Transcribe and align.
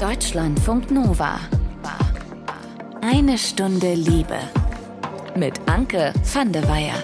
Deutschlandfunk 0.00 0.92
Nova. 0.92 1.40
Eine 3.00 3.36
Stunde 3.36 3.94
Liebe. 3.94 4.38
Mit 5.34 5.60
Anke 5.66 6.12
van 6.32 6.52
de 6.52 6.62
Weyer. 6.68 6.94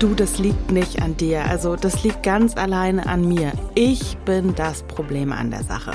Du, 0.00 0.14
das 0.14 0.38
liegt 0.38 0.72
nicht 0.72 1.00
an 1.00 1.16
dir. 1.16 1.44
Also 1.44 1.76
das 1.76 2.02
liegt 2.02 2.24
ganz 2.24 2.56
alleine 2.56 3.06
an 3.06 3.28
mir. 3.28 3.52
Ich 3.76 4.16
bin 4.24 4.56
das 4.56 4.82
Problem 4.82 5.30
an 5.30 5.52
der 5.52 5.62
Sache. 5.62 5.92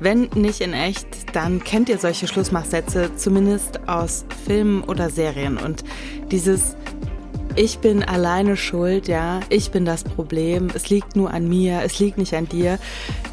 Wenn 0.00 0.22
nicht 0.34 0.60
in 0.60 0.72
echt, 0.72 1.36
dann 1.36 1.62
kennt 1.62 1.88
ihr 1.88 1.98
solche 1.98 2.26
Schlussmachsätze 2.26 3.14
zumindest 3.14 3.88
aus 3.88 4.24
Filmen 4.44 4.82
oder 4.82 5.08
Serien. 5.08 5.56
Und 5.56 5.84
dieses 6.32 6.74
ich 7.58 7.80
bin 7.80 8.04
alleine 8.04 8.56
schuld, 8.56 9.08
ja, 9.08 9.40
ich 9.48 9.72
bin 9.72 9.84
das 9.84 10.04
Problem, 10.04 10.68
es 10.74 10.90
liegt 10.90 11.16
nur 11.16 11.32
an 11.32 11.48
mir, 11.48 11.82
es 11.84 11.98
liegt 11.98 12.16
nicht 12.16 12.32
an 12.34 12.48
dir. 12.48 12.78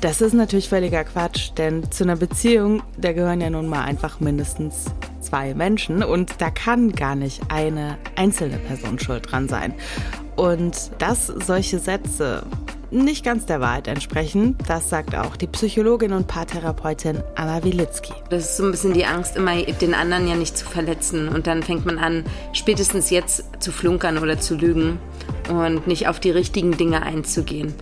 Das 0.01 0.19
ist 0.19 0.33
natürlich 0.33 0.67
völliger 0.67 1.03
Quatsch, 1.03 1.51
denn 1.57 1.91
zu 1.91 2.05
einer 2.05 2.15
Beziehung, 2.15 2.81
da 2.97 3.13
gehören 3.13 3.39
ja 3.39 3.51
nun 3.51 3.67
mal 3.67 3.83
einfach 3.83 4.19
mindestens 4.19 4.85
zwei 5.21 5.53
Menschen 5.53 6.01
und 6.01 6.41
da 6.41 6.49
kann 6.49 6.93
gar 6.93 7.15
nicht 7.15 7.43
eine 7.49 7.99
einzelne 8.15 8.57
Person 8.57 8.97
schuld 8.97 9.31
dran 9.31 9.47
sein. 9.47 9.75
Und 10.35 10.91
dass 10.97 11.27
solche 11.27 11.77
Sätze 11.77 12.47
nicht 12.91 13.23
ganz 13.23 13.45
der 13.45 13.61
Wahrheit 13.61 13.87
entsprechen. 13.87 14.57
Das 14.67 14.89
sagt 14.89 15.15
auch 15.15 15.35
die 15.35 15.47
Psychologin 15.47 16.13
und 16.13 16.27
Paartherapeutin 16.27 17.21
Anna 17.35 17.63
Wilitzki. 17.63 18.13
Das 18.29 18.45
ist 18.45 18.57
so 18.57 18.63
ein 18.63 18.71
bisschen 18.71 18.93
die 18.93 19.05
Angst, 19.05 19.35
immer 19.35 19.55
den 19.55 19.93
anderen 19.93 20.27
ja 20.27 20.35
nicht 20.35 20.57
zu 20.57 20.65
verletzen. 20.65 21.27
Und 21.27 21.47
dann 21.47 21.63
fängt 21.63 21.85
man 21.85 21.97
an, 21.97 22.23
spätestens 22.53 23.09
jetzt 23.09 23.43
zu 23.59 23.71
flunkern 23.71 24.17
oder 24.17 24.39
zu 24.39 24.55
lügen 24.55 24.99
und 25.49 25.87
nicht 25.87 26.07
auf 26.07 26.19
die 26.19 26.31
richtigen 26.31 26.77
Dinge 26.77 27.03
einzugehen. 27.03 27.73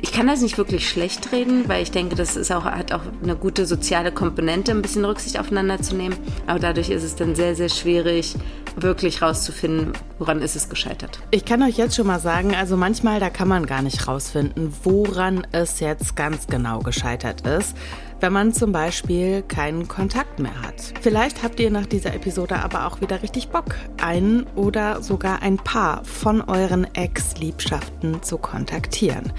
Ich 0.00 0.12
kann 0.12 0.28
das 0.28 0.42
nicht 0.42 0.58
wirklich 0.58 0.88
schlecht 0.88 1.32
reden, 1.32 1.68
weil 1.68 1.82
ich 1.82 1.90
denke, 1.90 2.14
das 2.14 2.36
ist 2.36 2.52
auch, 2.52 2.64
hat 2.64 2.92
auch 2.92 3.02
eine 3.20 3.34
gute 3.34 3.66
soziale 3.66 4.12
Komponente, 4.12 4.70
ein 4.70 4.80
bisschen 4.80 5.04
Rücksicht 5.04 5.40
aufeinander 5.40 5.82
zu 5.82 5.96
nehmen. 5.96 6.16
Aber 6.46 6.60
dadurch 6.60 6.90
ist 6.90 7.02
es 7.02 7.16
dann 7.16 7.34
sehr, 7.34 7.56
sehr 7.56 7.68
schwierig, 7.68 8.36
wirklich 8.76 9.22
rauszufinden, 9.22 9.92
woran 10.20 10.40
ist 10.40 10.54
es 10.54 10.68
gescheitert. 10.68 11.18
Ich 11.32 11.44
kann 11.44 11.62
euch 11.64 11.76
jetzt 11.76 11.96
schon 11.96 12.06
mal 12.06 12.20
sagen, 12.20 12.54
also 12.54 12.76
manchmal, 12.76 13.18
da 13.18 13.28
kann 13.28 13.48
man 13.48 13.66
gar 13.66 13.82
nicht 13.82 14.06
rausfinden, 14.06 14.72
woran 14.84 15.44
es 15.50 15.80
jetzt 15.80 16.14
ganz 16.14 16.46
genau 16.46 16.78
gescheitert 16.78 17.40
ist 17.40 17.74
wenn 18.20 18.32
man 18.32 18.52
zum 18.52 18.72
Beispiel 18.72 19.42
keinen 19.42 19.88
Kontakt 19.88 20.38
mehr 20.38 20.62
hat. 20.62 20.92
Vielleicht 21.00 21.42
habt 21.42 21.60
ihr 21.60 21.70
nach 21.70 21.86
dieser 21.86 22.14
Episode 22.14 22.56
aber 22.56 22.86
auch 22.86 23.00
wieder 23.00 23.22
richtig 23.22 23.48
Bock, 23.48 23.76
einen 24.02 24.46
oder 24.54 25.02
sogar 25.02 25.42
ein 25.42 25.56
paar 25.56 26.04
von 26.04 26.42
euren 26.42 26.86
Ex-Liebschaften 26.94 28.22
zu 28.22 28.38
kontaktieren. 28.38 29.32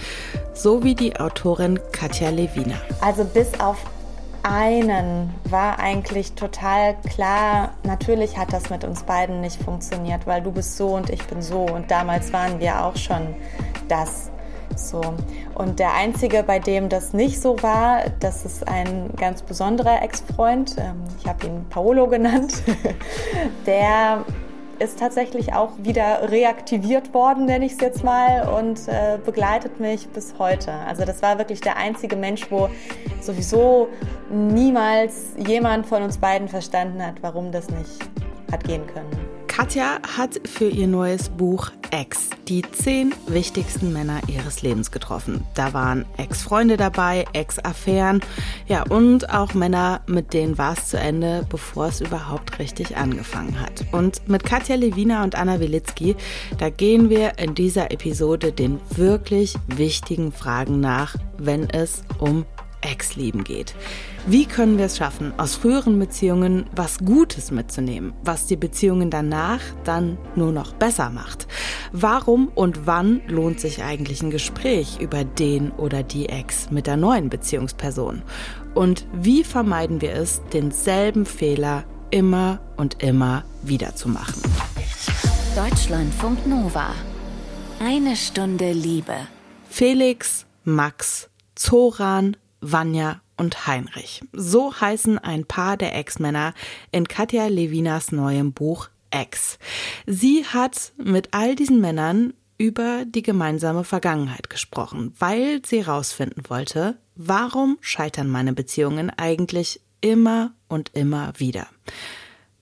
So 0.53 0.83
wie 0.83 0.95
die 0.95 1.19
Autorin 1.19 1.80
Katja 1.91 2.30
Lewina. 2.30 2.75
Also 3.02 3.23
bis 3.25 3.59
auf 3.59 3.77
einen 4.44 5.30
war 5.50 5.80
eigentlich 5.80 6.33
total 6.33 6.95
klar, 7.02 7.72
natürlich 7.83 8.38
hat 8.38 8.53
das 8.53 8.69
mit 8.69 8.83
uns 8.83 9.03
beiden 9.03 9.41
nicht 9.41 9.61
funktioniert, 9.61 10.25
weil 10.27 10.41
du 10.41 10.52
bist 10.52 10.77
so 10.77 10.95
und 10.95 11.09
ich 11.09 11.23
bin 11.27 11.41
so 11.41 11.63
und 11.66 11.91
damals 11.91 12.31
waren 12.31 12.59
wir 12.59 12.83
auch 12.83 12.95
schon 12.95 13.35
das. 13.88 14.31
So. 14.80 15.02
Und 15.55 15.80
der 15.80 15.94
einzige, 15.94 16.44
bei 16.44 16.59
dem 16.59 16.89
das 16.89 17.13
nicht 17.13 17.41
so 17.41 17.61
war, 17.61 18.03
das 18.19 18.45
ist 18.45 18.67
ein 18.67 19.09
ganz 19.17 19.41
besonderer 19.41 20.02
Ex-Freund. 20.02 20.75
Ähm, 20.77 21.03
ich 21.19 21.27
habe 21.27 21.45
ihn 21.47 21.66
Paolo 21.69 22.08
genannt. 22.08 22.53
Der 23.66 24.25
ist 24.80 24.97
tatsächlich 24.97 25.53
auch 25.53 25.72
wieder 25.77 26.31
reaktiviert 26.31 27.13
worden, 27.13 27.45
nenne 27.45 27.66
ich 27.66 27.73
es 27.73 27.81
jetzt 27.81 28.03
mal, 28.03 28.47
und 28.47 28.88
äh, 28.88 29.17
begleitet 29.23 29.80
mich 29.80 30.07
bis 30.07 30.35
heute. 30.39 30.72
Also 30.72 31.03
das 31.05 31.22
war 31.22 31.38
wirklich 31.38 31.59
der 31.59 31.77
einzige 31.77 32.16
Mensch, 32.16 32.50
wo 32.50 32.69
sowieso 33.19 33.89
niemals 34.30 35.33
jemand 35.38 35.85
von 35.85 36.03
uns 36.03 36.17
beiden 36.17 36.47
verstanden 36.47 37.05
hat, 37.05 37.16
warum 37.22 37.52
das 37.52 37.69
nicht 37.69 38.00
hat 38.51 38.63
gehen 38.63 38.88
können. 38.88 39.28
Katja 39.59 40.00
hat 40.16 40.40
für 40.47 40.70
ihr 40.70 40.88
neues 40.88 41.28
Buch 41.28 41.70
Ex 41.92 42.30
die 42.47 42.62
zehn 42.62 43.14
wichtigsten 43.28 43.92
Männer 43.92 44.22
ihres 44.28 44.62
Lebens 44.62 44.90
getroffen. 44.90 45.44
Da 45.53 45.74
waren 45.74 46.06
Ex-Freunde 46.16 46.78
dabei, 46.78 47.25
Ex-Affären, 47.34 48.22
ja 48.70 48.84
und 48.84 49.30
auch 49.30 49.53
Männer, 49.53 50.00
mit 50.08 50.34
denen 50.34 50.58
war 50.58 50.78
es 50.78 50.88
zu 50.88 50.97
Ende, 50.97 51.46
bevor 51.50 51.88
es 51.88 52.00
überhaupt 52.00 52.58
richtig 52.59 52.96
angefangen 52.96 53.59
hat. 53.59 53.84
Und 53.92 54.30
mit 54.30 54.46
Katja 54.46 54.78
Lewina 54.78 55.25
und 55.25 55.36
Anna 55.36 55.59
Wilitzki, 55.59 56.16
da 56.58 56.70
gehen 56.70 57.09
wir 57.09 57.38
in 57.38 57.53
dieser 57.53 57.91
Episode 57.91 58.53
den 58.53 58.80
wirklich 58.96 59.56
wichtigen 59.68 60.31
Fragen 60.31 60.80
nach, 60.80 61.18
wenn 61.38 61.70
es 61.70 62.03
um 62.20 62.46
Ex-Lieben 62.81 63.44
geht. 63.44 63.75
Wie 64.25 64.45
können 64.45 64.78
wir 64.78 64.85
es 64.85 64.97
schaffen, 64.97 65.34
aus 65.38 65.56
früheren 65.56 65.97
Beziehungen 66.00 66.66
was 66.75 67.00
Gutes 67.00 67.51
mitzunehmen, 67.51 68.13
was 68.23 68.45
die 68.45 68.56
Beziehungen 68.56 69.09
danach 69.09 69.62
dann 69.84 70.17
nur 70.35 70.51
noch 70.51 70.73
besser 70.73 71.09
macht? 71.09 71.47
Warum 71.91 72.50
und 72.50 72.85
wann 72.85 73.22
lohnt 73.28 73.59
sich 73.59 73.84
eigentlich 73.84 74.22
ein 74.22 74.31
Gespräch 74.31 75.00
über 75.00 75.23
den 75.23 75.72
oder 75.72 76.03
die 76.03 76.29
Ex 76.29 76.72
mit 76.72 76.88
der 76.88 76.97
neuen 76.97 77.29
Beziehungsperson? 77.29 78.22
Und 78.75 79.06
wie 79.13 79.44
vermeiden 79.44 80.01
wir 80.01 80.13
es, 80.13 80.41
denselben 80.53 81.25
Fehler 81.25 81.84
immer 82.11 82.59
und 82.78 83.03
immer 83.03 83.44
wieder 83.63 83.96
zu 83.96 84.09
machen? 84.09 84.41
Deutschlandfunk 85.56 86.46
Nova. 86.47 86.94
Eine 87.79 88.16
Stunde 88.16 88.72
Liebe. 88.72 89.16
Felix, 89.69 90.46
Max, 90.63 91.29
Zoran, 91.56 92.38
Vanya 92.62 93.22
und 93.38 93.68
Heinrich. 93.68 94.22
So 94.34 94.74
heißen 94.74 95.18
ein 95.18 95.46
paar 95.46 95.78
der 95.78 95.96
Ex-Männer 95.96 96.53
in 96.92 97.08
Katja 97.08 97.47
Levinas 97.47 98.12
neuem 98.12 98.53
Buch 98.53 98.90
Ex. 99.12 99.58
Sie 100.06 100.46
hat 100.46 100.94
mit 100.97 101.30
all 101.34 101.56
diesen 101.56 101.81
Männern 101.81 102.34
über 102.58 103.06
die 103.06 103.24
gemeinsame 103.24 103.84
Vergangenheit 103.84 104.50
gesprochen, 104.50 105.14
weil 105.18 105.62
sie 105.66 105.86
herausfinden 105.86 106.44
wollte, 106.50 106.97
warum 107.16 107.78
scheitern 107.80 108.30
meine 108.30 108.53
Beziehungen 108.53 109.09
eigentlich 109.09 109.81
immer 110.02 110.52
und 110.68 110.91
immer 110.94 111.34
wieder. 111.38 111.68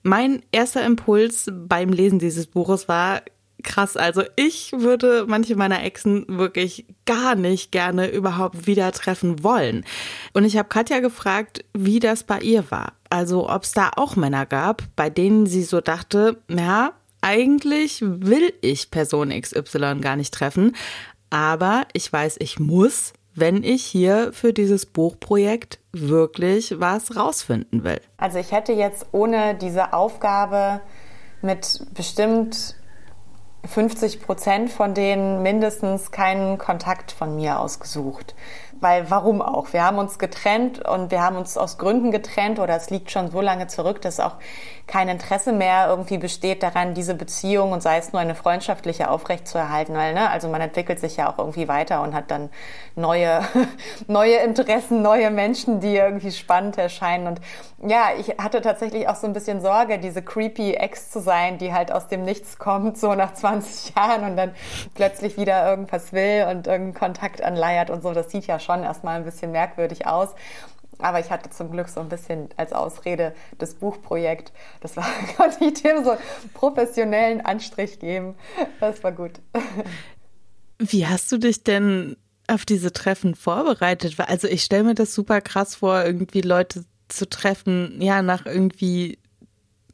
Mein 0.02 0.42
erster 0.52 0.86
Impuls 0.86 1.50
beim 1.52 1.90
Lesen 1.90 2.20
dieses 2.20 2.46
Buches 2.46 2.88
war, 2.88 3.22
krass. 3.62 3.96
Also 3.96 4.22
ich 4.36 4.72
würde 4.72 5.24
manche 5.26 5.56
meiner 5.56 5.82
Exen 5.84 6.24
wirklich 6.28 6.86
gar 7.06 7.34
nicht 7.34 7.72
gerne 7.72 8.08
überhaupt 8.08 8.66
wieder 8.66 8.92
treffen 8.92 9.42
wollen. 9.42 9.84
Und 10.32 10.44
ich 10.44 10.56
habe 10.56 10.68
Katja 10.68 11.00
gefragt, 11.00 11.64
wie 11.74 12.00
das 12.00 12.24
bei 12.24 12.38
ihr 12.40 12.70
war. 12.70 12.92
Also 13.10 13.48
ob 13.48 13.64
es 13.64 13.72
da 13.72 13.90
auch 13.96 14.16
Männer 14.16 14.46
gab, 14.46 14.82
bei 14.96 15.10
denen 15.10 15.46
sie 15.46 15.62
so 15.62 15.80
dachte, 15.80 16.40
ja, 16.48 16.92
eigentlich 17.20 18.02
will 18.02 18.52
ich 18.60 18.90
Person 18.90 19.30
XY 19.30 19.98
gar 20.00 20.16
nicht 20.16 20.32
treffen, 20.32 20.76
aber 21.30 21.86
ich 21.92 22.12
weiß, 22.12 22.36
ich 22.38 22.60
muss, 22.60 23.12
wenn 23.34 23.62
ich 23.64 23.84
hier 23.84 24.32
für 24.32 24.52
dieses 24.52 24.86
Buchprojekt 24.86 25.78
wirklich 25.92 26.80
was 26.80 27.16
rausfinden 27.16 27.84
will. 27.84 28.00
Also 28.16 28.38
ich 28.38 28.52
hätte 28.52 28.72
jetzt 28.72 29.06
ohne 29.12 29.54
diese 29.54 29.92
Aufgabe 29.92 30.80
mit 31.42 31.80
bestimmt 31.94 32.76
50 33.64 34.22
Prozent 34.22 34.70
von 34.70 34.94
denen 34.94 35.42
mindestens 35.42 36.10
keinen 36.10 36.58
Kontakt 36.58 37.12
von 37.12 37.36
mir 37.36 37.58
ausgesucht 37.60 38.34
weil 38.80 39.10
warum 39.10 39.42
auch? 39.42 39.72
Wir 39.72 39.84
haben 39.84 39.98
uns 39.98 40.18
getrennt 40.18 40.86
und 40.86 41.10
wir 41.10 41.22
haben 41.22 41.36
uns 41.36 41.56
aus 41.56 41.78
Gründen 41.78 42.10
getrennt 42.10 42.58
oder 42.58 42.76
es 42.76 42.90
liegt 42.90 43.10
schon 43.10 43.30
so 43.30 43.40
lange 43.40 43.66
zurück, 43.66 44.00
dass 44.02 44.20
auch 44.20 44.36
kein 44.86 45.08
Interesse 45.08 45.52
mehr 45.52 45.86
irgendwie 45.88 46.18
besteht 46.18 46.62
daran, 46.62 46.94
diese 46.94 47.14
Beziehung 47.14 47.72
und 47.72 47.82
sei 47.82 47.98
es 47.98 48.12
nur 48.12 48.20
eine 48.20 48.34
freundschaftliche 48.34 49.10
aufrechtzuerhalten, 49.10 49.94
weil 49.94 50.14
ne, 50.14 50.30
also 50.30 50.48
man 50.48 50.62
entwickelt 50.62 50.98
sich 50.98 51.18
ja 51.18 51.30
auch 51.30 51.38
irgendwie 51.38 51.68
weiter 51.68 52.02
und 52.02 52.14
hat 52.14 52.30
dann 52.30 52.48
neue 52.96 53.42
neue 54.06 54.36
Interessen, 54.36 55.02
neue 55.02 55.30
Menschen, 55.30 55.80
die 55.80 55.94
irgendwie 55.94 56.32
spannend 56.32 56.78
erscheinen 56.78 57.26
und 57.26 57.40
ja, 57.86 58.08
ich 58.18 58.30
hatte 58.38 58.60
tatsächlich 58.60 59.08
auch 59.08 59.14
so 59.14 59.26
ein 59.26 59.32
bisschen 59.32 59.60
Sorge, 59.60 59.98
diese 59.98 60.20
creepy 60.20 60.74
Ex 60.74 61.10
zu 61.10 61.20
sein, 61.20 61.58
die 61.58 61.72
halt 61.72 61.92
aus 61.92 62.08
dem 62.08 62.24
Nichts 62.24 62.58
kommt, 62.58 62.98
so 62.98 63.14
nach 63.14 63.34
20 63.34 63.94
Jahren 63.94 64.24
und 64.24 64.36
dann 64.36 64.52
plötzlich 64.94 65.36
wieder 65.36 65.68
irgendwas 65.68 66.12
will 66.12 66.46
und 66.50 66.66
irgendeinen 66.66 66.94
Kontakt 66.94 67.40
anleiert 67.40 67.90
und 67.90 68.02
so. 68.02 68.12
Das 68.12 68.30
sieht 68.30 68.48
ja 68.48 68.58
schon 68.58 68.67
schon 68.68 68.82
erstmal 68.82 69.16
ein 69.16 69.24
bisschen 69.24 69.52
merkwürdig 69.52 70.06
aus. 70.06 70.30
Aber 71.00 71.20
ich 71.20 71.30
hatte 71.30 71.50
zum 71.50 71.70
Glück 71.70 71.88
so 71.88 72.00
ein 72.00 72.08
bisschen 72.08 72.48
als 72.56 72.72
Ausrede 72.72 73.32
das 73.58 73.74
Buchprojekt. 73.74 74.52
Das 74.80 74.96
war, 74.96 75.06
konnte 75.36 75.64
ich 75.64 75.82
dem 75.82 76.04
so 76.04 76.16
professionellen 76.54 77.40
Anstrich 77.40 78.00
geben. 78.00 78.34
Das 78.80 79.02
war 79.04 79.12
gut. 79.12 79.32
Wie 80.78 81.06
hast 81.06 81.30
du 81.30 81.38
dich 81.38 81.62
denn 81.62 82.16
auf 82.48 82.64
diese 82.64 82.92
Treffen 82.92 83.34
vorbereitet? 83.34 84.16
Also 84.18 84.48
ich 84.48 84.64
stelle 84.64 84.84
mir 84.84 84.94
das 84.94 85.14
super 85.14 85.40
krass 85.40 85.76
vor, 85.76 86.04
irgendwie 86.04 86.40
Leute 86.40 86.84
zu 87.08 87.28
treffen, 87.28 88.00
ja, 88.02 88.20
nach 88.22 88.44
irgendwie 88.44 89.18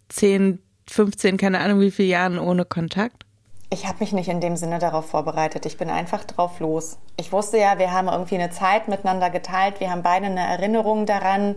10, 0.09 0.59
15, 0.89 1.37
keine 1.37 1.61
Ahnung 1.61 1.81
wie 1.81 1.91
viele 1.91 2.09
Jahren 2.09 2.39
ohne 2.39 2.65
Kontakt. 2.65 3.24
Ich 3.71 3.87
habe 3.87 3.99
mich 4.01 4.13
nicht 4.13 4.29
in 4.29 4.41
dem 4.41 4.57
Sinne 4.57 4.79
darauf 4.79 5.07
vorbereitet. 5.07 5.67
Ich 5.67 5.79
bin 5.79 5.91
einfach 5.91 6.25
drauf 6.25 6.61
los. 6.61 6.99
Ich 7.17 7.33
wusste 7.33 7.59
ja, 7.59 7.79
wir 7.79 7.93
haben 7.93 8.09
irgendwie 8.09 8.37
eine 8.37 8.51
Zeit 8.51 8.89
miteinander 8.89 9.31
geteilt. 9.31 9.81
Wir 9.81 9.91
haben 9.91 10.03
beide 10.03 10.27
eine 10.27 10.47
Erinnerung 10.47 11.07
daran. 11.07 11.57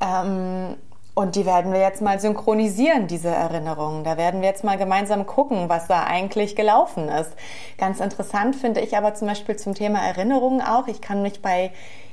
Ähm, 0.00 0.76
und 1.14 1.34
die 1.34 1.44
werden 1.44 1.72
wir 1.72 1.80
jetzt 1.80 2.02
mal 2.02 2.20
synchronisieren, 2.20 3.06
diese 3.06 3.28
Erinnerungen. 3.28 4.04
Da 4.04 4.16
werden 4.16 4.40
wir 4.40 4.48
jetzt 4.48 4.64
mal 4.64 4.78
gemeinsam 4.78 5.26
gucken, 5.26 5.68
was 5.68 5.86
da 5.86 6.04
eigentlich 6.04 6.56
gelaufen 6.56 7.08
ist. 7.08 7.32
Ganz 7.78 8.00
interessant 8.00 8.56
finde 8.56 8.80
ich 8.80 8.96
aber 8.96 9.14
zum 9.14 9.28
Beispiel 9.28 9.56
zum 9.56 9.74
Thema 9.74 10.00
Erinnerungen 10.00 10.62
auch. 10.62 10.86
Ich 10.86 11.00
kann 11.00 11.22
mich 11.22 11.42
bei 11.42 11.72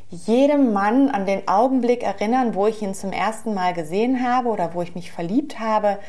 jedem 0.09 0.73
Mann 0.73 1.09
an 1.09 1.25
den 1.25 1.47
Augenblick 1.47 2.01
erinnern, 2.01 2.55
wo 2.55 2.67
ich 2.67 2.81
ihn 2.81 2.95
zum 2.95 3.11
ersten 3.11 3.53
Mal 3.53 3.73
gesehen 3.73 4.25
habe 4.27 4.49
oder 4.49 4.73
wo 4.73 4.81
ich 4.81 4.95
mich 4.95 5.11
verliebt 5.11 5.59
habe. 5.59 5.99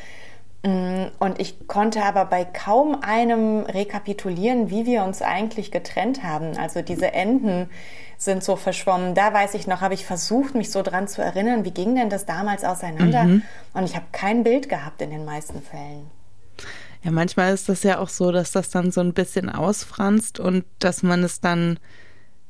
Mm, 0.63 1.05
und 1.19 1.39
ich 1.39 1.67
konnte 1.67 2.03
aber 2.03 2.25
bei 2.25 2.43
kaum 2.43 3.01
einem 3.01 3.61
rekapitulieren, 3.61 4.69
wie 4.69 4.85
wir 4.85 5.03
uns 5.03 5.21
eigentlich 5.21 5.71
getrennt 5.71 6.23
haben. 6.23 6.57
Also 6.57 6.81
diese 6.81 7.13
Enden 7.13 7.69
sind 8.17 8.43
so 8.43 8.57
verschwommen. 8.57 9.15
Da 9.15 9.33
weiß 9.33 9.53
ich 9.53 9.67
noch, 9.67 9.79
habe 9.79 9.93
ich 9.93 10.05
versucht, 10.05 10.55
mich 10.55 10.71
so 10.71 10.81
dran 10.81 11.07
zu 11.07 11.21
erinnern, 11.21 11.63
wie 11.63 11.71
ging 11.71 11.95
denn 11.95 12.09
das 12.09 12.25
damals 12.25 12.65
auseinander? 12.65 13.23
Mhm. 13.23 13.43
Und 13.73 13.85
ich 13.85 13.95
habe 13.95 14.05
kein 14.11 14.43
Bild 14.43 14.67
gehabt 14.67 15.01
in 15.01 15.11
den 15.11 15.23
meisten 15.23 15.61
Fällen. 15.61 16.11
Ja, 17.03 17.11
manchmal 17.11 17.53
ist 17.53 17.69
das 17.69 17.83
ja 17.83 17.99
auch 17.99 18.09
so, 18.09 18.33
dass 18.33 18.51
das 18.51 18.69
dann 18.69 18.91
so 18.91 18.99
ein 18.99 19.13
bisschen 19.13 19.49
ausfranst 19.49 20.41
und 20.41 20.65
dass 20.79 21.01
man 21.01 21.23
es 21.23 21.39
dann 21.39 21.79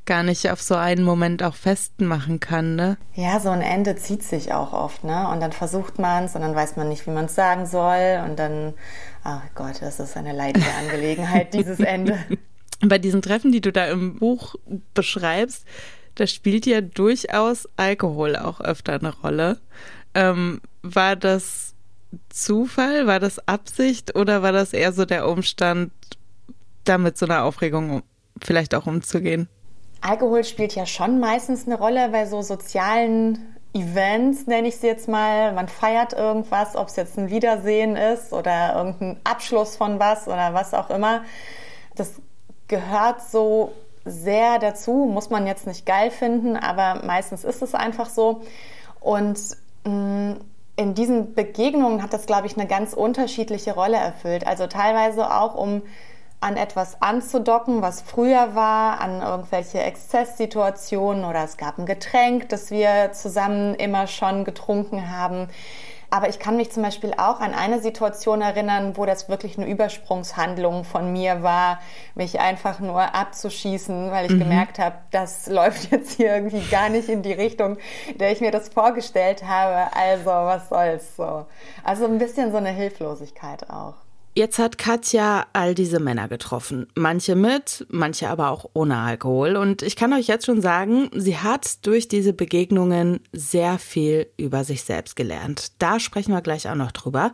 gar 0.09 0.23
nicht 0.23 0.49
auf 0.49 0.59
so 0.59 0.73
einen 0.73 1.03
Moment 1.03 1.43
auch 1.43 1.53
festmachen 1.53 2.39
kann, 2.39 2.75
ne? 2.75 2.97
Ja, 3.13 3.39
so 3.39 3.49
ein 3.49 3.61
Ende 3.61 3.95
zieht 3.95 4.23
sich 4.23 4.51
auch 4.51 4.73
oft, 4.73 5.03
ne? 5.03 5.29
Und 5.29 5.39
dann 5.39 5.51
versucht 5.51 5.99
man 5.99 6.23
es 6.23 6.33
und 6.33 6.41
dann 6.41 6.55
weiß 6.55 6.77
man 6.77 6.89
nicht, 6.89 7.05
wie 7.05 7.11
man 7.11 7.25
es 7.25 7.35
sagen 7.35 7.67
soll 7.67 8.19
und 8.25 8.39
dann, 8.39 8.73
ach 9.23 9.43
Gott, 9.53 9.81
das 9.81 9.99
ist 9.99 10.17
eine 10.17 10.33
leidige 10.33 10.65
Angelegenheit, 10.79 11.53
dieses 11.53 11.79
Ende. 11.79 12.17
Bei 12.81 12.97
diesen 12.97 13.21
Treffen, 13.21 13.51
die 13.51 13.61
du 13.61 13.71
da 13.71 13.85
im 13.85 14.17
Buch 14.17 14.55
beschreibst, 14.95 15.63
da 16.15 16.25
spielt 16.25 16.65
ja 16.65 16.81
durchaus 16.81 17.69
Alkohol 17.77 18.35
auch 18.35 18.61
öfter 18.61 18.93
eine 18.93 19.15
Rolle. 19.15 19.59
Ähm, 20.15 20.59
war 20.81 21.17
das 21.17 21.75
Zufall, 22.29 23.05
war 23.05 23.19
das 23.19 23.47
Absicht 23.47 24.15
oder 24.15 24.41
war 24.41 24.53
das 24.53 24.73
eher 24.73 24.91
so 24.91 25.05
der 25.05 25.27
Umstand, 25.27 25.91
damit 26.83 27.15
so 27.15 27.27
einer 27.27 27.43
Aufregung 27.43 28.01
vielleicht 28.41 28.73
auch 28.73 28.87
umzugehen? 28.87 29.47
Alkohol 30.01 30.43
spielt 30.43 30.75
ja 30.75 30.85
schon 30.85 31.19
meistens 31.19 31.67
eine 31.67 31.77
Rolle 31.77 32.09
bei 32.09 32.25
so 32.25 32.41
sozialen 32.41 33.55
Events, 33.73 34.47
nenne 34.47 34.67
ich 34.67 34.77
sie 34.77 34.87
jetzt 34.87 35.07
mal. 35.07 35.53
Man 35.53 35.67
feiert 35.67 36.13
irgendwas, 36.13 36.75
ob 36.75 36.87
es 36.87 36.95
jetzt 36.95 37.17
ein 37.17 37.29
Wiedersehen 37.29 37.95
ist 37.95 38.33
oder 38.33 38.75
irgendein 38.75 39.17
Abschluss 39.23 39.75
von 39.75 39.99
was 39.99 40.27
oder 40.27 40.53
was 40.53 40.73
auch 40.73 40.89
immer. 40.89 41.23
Das 41.95 42.13
gehört 42.67 43.21
so 43.21 43.73
sehr 44.05 44.57
dazu, 44.59 44.91
muss 45.11 45.29
man 45.29 45.45
jetzt 45.45 45.67
nicht 45.67 45.85
geil 45.85 46.09
finden, 46.09 46.55
aber 46.55 47.05
meistens 47.05 47.43
ist 47.43 47.61
es 47.61 47.75
einfach 47.75 48.09
so. 48.09 48.41
Und 48.99 49.39
mm, 49.83 50.33
in 50.75 50.95
diesen 50.95 51.35
Begegnungen 51.35 52.01
hat 52.01 52.13
das, 52.13 52.25
glaube 52.25 52.47
ich, 52.47 52.57
eine 52.57 52.67
ganz 52.67 52.93
unterschiedliche 52.93 53.73
Rolle 53.73 53.97
erfüllt. 53.97 54.47
Also 54.47 54.65
teilweise 54.67 55.31
auch, 55.31 55.55
um 55.55 55.81
an 56.41 56.55
etwas 56.55 57.01
anzudocken, 57.01 57.81
was 57.81 58.01
früher 58.01 58.55
war, 58.55 59.01
an 59.01 59.21
irgendwelche 59.21 59.79
Exzesssituationen 59.79 61.25
oder 61.25 61.43
es 61.43 61.57
gab 61.57 61.77
ein 61.77 61.85
Getränk, 61.85 62.49
das 62.49 62.71
wir 62.71 63.11
zusammen 63.11 63.75
immer 63.75 64.07
schon 64.07 64.45
getrunken 64.45 65.11
haben. 65.11 65.49
Aber 66.11 66.27
ich 66.27 66.39
kann 66.39 66.57
mich 66.57 66.71
zum 66.71 66.81
Beispiel 66.81 67.13
auch 67.17 67.39
an 67.39 67.53
eine 67.53 67.81
Situation 67.81 68.41
erinnern, 68.41 68.97
wo 68.97 69.05
das 69.05 69.29
wirklich 69.29 69.57
eine 69.57 69.69
Übersprungshandlung 69.69 70.83
von 70.83 71.13
mir 71.13 71.43
war, 71.43 71.79
mich 72.15 72.39
einfach 72.39 72.79
nur 72.79 73.13
abzuschießen, 73.13 74.09
weil 74.09 74.25
ich 74.25 74.31
mhm. 74.31 74.39
gemerkt 74.39 74.79
habe, 74.79 74.95
das 75.11 75.47
läuft 75.47 75.91
jetzt 75.91 76.13
hier 76.13 76.33
irgendwie 76.33 76.67
gar 76.71 76.89
nicht 76.89 77.09
in 77.09 77.21
die 77.21 77.33
Richtung, 77.33 77.77
der 78.15 78.31
ich 78.31 78.41
mir 78.41 78.51
das 78.51 78.69
vorgestellt 78.69 79.43
habe. 79.43 79.95
Also 79.95 80.31
was 80.31 80.69
soll's 80.69 81.15
so. 81.15 81.45
Also 81.83 82.05
ein 82.05 82.17
bisschen 82.17 82.51
so 82.51 82.57
eine 82.57 82.71
Hilflosigkeit 82.71 83.69
auch. 83.69 84.08
Jetzt 84.39 84.57
hat 84.57 84.77
Katja 84.77 85.47
all 85.51 85.75
diese 85.75 85.99
Männer 85.99 86.29
getroffen. 86.29 86.87
Manche 86.95 87.35
mit, 87.35 87.85
manche 87.89 88.29
aber 88.29 88.51
auch 88.51 88.69
ohne 88.71 88.95
Alkohol. 88.95 89.57
Und 89.57 89.81
ich 89.81 89.97
kann 89.97 90.13
euch 90.13 90.27
jetzt 90.27 90.45
schon 90.45 90.61
sagen, 90.61 91.09
sie 91.13 91.35
hat 91.39 91.85
durch 91.85 92.07
diese 92.07 92.31
Begegnungen 92.31 93.19
sehr 93.33 93.77
viel 93.79 94.27
über 94.37 94.63
sich 94.63 94.83
selbst 94.83 95.17
gelernt. 95.17 95.73
Da 95.79 95.99
sprechen 95.99 96.31
wir 96.31 96.39
gleich 96.39 96.69
auch 96.69 96.75
noch 96.75 96.93
drüber. 96.93 97.33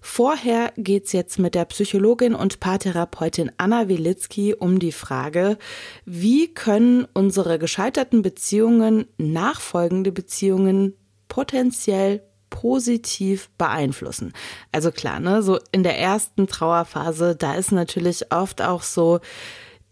Vorher 0.00 0.72
geht's 0.76 1.12
jetzt 1.12 1.38
mit 1.38 1.54
der 1.54 1.66
Psychologin 1.66 2.34
und 2.34 2.58
Paartherapeutin 2.58 3.52
Anna 3.56 3.86
Wilitzki 3.86 4.52
um 4.52 4.80
die 4.80 4.90
Frage, 4.90 5.56
wie 6.04 6.52
können 6.52 7.06
unsere 7.14 7.60
gescheiterten 7.60 8.22
Beziehungen 8.22 9.06
nachfolgende 9.18 10.10
Beziehungen 10.10 10.96
potenziell 11.28 12.24
positiv 12.50 13.48
beeinflussen. 13.56 14.32
Also 14.72 14.90
klar, 14.90 15.20
ne, 15.20 15.42
so 15.42 15.58
in 15.72 15.82
der 15.82 15.98
ersten 15.98 16.46
Trauerphase, 16.46 17.36
da 17.36 17.54
ist 17.54 17.72
natürlich 17.72 18.32
oft 18.32 18.60
auch 18.60 18.82
so 18.82 19.20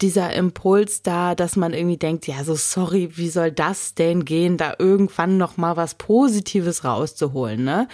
dieser 0.01 0.33
Impuls 0.33 1.01
da, 1.01 1.35
dass 1.35 1.55
man 1.57 1.73
irgendwie 1.73 1.97
denkt, 1.97 2.25
ja, 2.27 2.43
so 2.43 2.55
sorry, 2.55 3.17
wie 3.17 3.29
soll 3.29 3.51
das 3.51 3.95
denn 3.95 4.23
gehen, 4.23 4.55
da 4.55 4.75
irgendwann 4.79 5.37
noch 5.37 5.57
mal 5.57 5.75
was 5.75 5.95
Positives 5.95 6.85
rauszuholen, 6.85 7.63
ne? 7.63 7.87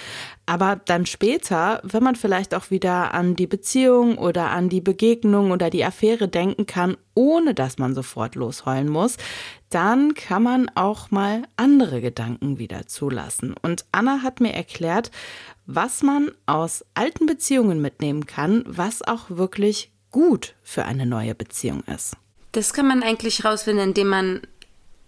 Aber 0.46 0.80
dann 0.86 1.08
später, 1.08 1.82
wenn 1.84 2.04
man 2.04 2.16
vielleicht 2.16 2.54
auch 2.54 2.70
wieder 2.70 3.16
an 3.16 3.36
die 3.36 3.48
Beziehung 3.48 4.20
oder 4.20 4.52
an 4.52 4.70
die 4.70 4.82
Begegnung 4.82 5.50
oder 5.50 5.72
die 5.72 5.84
Affäre 5.84 6.28
denken 6.28 6.68
kann, 6.68 6.98
ohne 7.16 7.56
dass 7.56 7.80
man 7.80 7.96
sofort 7.96 8.36
losheulen 8.36 8.90
muss, 8.90 9.18
dann 9.75 10.13
kann 10.13 10.42
man 10.42 10.72
auch 10.75 11.12
mal 11.12 11.44
andere 11.57 12.00
Gedanken 12.00 12.60
wieder 12.60 12.88
zulassen. 12.88 13.54
Und 13.62 13.83
Anna 13.92 14.22
hat 14.24 14.39
mir 14.39 14.54
erklärt, 14.54 15.12
was 15.66 16.01
man 16.01 16.31
aus 16.45 16.86
alten 16.94 17.25
Beziehungen 17.25 17.81
mitnehmen 17.81 18.25
kann, 18.25 18.63
was 18.66 19.01
auch 19.01 19.30
wirklich 19.30 19.92
gut 20.12 20.56
für 20.63 20.86
eine 20.86 21.06
neue 21.06 21.36
Beziehung 21.36 21.83
ist. 21.94 22.16
Das 22.54 22.72
kann 22.72 22.88
man 22.88 23.04
eigentlich 23.04 23.44
rausfinden, 23.44 23.89
indem 23.89 24.07
man 24.07 24.42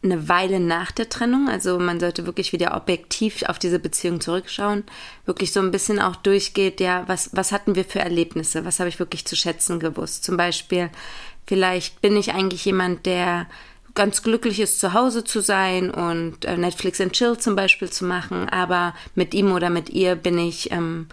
eine 0.03 0.27
Weile 0.27 0.59
nach 0.59 0.91
der 0.91 1.07
Trennung, 1.07 1.47
also 1.47 1.79
man 1.79 2.01
sollte 2.01 2.25
wirklich 2.25 2.51
wieder 2.51 2.75
objektiv 2.75 3.43
auf 3.43 3.59
diese 3.59 3.79
Beziehung 3.79 4.19
zurückschauen, 4.19 4.83
wirklich 5.25 5.53
so 5.53 5.61
ein 5.61 5.71
bisschen 5.71 5.99
auch 5.99 6.17
durchgeht, 6.17 6.81
ja, 6.81 7.05
was, 7.07 7.29
was 7.33 7.53
hatten 7.53 7.75
wir 7.75 7.85
für 7.85 7.99
Erlebnisse, 7.99 8.65
was 8.65 8.81
habe 8.81 8.89
ich 8.89 8.99
wirklich 8.99 9.25
zu 9.25 9.37
schätzen 9.37 9.79
gewusst. 9.79 10.25
Zum 10.25 10.35
Beispiel, 10.35 10.89
vielleicht 11.45 12.01
bin 12.01 12.17
ich 12.17 12.33
eigentlich 12.33 12.65
jemand, 12.65 13.05
der 13.05 13.47
ganz 13.97 14.21
glücklich 14.21 14.59
ist, 14.59 14.79
zu 14.79 14.93
Hause 14.93 15.23
zu 15.23 15.41
sein 15.41 15.89
und 15.89 16.45
äh, 16.45 16.55
Netflix 16.55 17.01
and 17.01 17.13
Chill 17.13 17.37
zum 17.37 17.55
Beispiel 17.55 17.89
zu 17.89 18.05
machen, 18.05 18.47
aber 18.47 18.93
mit 19.15 19.33
ihm 19.33 19.51
oder 19.51 19.71
mit 19.71 19.89
ihr 19.89 20.15
bin 20.15 20.37
ich 20.37 20.71
ähm, 20.71 21.07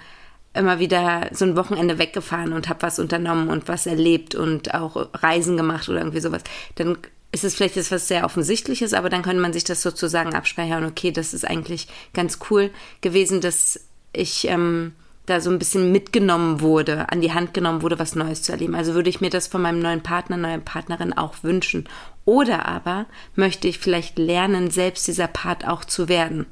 immer 0.52 0.78
wieder 0.78 1.30
so 1.32 1.46
ein 1.46 1.56
Wochenende 1.56 1.98
weggefahren 1.98 2.52
und 2.52 2.68
habe 2.68 2.82
was 2.82 2.98
unternommen 2.98 3.48
und 3.48 3.68
was 3.68 3.86
erlebt 3.86 4.34
und 4.34 4.74
auch 4.74 5.08
Reisen 5.14 5.56
gemacht 5.56 5.88
oder 5.88 5.98
irgendwie 5.98 6.20
sowas, 6.20 6.42
dann 6.74 6.98
ist 7.32 7.42
es 7.42 7.54
vielleicht 7.54 7.78
etwas 7.78 8.06
sehr 8.06 8.24
Offensichtliches, 8.24 8.92
aber 8.92 9.08
dann 9.08 9.22
könnte 9.22 9.40
man 9.40 9.54
sich 9.54 9.64
das 9.64 9.82
sozusagen 9.82 10.34
abspeichern. 10.34 10.84
Okay, 10.84 11.10
das 11.10 11.34
ist 11.34 11.48
eigentlich 11.48 11.88
ganz 12.12 12.38
cool 12.50 12.70
gewesen, 13.00 13.40
dass 13.40 13.80
ich 14.12 14.46
ähm, 14.46 14.92
da 15.26 15.40
so 15.40 15.50
ein 15.50 15.58
bisschen 15.58 15.90
mitgenommen 15.90 16.60
wurde, 16.60 17.10
an 17.10 17.20
die 17.20 17.32
Hand 17.32 17.54
genommen 17.54 17.82
wurde, 17.82 17.98
was 17.98 18.14
Neues 18.14 18.42
zu 18.42 18.52
erleben. 18.52 18.74
Also 18.74 18.94
würde 18.94 19.08
ich 19.08 19.20
mir 19.20 19.30
das 19.30 19.46
von 19.46 19.62
meinem 19.62 19.80
neuen 19.80 20.02
Partner, 20.02 20.36
neuen 20.36 20.64
Partnerin 20.64 21.12
auch 21.12 21.42
wünschen. 21.42 21.88
Oder 22.24 22.66
aber 22.66 23.06
möchte 23.34 23.68
ich 23.68 23.78
vielleicht 23.78 24.18
lernen, 24.18 24.70
selbst 24.70 25.06
dieser 25.06 25.26
Part 25.26 25.66
auch 25.66 25.84
zu 25.84 26.08
werden. 26.08 26.46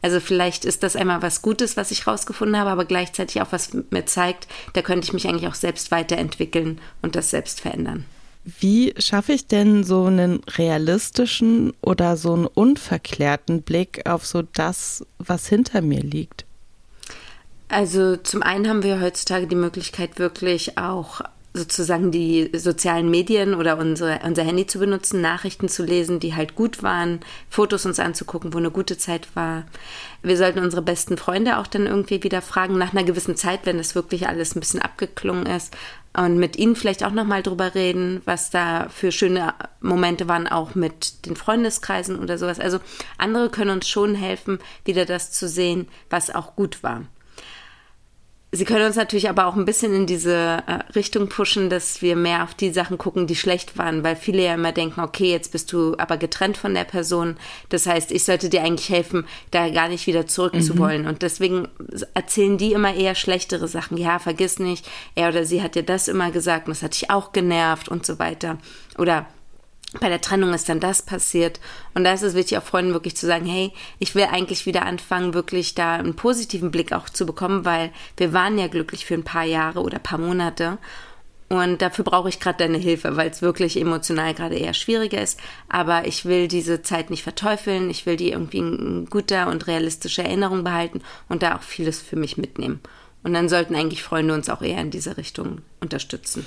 Also 0.00 0.20
vielleicht 0.20 0.64
ist 0.64 0.82
das 0.82 0.96
einmal 0.96 1.22
was 1.22 1.42
Gutes, 1.42 1.76
was 1.76 1.90
ich 1.90 2.06
rausgefunden 2.06 2.56
habe, 2.56 2.70
aber 2.70 2.84
gleichzeitig 2.84 3.42
auch 3.42 3.52
was 3.52 3.72
mir 3.90 4.06
zeigt, 4.06 4.46
da 4.72 4.82
könnte 4.82 5.04
ich 5.04 5.12
mich 5.12 5.28
eigentlich 5.28 5.48
auch 5.48 5.54
selbst 5.54 5.90
weiterentwickeln 5.90 6.80
und 7.02 7.16
das 7.16 7.30
selbst 7.30 7.60
verändern. 7.60 8.04
Wie 8.44 8.94
schaffe 8.98 9.32
ich 9.32 9.46
denn 9.46 9.84
so 9.84 10.04
einen 10.04 10.40
realistischen 10.56 11.74
oder 11.82 12.16
so 12.16 12.32
einen 12.32 12.46
unverklärten 12.46 13.62
Blick 13.62 14.08
auf 14.08 14.24
so 14.24 14.40
das, 14.40 15.04
was 15.18 15.48
hinter 15.48 15.82
mir 15.82 16.02
liegt? 16.02 16.46
Also 17.68 18.16
zum 18.16 18.42
einen 18.42 18.66
haben 18.66 18.82
wir 18.82 19.02
heutzutage 19.02 19.46
die 19.46 19.54
Möglichkeit, 19.54 20.18
wirklich 20.18 20.78
auch 20.78 21.20
sozusagen 21.54 22.10
die 22.10 22.50
sozialen 22.54 23.10
Medien 23.10 23.54
oder 23.54 23.78
unsere, 23.78 24.20
unser 24.24 24.44
Handy 24.44 24.66
zu 24.66 24.78
benutzen, 24.78 25.20
Nachrichten 25.20 25.68
zu 25.68 25.82
lesen, 25.82 26.20
die 26.20 26.34
halt 26.34 26.54
gut 26.54 26.82
waren, 26.82 27.20
Fotos 27.48 27.86
uns 27.86 27.98
anzugucken, 27.98 28.52
wo 28.52 28.58
eine 28.58 28.70
gute 28.70 28.98
Zeit 28.98 29.28
war. 29.34 29.64
Wir 30.22 30.36
sollten 30.36 30.58
unsere 30.60 30.82
besten 30.82 31.16
Freunde 31.16 31.58
auch 31.58 31.66
dann 31.66 31.86
irgendwie 31.86 32.22
wieder 32.22 32.42
fragen, 32.42 32.76
nach 32.76 32.92
einer 32.92 33.04
gewissen 33.04 33.36
Zeit, 33.36 33.60
wenn 33.64 33.78
das 33.78 33.94
wirklich 33.94 34.28
alles 34.28 34.54
ein 34.54 34.60
bisschen 34.60 34.82
abgeklungen 34.82 35.46
ist. 35.46 35.74
Und 36.16 36.38
mit 36.38 36.56
ihnen 36.56 36.74
vielleicht 36.74 37.04
auch 37.04 37.12
nochmal 37.12 37.42
drüber 37.42 37.74
reden, 37.74 38.22
was 38.24 38.50
da 38.50 38.88
für 38.88 39.12
schöne 39.12 39.54
Momente 39.80 40.26
waren, 40.26 40.48
auch 40.48 40.74
mit 40.74 41.26
den 41.26 41.36
Freundeskreisen 41.36 42.18
oder 42.18 42.38
sowas. 42.38 42.58
Also 42.58 42.80
andere 43.18 43.50
können 43.50 43.70
uns 43.70 43.88
schon 43.88 44.14
helfen, 44.14 44.58
wieder 44.84 45.04
das 45.04 45.30
zu 45.30 45.48
sehen, 45.48 45.86
was 46.10 46.34
auch 46.34 46.56
gut 46.56 46.82
war. 46.82 47.04
Sie 48.50 48.64
können 48.64 48.86
uns 48.86 48.96
natürlich 48.96 49.28
aber 49.28 49.44
auch 49.46 49.56
ein 49.56 49.66
bisschen 49.66 49.94
in 49.94 50.06
diese 50.06 50.32
äh, 50.34 50.92
Richtung 50.94 51.28
pushen, 51.28 51.68
dass 51.68 52.00
wir 52.00 52.16
mehr 52.16 52.44
auf 52.44 52.54
die 52.54 52.70
Sachen 52.70 52.96
gucken, 52.96 53.26
die 53.26 53.36
schlecht 53.36 53.76
waren, 53.76 54.02
weil 54.04 54.16
viele 54.16 54.42
ja 54.42 54.54
immer 54.54 54.72
denken, 54.72 55.00
okay, 55.02 55.30
jetzt 55.30 55.52
bist 55.52 55.70
du 55.70 55.94
aber 55.98 56.16
getrennt 56.16 56.56
von 56.56 56.72
der 56.72 56.84
Person. 56.84 57.36
Das 57.68 57.86
heißt, 57.86 58.10
ich 58.10 58.24
sollte 58.24 58.48
dir 58.48 58.62
eigentlich 58.62 58.88
helfen, 58.88 59.26
da 59.50 59.68
gar 59.68 59.88
nicht 59.88 60.06
wieder 60.06 60.26
zurück 60.26 60.54
mhm. 60.54 61.06
Und 61.06 61.20
deswegen 61.20 61.68
erzählen 62.14 62.56
die 62.56 62.72
immer 62.72 62.94
eher 62.94 63.14
schlechtere 63.14 63.68
Sachen. 63.68 63.98
Ja, 63.98 64.18
vergiss 64.18 64.58
nicht, 64.58 64.88
er 65.14 65.28
oder 65.28 65.44
sie 65.44 65.62
hat 65.62 65.74
dir 65.74 65.82
das 65.82 66.08
immer 66.08 66.30
gesagt 66.30 66.68
und 66.68 66.76
das 66.76 66.82
hat 66.82 66.94
dich 66.94 67.10
auch 67.10 67.32
genervt 67.32 67.90
und 67.90 68.06
so 68.06 68.18
weiter. 68.18 68.56
Oder 68.96 69.26
bei 70.00 70.08
der 70.08 70.20
Trennung 70.20 70.52
ist 70.52 70.68
dann 70.68 70.80
das 70.80 71.02
passiert. 71.02 71.60
Und 71.94 72.04
da 72.04 72.12
ist 72.12 72.22
es 72.22 72.34
wichtig, 72.34 72.58
auch 72.58 72.62
Freunden 72.62 72.92
wirklich 72.92 73.16
zu 73.16 73.26
sagen, 73.26 73.46
hey, 73.46 73.72
ich 73.98 74.14
will 74.14 74.24
eigentlich 74.24 74.66
wieder 74.66 74.84
anfangen, 74.84 75.34
wirklich 75.34 75.74
da 75.74 75.94
einen 75.94 76.14
positiven 76.14 76.70
Blick 76.70 76.92
auch 76.92 77.08
zu 77.08 77.24
bekommen, 77.24 77.64
weil 77.64 77.90
wir 78.16 78.32
waren 78.32 78.58
ja 78.58 78.66
glücklich 78.66 79.06
für 79.06 79.14
ein 79.14 79.24
paar 79.24 79.44
Jahre 79.44 79.80
oder 79.80 79.98
paar 79.98 80.18
Monate. 80.18 80.78
Und 81.48 81.80
dafür 81.80 82.04
brauche 82.04 82.28
ich 82.28 82.40
gerade 82.40 82.58
deine 82.58 82.76
Hilfe, 82.76 83.16
weil 83.16 83.30
es 83.30 83.40
wirklich 83.40 83.80
emotional 83.80 84.34
gerade 84.34 84.56
eher 84.56 84.74
schwieriger 84.74 85.22
ist. 85.22 85.40
Aber 85.70 86.06
ich 86.06 86.26
will 86.26 86.46
diese 86.46 86.82
Zeit 86.82 87.08
nicht 87.08 87.22
verteufeln. 87.22 87.88
Ich 87.88 88.04
will 88.04 88.16
die 88.16 88.32
irgendwie 88.32 88.58
in 88.58 89.06
guter 89.08 89.48
und 89.48 89.66
realistischer 89.66 90.24
Erinnerung 90.24 90.62
behalten 90.62 91.00
und 91.30 91.42
da 91.42 91.56
auch 91.56 91.62
vieles 91.62 92.02
für 92.02 92.16
mich 92.16 92.36
mitnehmen. 92.36 92.80
Und 93.22 93.32
dann 93.32 93.48
sollten 93.48 93.74
eigentlich 93.74 94.02
Freunde 94.02 94.34
uns 94.34 94.50
auch 94.50 94.60
eher 94.60 94.80
in 94.80 94.90
diese 94.90 95.16
Richtung 95.16 95.62
unterstützen. 95.80 96.44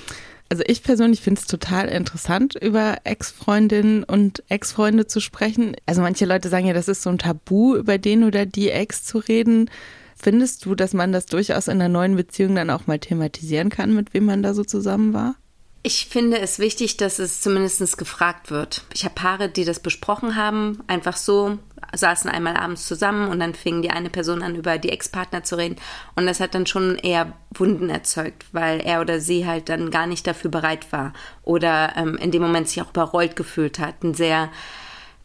Also 0.52 0.64
ich 0.68 0.84
persönlich 0.84 1.22
finde 1.22 1.40
es 1.40 1.48
total 1.48 1.88
interessant, 1.88 2.56
über 2.56 2.98
Ex-Freundinnen 3.06 4.04
und 4.04 4.44
Ex-Freunde 4.50 5.08
zu 5.08 5.22
sprechen. 5.22 5.78
Also 5.86 6.02
manche 6.02 6.26
Leute 6.26 6.50
sagen 6.50 6.68
ja, 6.68 6.74
das 6.74 6.90
ist 6.90 7.04
so 7.04 7.10
ein 7.10 7.20
Tabu, 7.20 7.78
über 7.78 7.98
den 7.98 8.26
oder 8.26 8.46
die 8.46 8.70
Ex 8.70 9.06
zu 9.06 9.20
reden. 9.20 9.70
Findest 10.18 10.66
du, 10.66 10.76
dass 10.76 10.94
man 10.94 11.14
das 11.14 11.26
durchaus 11.26 11.70
in 11.70 11.76
einer 11.76 11.88
neuen 11.88 12.18
Beziehung 12.18 12.56
dann 12.56 12.70
auch 12.70 12.86
mal 12.86 13.00
thematisieren 13.00 13.70
kann, 13.70 13.96
mit 13.96 14.14
wem 14.14 14.26
man 14.26 14.44
da 14.44 14.54
so 14.54 14.66
zusammen 14.66 15.14
war? 15.14 15.36
Ich 15.84 16.06
finde 16.06 16.40
es 16.40 16.60
wichtig, 16.60 16.98
dass 16.98 17.18
es 17.18 17.42
zumindest 17.42 17.98
gefragt 17.98 18.52
wird. 18.52 18.84
Ich 18.94 19.04
habe 19.04 19.16
Paare, 19.16 19.50
die 19.50 19.66
das 19.66 19.80
besprochen 19.80 20.36
haben, 20.36 20.84
einfach 20.86 21.18
so, 21.18 21.58
saßen 21.96 22.30
einmal 22.30 22.56
abends 22.56 22.86
zusammen 22.86 23.30
und 23.30 23.40
dann 23.40 23.56
fing 23.56 23.82
die 23.82 23.90
eine 23.90 24.12
Person 24.12 24.44
an, 24.44 24.56
über 24.56 24.78
die 24.78 24.90
Ex-Partner 24.90 25.44
zu 25.44 25.58
reden. 25.58 25.78
Und 26.16 26.28
das 26.28 26.40
hat 26.40 26.54
dann 26.54 26.68
schon 26.68 26.98
eher 26.98 27.34
Wunden 27.52 27.90
erzeugt, 27.90 28.46
weil 28.52 28.80
er 28.82 29.02
oder 29.02 29.20
sie 29.20 29.48
halt 29.48 29.70
dann 29.70 29.90
gar 29.90 30.06
nicht 30.06 30.28
dafür 30.28 30.52
bereit 30.52 30.92
war 30.92 31.14
oder 31.42 31.94
ähm, 31.98 32.16
in 32.18 32.30
dem 32.30 32.44
Moment 32.44 32.68
sich 32.68 32.82
auch 32.84 32.92
überrollt 32.92 33.36
gefühlt 33.36 33.80
hat, 33.80 34.04
ein 34.04 34.14
sehr 34.14 34.52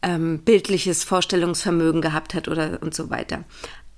ähm, 0.00 0.38
bildliches 0.38 1.04
Vorstellungsvermögen 1.04 2.00
gehabt 2.00 2.32
hat 2.32 2.48
oder 2.48 2.78
und 2.80 2.94
so 2.94 3.10
weiter. 3.10 3.44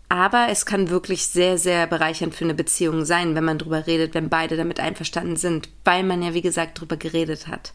Aber 0.08 0.48
es 0.50 0.64
kann 0.64 0.88
wirklich 0.88 1.26
sehr, 1.26 1.58
sehr 1.58 1.86
bereichernd 1.86 2.34
für 2.34 2.44
eine 2.44 2.54
Beziehung 2.54 3.04
sein, 3.04 3.34
wenn 3.34 3.44
man 3.44 3.58
drüber 3.58 3.86
redet, 3.86 4.14
wenn 4.14 4.30
beide 4.30 4.56
damit 4.56 4.80
einverstanden 4.80 5.36
sind, 5.36 5.68
weil 5.84 6.02
man 6.02 6.22
ja, 6.22 6.32
wie 6.32 6.40
gesagt, 6.40 6.80
drüber 6.80 6.96
geredet 6.96 7.46
hat. 7.46 7.74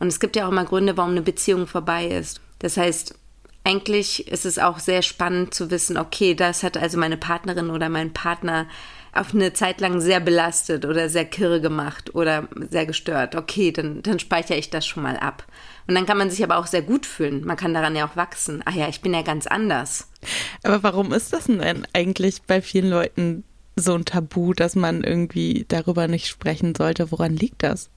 Und 0.00 0.08
es 0.08 0.18
gibt 0.18 0.34
ja 0.34 0.46
auch 0.46 0.50
immer 0.50 0.64
Gründe, 0.64 0.96
warum 0.96 1.12
eine 1.12 1.22
Beziehung 1.22 1.66
vorbei 1.66 2.06
ist. 2.06 2.40
Das 2.58 2.76
heißt, 2.76 3.14
eigentlich 3.62 4.26
ist 4.26 4.46
es 4.46 4.58
auch 4.58 4.78
sehr 4.78 5.02
spannend 5.02 5.54
zu 5.54 5.70
wissen, 5.70 5.96
okay, 5.96 6.34
das 6.34 6.62
hat 6.62 6.76
also 6.76 6.98
meine 6.98 7.16
Partnerin 7.16 7.70
oder 7.70 7.88
mein 7.88 8.12
Partner 8.12 8.66
auf 9.12 9.34
eine 9.34 9.52
Zeit 9.52 9.80
lang 9.80 10.00
sehr 10.00 10.20
belastet 10.20 10.84
oder 10.84 11.08
sehr 11.08 11.24
kirre 11.24 11.60
gemacht 11.60 12.14
oder 12.14 12.48
sehr 12.70 12.86
gestört. 12.86 13.36
Okay, 13.36 13.72
dann, 13.72 14.02
dann 14.02 14.18
speichere 14.18 14.56
ich 14.56 14.70
das 14.70 14.86
schon 14.86 15.02
mal 15.02 15.16
ab. 15.16 15.44
Und 15.86 15.94
dann 15.94 16.06
kann 16.06 16.18
man 16.18 16.30
sich 16.30 16.42
aber 16.42 16.58
auch 16.58 16.66
sehr 16.66 16.82
gut 16.82 17.06
fühlen. 17.06 17.44
Man 17.44 17.56
kann 17.56 17.74
daran 17.74 17.96
ja 17.96 18.06
auch 18.06 18.16
wachsen. 18.16 18.62
Ach 18.64 18.74
ja, 18.74 18.88
ich 18.88 19.00
bin 19.00 19.14
ja 19.14 19.22
ganz 19.22 19.46
anders. 19.46 20.08
Aber 20.62 20.82
warum 20.82 21.12
ist 21.12 21.32
das 21.32 21.46
denn 21.46 21.84
eigentlich 21.92 22.42
bei 22.42 22.62
vielen 22.62 22.90
Leuten 22.90 23.44
so 23.76 23.94
ein 23.94 24.04
Tabu, 24.04 24.52
dass 24.52 24.76
man 24.76 25.02
irgendwie 25.02 25.64
darüber 25.68 26.08
nicht 26.08 26.28
sprechen 26.28 26.74
sollte? 26.74 27.10
Woran 27.10 27.36
liegt 27.36 27.62
das? 27.62 27.90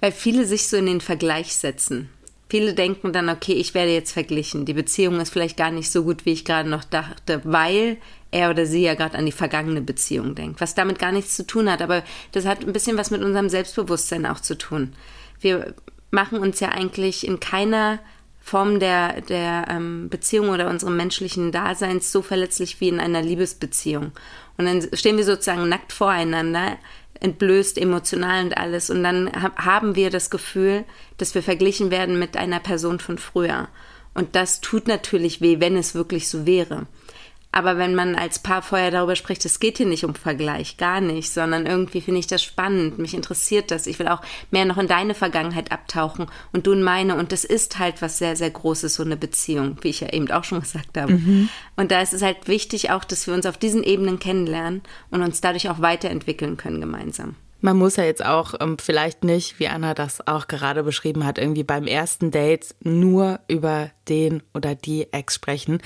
Weil 0.00 0.12
viele 0.12 0.46
sich 0.46 0.68
so 0.68 0.76
in 0.76 0.86
den 0.86 1.00
Vergleich 1.00 1.54
setzen. 1.56 2.10
Viele 2.48 2.74
denken 2.74 3.12
dann, 3.12 3.28
okay, 3.28 3.52
ich 3.52 3.74
werde 3.74 3.92
jetzt 3.92 4.10
verglichen. 4.10 4.64
Die 4.64 4.74
Beziehung 4.74 5.20
ist 5.20 5.32
vielleicht 5.32 5.56
gar 5.56 5.70
nicht 5.70 5.90
so 5.90 6.02
gut, 6.02 6.26
wie 6.26 6.32
ich 6.32 6.44
gerade 6.44 6.68
noch 6.68 6.82
dachte, 6.82 7.40
weil 7.44 7.98
er 8.32 8.50
oder 8.50 8.66
sie 8.66 8.82
ja 8.82 8.94
gerade 8.94 9.16
an 9.16 9.26
die 9.26 9.32
vergangene 9.32 9.80
Beziehung 9.80 10.34
denkt, 10.34 10.60
was 10.60 10.74
damit 10.74 10.98
gar 10.98 11.12
nichts 11.12 11.36
zu 11.36 11.46
tun 11.46 11.70
hat. 11.70 11.80
Aber 11.80 12.02
das 12.32 12.46
hat 12.46 12.66
ein 12.66 12.72
bisschen 12.72 12.96
was 12.96 13.12
mit 13.12 13.22
unserem 13.22 13.48
Selbstbewusstsein 13.48 14.26
auch 14.26 14.40
zu 14.40 14.58
tun. 14.58 14.94
Wir 15.40 15.74
machen 16.10 16.38
uns 16.38 16.60
ja 16.60 16.70
eigentlich 16.70 17.26
in 17.26 17.40
keiner 17.40 17.98
Form 18.40 18.80
der, 18.80 19.20
der 19.20 19.66
ähm, 19.68 20.08
Beziehung 20.08 20.48
oder 20.48 20.68
unserem 20.68 20.96
menschlichen 20.96 21.52
Daseins 21.52 22.10
so 22.10 22.22
verletzlich 22.22 22.80
wie 22.80 22.88
in 22.88 22.98
einer 22.98 23.22
Liebesbeziehung. 23.22 24.12
Und 24.56 24.64
dann 24.66 24.86
stehen 24.94 25.16
wir 25.16 25.24
sozusagen 25.24 25.68
nackt 25.68 25.92
voreinander, 25.92 26.78
entblößt 27.20 27.78
emotional 27.78 28.46
und 28.46 28.56
alles. 28.56 28.90
Und 28.90 29.02
dann 29.02 29.30
haben 29.32 29.94
wir 29.94 30.10
das 30.10 30.30
Gefühl, 30.30 30.84
dass 31.18 31.34
wir 31.34 31.42
verglichen 31.42 31.90
werden 31.90 32.18
mit 32.18 32.36
einer 32.36 32.60
Person 32.60 32.98
von 32.98 33.18
früher. 33.18 33.68
Und 34.14 34.34
das 34.34 34.60
tut 34.60 34.88
natürlich 34.88 35.40
weh, 35.40 35.60
wenn 35.60 35.76
es 35.76 35.94
wirklich 35.94 36.28
so 36.28 36.46
wäre. 36.46 36.86
Aber 37.52 37.78
wenn 37.78 37.96
man 37.96 38.14
als 38.14 38.38
Paar 38.38 38.62
vorher 38.62 38.92
darüber 38.92 39.16
spricht, 39.16 39.44
es 39.44 39.58
geht 39.58 39.78
hier 39.78 39.86
nicht 39.86 40.04
um 40.04 40.14
Vergleich, 40.14 40.76
gar 40.76 41.00
nicht, 41.00 41.30
sondern 41.30 41.66
irgendwie 41.66 42.00
finde 42.00 42.20
ich 42.20 42.28
das 42.28 42.44
spannend, 42.44 42.98
mich 42.98 43.12
interessiert 43.12 43.72
das. 43.72 43.88
Ich 43.88 43.98
will 43.98 44.06
auch 44.06 44.22
mehr 44.52 44.64
noch 44.64 44.78
in 44.78 44.86
deine 44.86 45.14
Vergangenheit 45.14 45.72
abtauchen 45.72 46.26
und 46.52 46.66
du 46.66 46.72
in 46.72 46.82
meine. 46.82 47.16
Und 47.16 47.32
das 47.32 47.44
ist 47.44 47.78
halt 47.78 48.02
was 48.02 48.18
sehr, 48.18 48.36
sehr 48.36 48.50
Großes, 48.50 48.94
so 48.94 49.02
eine 49.02 49.16
Beziehung, 49.16 49.78
wie 49.80 49.88
ich 49.88 50.00
ja 50.00 50.12
eben 50.12 50.30
auch 50.30 50.44
schon 50.44 50.60
gesagt 50.60 50.96
habe. 50.96 51.14
Mhm. 51.14 51.48
Und 51.76 51.90
da 51.90 52.00
ist 52.00 52.12
es 52.12 52.22
halt 52.22 52.46
wichtig 52.46 52.90
auch, 52.92 53.02
dass 53.02 53.26
wir 53.26 53.34
uns 53.34 53.46
auf 53.46 53.58
diesen 53.58 53.82
Ebenen 53.82 54.20
kennenlernen 54.20 54.82
und 55.10 55.22
uns 55.22 55.40
dadurch 55.40 55.68
auch 55.70 55.80
weiterentwickeln 55.80 56.56
können 56.56 56.80
gemeinsam. 56.80 57.34
Man 57.62 57.76
muss 57.76 57.96
ja 57.96 58.04
jetzt 58.04 58.24
auch 58.24 58.54
ähm, 58.60 58.78
vielleicht 58.78 59.24
nicht, 59.24 59.58
wie 59.58 59.68
Anna 59.68 59.92
das 59.92 60.26
auch 60.26 60.48
gerade 60.48 60.82
beschrieben 60.82 61.26
hat, 61.26 61.36
irgendwie 61.36 61.64
beim 61.64 61.86
ersten 61.86 62.30
Date 62.30 62.74
nur 62.82 63.40
über 63.48 63.90
den 64.08 64.42
oder 64.54 64.74
die 64.74 65.12
Ex 65.12 65.34
sprechen 65.34 65.82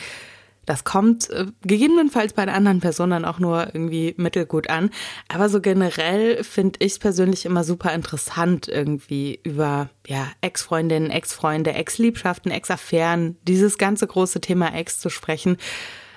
das 0.67 0.85
kommt 0.85 1.31
äh, 1.31 1.47
gegebenenfalls 1.63 2.33
bei 2.33 2.45
der 2.45 2.55
anderen 2.55 2.81
Person 2.81 3.11
dann 3.11 3.25
auch 3.25 3.39
nur 3.39 3.69
irgendwie 3.75 4.15
mittelgut 4.17 4.71
an. 4.71 4.91
Aber 5.29 5.49
so 5.49 5.61
generell 5.61 6.43
finde 6.45 6.79
ich 6.81 7.01
persönlich 7.01 7.45
immer 7.45 7.65
super 7.65 7.93
interessant, 7.93 8.69
irgendwie 8.69 9.41
über 9.43 9.91
ja, 10.07 10.29
Ex-Freundinnen, 10.41 11.11
Ex-Freunde, 11.11 11.73
Ex-Liebschaften, 11.73 12.51
Ex-Affären, 12.51 13.37
dieses 13.47 13.79
ganze 13.79 14.07
große 14.07 14.41
Thema 14.41 14.75
Ex 14.75 14.99
zu 14.99 15.11
sprechen, 15.11 15.57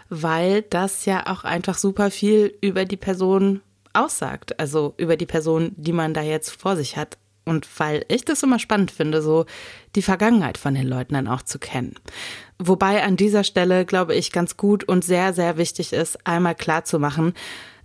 weil 0.10 0.62
das 0.63 1.06
ja 1.06 1.27
auch 1.27 1.44
einfach 1.44 1.77
super 1.77 2.12
viel 2.12 2.58
über 2.62 2.86
die 2.86 2.98
Person 2.98 3.62
aussagt. 3.94 4.60
Also 4.60 4.94
über 4.98 5.18
die 5.18 5.25
Person, 5.25 5.72
die 5.75 5.94
man 5.94 6.13
da 6.13 6.22
jetzt 6.22 6.51
vor 6.51 6.75
sich 6.75 6.98
hat. 6.98 7.18
Und 7.48 7.68
weil 7.80 8.06
ich 8.08 8.25
das 8.25 8.44
immer 8.44 8.60
spannend 8.60 8.92
finde, 8.92 9.22
so 9.22 9.46
die 9.96 10.01
Vergangenheit 10.01 10.58
von 10.58 10.74
den 10.74 10.88
Leuten 10.88 11.13
dann 11.13 11.27
auch 11.27 11.42
zu 11.42 11.60
kennen. 11.60 11.96
Wobei 12.60 13.04
an 13.04 13.18
dieser 13.18 13.44
Stelle, 13.44 13.86
glaube 13.86 14.16
ich, 14.16 14.32
ganz 14.32 14.58
gut 14.58 14.84
und 14.84 15.04
sehr, 15.04 15.34
sehr 15.34 15.58
wichtig 15.58 15.94
ist, 15.94 16.25
einmal 16.25 16.56
klar 16.56 16.84
zu 16.86 17.00
machen, 17.00 17.34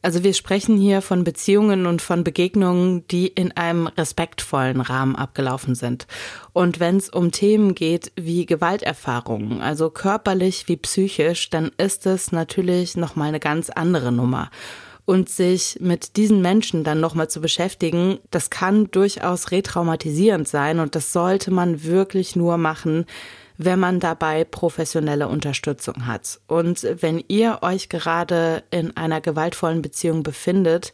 also 0.04 0.25
wir 0.25 0.35
sprechen 0.35 0.76
hier 0.76 1.00
von 1.00 1.23
Beziehungen 1.23 1.87
und 1.87 2.02
von 2.02 2.25
Begegnungen, 2.25 3.07
die 3.07 3.28
in 3.28 3.52
einem 3.52 3.87
respektvollen 3.87 4.81
Rahmen 4.81 5.14
abgelaufen 5.14 5.76
sind. 5.76 6.09
Und 6.52 6.81
wenn 6.81 6.97
es 6.97 7.09
um 7.09 7.31
Themen 7.31 7.76
geht 7.76 8.11
wie 8.16 8.45
Gewalterfahrungen, 8.45 9.61
also 9.61 9.90
körperlich 9.90 10.66
wie 10.66 10.76
psychisch, 10.76 11.50
dann 11.50 11.71
ist 11.78 12.04
es 12.07 12.33
natürlich 12.33 12.97
noch 12.97 13.14
mal 13.14 13.28
eine 13.28 13.38
ganz 13.38 13.71
andere 13.71 14.11
Nummer. 14.11 14.50
Und 15.04 15.28
sich 15.28 15.78
mit 15.80 16.16
diesen 16.16 16.42
Menschen 16.42 16.85
dann 16.85 17.00
nochmal 17.00 17.28
zu 17.28 17.40
beschäftigen, 17.40 18.18
das 18.30 18.50
kann 18.50 18.90
durchaus 18.92 19.50
retraumatisierend 19.50 20.47
sein 20.47 20.78
und 20.78 20.94
das 20.94 21.12
sollte 21.12 21.50
man 21.50 21.82
wirklich 21.82 22.37
nur 22.37 22.56
machen, 22.56 23.06
wenn 23.59 23.80
man 23.80 24.00
dabei 24.00 24.44
professionelle 24.44 25.28
Unterstützung 25.28 26.06
hat. 26.06 26.40
Und 26.47 26.87
wenn 27.00 27.23
ihr 27.28 27.59
euch 27.62 27.88
gerade 27.88 28.62
in 28.71 28.97
einer 28.97 29.21
gewaltvollen 29.21 29.82
Beziehung 29.82 30.23
befindet, 30.23 30.92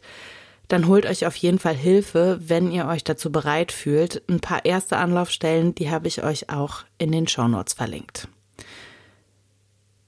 dann 0.69 0.87
holt 0.87 1.05
euch 1.05 1.25
auf 1.25 1.35
jeden 1.35 1.59
Fall 1.59 1.75
Hilfe, 1.75 2.39
wenn 2.41 2.71
ihr 2.71 2.87
euch 2.87 3.03
dazu 3.03 3.31
bereit 3.31 3.71
fühlt. 3.71 4.21
Ein 4.29 4.39
paar 4.39 4.65
erste 4.65 4.97
Anlaufstellen, 4.97 5.73
die 5.73 5.89
habe 5.89 6.07
ich 6.07 6.23
euch 6.23 6.49
auch 6.49 6.83
in 6.99 7.11
den 7.11 7.27
Shownotes 7.27 7.73
verlinkt. 7.73 8.27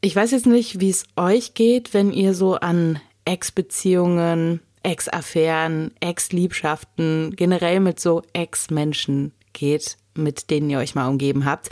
Ich 0.02 0.16
weiß 0.16 0.32
jetzt 0.32 0.46
nicht, 0.46 0.80
wie 0.80 0.90
es 0.90 1.06
euch 1.16 1.56
geht, 1.56 1.94
wenn 1.94 2.12
ihr 2.12 2.34
so 2.34 2.56
an 2.56 3.00
Ex-Beziehungen, 3.26 4.62
Ex-Affären, 4.84 5.92
Ex-Liebschaften, 6.00 7.36
generell 7.36 7.80
mit 7.80 8.00
so 8.00 8.24
Ex-Menschen 8.34 9.32
geht, 9.54 9.98
mit 10.16 10.50
denen 10.50 10.70
ihr 10.70 10.80
euch 10.80 10.96
mal 10.96 11.08
umgeben 11.08 11.46
habt. 11.46 11.70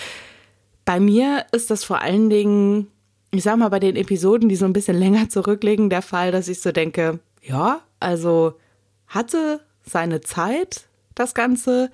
Bei 0.85 0.99
mir 0.99 1.45
ist 1.51 1.69
das 1.71 1.83
vor 1.83 2.01
allen 2.01 2.29
Dingen, 2.29 2.87
ich 3.31 3.43
sag 3.43 3.57
mal, 3.57 3.69
bei 3.69 3.79
den 3.79 3.95
Episoden, 3.95 4.49
die 4.49 4.55
so 4.55 4.65
ein 4.65 4.73
bisschen 4.73 4.97
länger 4.97 5.29
zurückliegen, 5.29 5.89
der 5.89 6.01
Fall, 6.01 6.31
dass 6.31 6.47
ich 6.47 6.61
so 6.61 6.71
denke, 6.71 7.19
ja, 7.41 7.81
also 7.99 8.53
hatte 9.07 9.61
seine 9.83 10.21
Zeit, 10.21 10.87
das 11.15 11.33
Ganze. 11.33 11.91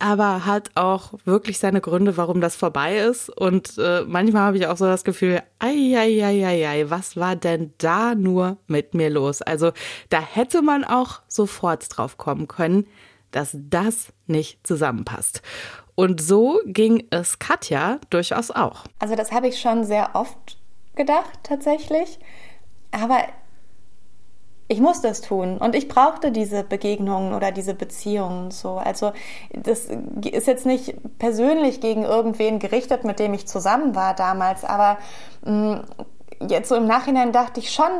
Aber 0.00 0.46
hat 0.46 0.70
auch 0.74 1.12
wirklich 1.24 1.58
seine 1.58 1.80
Gründe, 1.80 2.16
warum 2.16 2.40
das 2.40 2.56
vorbei 2.56 2.98
ist. 2.98 3.28
Und 3.28 3.76
äh, 3.78 4.02
manchmal 4.06 4.42
habe 4.42 4.56
ich 4.56 4.66
auch 4.66 4.76
so 4.76 4.86
das 4.86 5.04
Gefühl, 5.04 5.42
ei, 5.58 5.94
ei, 5.96 6.24
ei, 6.24 6.46
ei, 6.46 6.68
ei, 6.68 6.90
was 6.90 7.16
war 7.16 7.36
denn 7.36 7.72
da 7.78 8.14
nur 8.14 8.56
mit 8.66 8.94
mir 8.94 9.10
los? 9.10 9.42
Also 9.42 9.72
da 10.08 10.20
hätte 10.20 10.62
man 10.62 10.84
auch 10.84 11.20
sofort 11.28 11.86
drauf 11.94 12.18
kommen 12.18 12.48
können, 12.48 12.86
dass 13.30 13.50
das 13.54 14.12
nicht 14.26 14.66
zusammenpasst. 14.66 15.42
Und 15.94 16.20
so 16.20 16.60
ging 16.64 17.06
es 17.10 17.38
Katja 17.38 18.00
durchaus 18.08 18.50
auch. 18.50 18.84
Also 18.98 19.16
das 19.16 19.32
habe 19.32 19.48
ich 19.48 19.60
schon 19.60 19.84
sehr 19.84 20.10
oft 20.14 20.58
gedacht 20.96 21.40
tatsächlich. 21.42 22.18
Aber 22.90 23.18
ich 24.70 24.80
musste 24.80 25.08
es 25.08 25.20
tun 25.20 25.58
und 25.58 25.74
ich 25.74 25.88
brauchte 25.88 26.30
diese 26.30 26.62
Begegnungen 26.62 27.34
oder 27.34 27.50
diese 27.50 27.74
Beziehungen 27.74 28.52
so. 28.52 28.76
Also 28.76 29.12
das 29.52 29.88
ist 30.30 30.46
jetzt 30.46 30.64
nicht 30.64 30.94
persönlich 31.18 31.80
gegen 31.80 32.04
irgendwen 32.04 32.60
gerichtet, 32.60 33.02
mit 33.02 33.18
dem 33.18 33.34
ich 33.34 33.48
zusammen 33.48 33.96
war 33.96 34.14
damals, 34.14 34.64
aber 34.64 34.98
mh, 35.44 35.74
mm, 35.74 35.84
jetzt 36.48 36.68
so 36.68 36.76
im 36.76 36.86
Nachhinein 36.86 37.32
dachte 37.32 37.58
ich 37.58 37.72
schon 37.72 37.90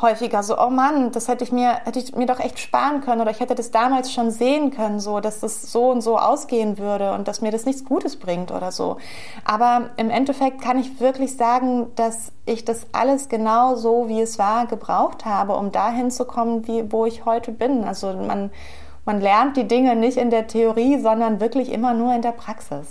häufiger 0.00 0.42
so, 0.42 0.58
oh 0.58 0.68
Mann, 0.68 1.10
das 1.12 1.26
hätte 1.26 1.42
ich 1.42 1.52
mir, 1.52 1.80
hätte 1.84 1.98
ich 1.98 2.14
mir 2.14 2.26
doch 2.26 2.38
echt 2.38 2.58
sparen 2.58 3.00
können 3.00 3.22
oder 3.22 3.30
ich 3.30 3.40
hätte 3.40 3.54
das 3.54 3.70
damals 3.70 4.12
schon 4.12 4.30
sehen 4.30 4.70
können, 4.70 5.00
so, 5.00 5.20
dass 5.20 5.40
das 5.40 5.72
so 5.72 5.90
und 5.90 6.02
so 6.02 6.18
ausgehen 6.18 6.76
würde 6.76 7.12
und 7.12 7.28
dass 7.28 7.40
mir 7.40 7.50
das 7.50 7.64
nichts 7.64 7.84
Gutes 7.84 8.16
bringt 8.16 8.50
oder 8.50 8.72
so. 8.72 8.98
Aber 9.44 9.90
im 9.96 10.10
Endeffekt 10.10 10.60
kann 10.60 10.78
ich 10.78 11.00
wirklich 11.00 11.36
sagen, 11.36 11.86
dass 11.96 12.32
ich 12.44 12.64
das 12.64 12.86
alles 12.92 13.30
genau 13.30 13.74
so, 13.76 14.08
wie 14.08 14.20
es 14.20 14.38
war, 14.38 14.66
gebraucht 14.66 15.24
habe, 15.24 15.54
um 15.56 15.72
dahin 15.72 16.10
zu 16.10 16.26
kommen, 16.26 16.66
wie, 16.66 16.92
wo 16.92 17.06
ich 17.06 17.24
heute 17.24 17.50
bin. 17.50 17.84
Also 17.84 18.12
man, 18.12 18.50
man 19.06 19.20
lernt 19.20 19.56
die 19.56 19.66
Dinge 19.66 19.96
nicht 19.96 20.18
in 20.18 20.28
der 20.28 20.46
Theorie, 20.46 21.00
sondern 21.00 21.40
wirklich 21.40 21.72
immer 21.72 21.94
nur 21.94 22.14
in 22.14 22.20
der 22.20 22.32
Praxis. 22.32 22.86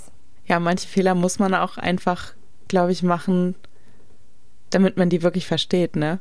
Ja, 0.48 0.60
manche 0.60 0.88
Fehler 0.88 1.14
muss 1.14 1.38
man 1.38 1.54
auch 1.54 1.78
einfach, 1.78 2.34
glaube 2.68 2.92
ich, 2.92 3.04
machen, 3.04 3.56
damit 4.72 4.98
man 4.98 5.10
die 5.10 5.22
wirklich 5.22 5.48
versteht, 5.48 5.96
ne? 5.96 6.20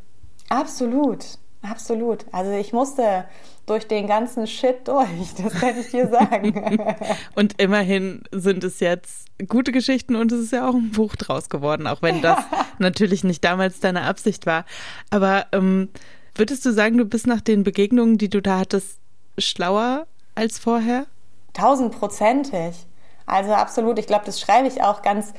Absolut, 0.49 1.25
absolut. 1.63 2.25
Also 2.33 2.53
ich 2.53 2.73
musste 2.73 3.25
durch 3.67 3.89
den 3.89 4.07
ganzen 4.07 4.47
Shit 4.47 4.87
durch, 4.87 5.09
das 5.43 5.55
kann 5.55 5.79
ich 5.79 5.91
dir 5.91 6.09
sagen. 6.09 6.95
und 7.35 7.61
immerhin 7.61 8.23
sind 8.31 8.65
es 8.65 8.81
jetzt 8.81 9.29
gute 9.49 9.73
Geschichten 9.73 10.17
und 10.17 10.33
es 10.33 10.41
ist 10.41 10.53
ja 10.53 10.69
auch 10.69 10.75
ein 10.75 10.91
Buch 10.91 11.17
draus 11.17 11.49
geworden, 11.49 11.87
auch 11.87 12.03
wenn 12.03 12.23
das 12.23 12.39
natürlich 12.79 13.25
nicht 13.25 13.45
damals 13.45 13.81
deine 13.81 14.03
Absicht 14.03 14.47
war. 14.47 14.65
Aber 15.11 15.47
ähm, 15.53 15.89
würdest 16.35 16.65
du 16.65 16.73
sagen, 16.73 16.99
du 16.99 17.05
bist 17.05 17.27
nach 17.27 17.41
den 17.41 17.65
Begegnungen, 17.65 18.19
die 18.19 18.29
du 18.29 18.41
da 18.41 18.61
hattest, 18.61 18.99
schlauer 19.39 20.07
als 20.35 20.59
vorher? 20.59 21.07
Tausendprozentig. 21.53 22.87
Also 23.27 23.53
absolut. 23.53 23.99
Ich 23.99 24.07
glaube, 24.07 24.25
das 24.27 24.41
schreibe 24.41 24.69
ich 24.69 24.83
auch 24.83 25.03
ganz 25.03 25.33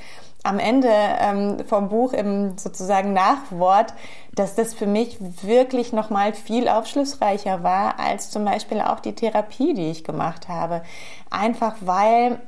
am 0.45 0.59
Ende 0.59 0.89
ähm, 0.91 1.57
vom 1.67 1.89
Buch 1.89 2.13
im 2.13 2.57
sozusagen 2.57 3.13
Nachwort, 3.13 3.93
dass 4.33 4.55
das 4.55 4.73
für 4.73 4.85
mich 4.85 5.17
wirklich 5.43 5.93
nochmal 5.93 6.33
viel 6.33 6.67
aufschlussreicher 6.67 7.63
war 7.63 7.99
als 7.99 8.29
zum 8.29 8.45
Beispiel 8.45 8.81
auch 8.81 8.99
die 8.99 9.15
Therapie, 9.15 9.73
die 9.73 9.91
ich 9.91 10.03
gemacht 10.03 10.47
habe. 10.47 10.81
Einfach 11.29 11.75
weil 11.81 12.39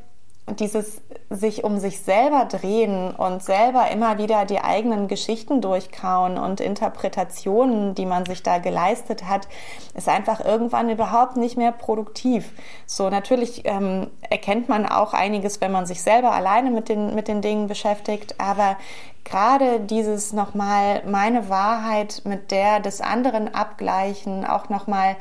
dieses 0.55 1.01
sich 1.29 1.65
um 1.65 1.77
sich 1.77 2.01
selber 2.01 2.45
drehen 2.45 3.11
und 3.11 3.43
selber 3.43 3.91
immer 3.91 4.17
wieder 4.17 4.45
die 4.45 4.61
eigenen 4.61 5.09
Geschichten 5.09 5.59
durchkauen 5.59 6.37
und 6.37 6.61
Interpretationen, 6.61 7.95
die 7.95 8.05
man 8.05 8.25
sich 8.25 8.43
da 8.43 8.59
geleistet 8.59 9.25
hat, 9.27 9.49
ist 9.93 10.07
einfach 10.07 10.39
irgendwann 10.39 10.89
überhaupt 10.89 11.35
nicht 11.35 11.57
mehr 11.57 11.73
produktiv. 11.73 12.53
So 12.85 13.09
natürlich 13.09 13.63
ähm, 13.65 14.07
erkennt 14.29 14.69
man 14.69 14.85
auch 14.85 15.13
einiges, 15.13 15.59
wenn 15.59 15.73
man 15.73 15.85
sich 15.85 16.01
selber 16.01 16.31
alleine 16.31 16.71
mit 16.71 16.87
den 16.87 17.13
mit 17.13 17.27
den 17.27 17.41
Dingen 17.41 17.67
beschäftigt, 17.67 18.35
aber 18.39 18.77
gerade 19.25 19.81
dieses 19.81 20.31
nochmal 20.31 21.03
meine 21.05 21.49
Wahrheit 21.49 22.21
mit 22.23 22.51
der 22.51 22.79
des 22.79 23.01
anderen 23.01 23.53
abgleichen, 23.53 24.45
auch 24.45 24.69
nochmal 24.69 25.17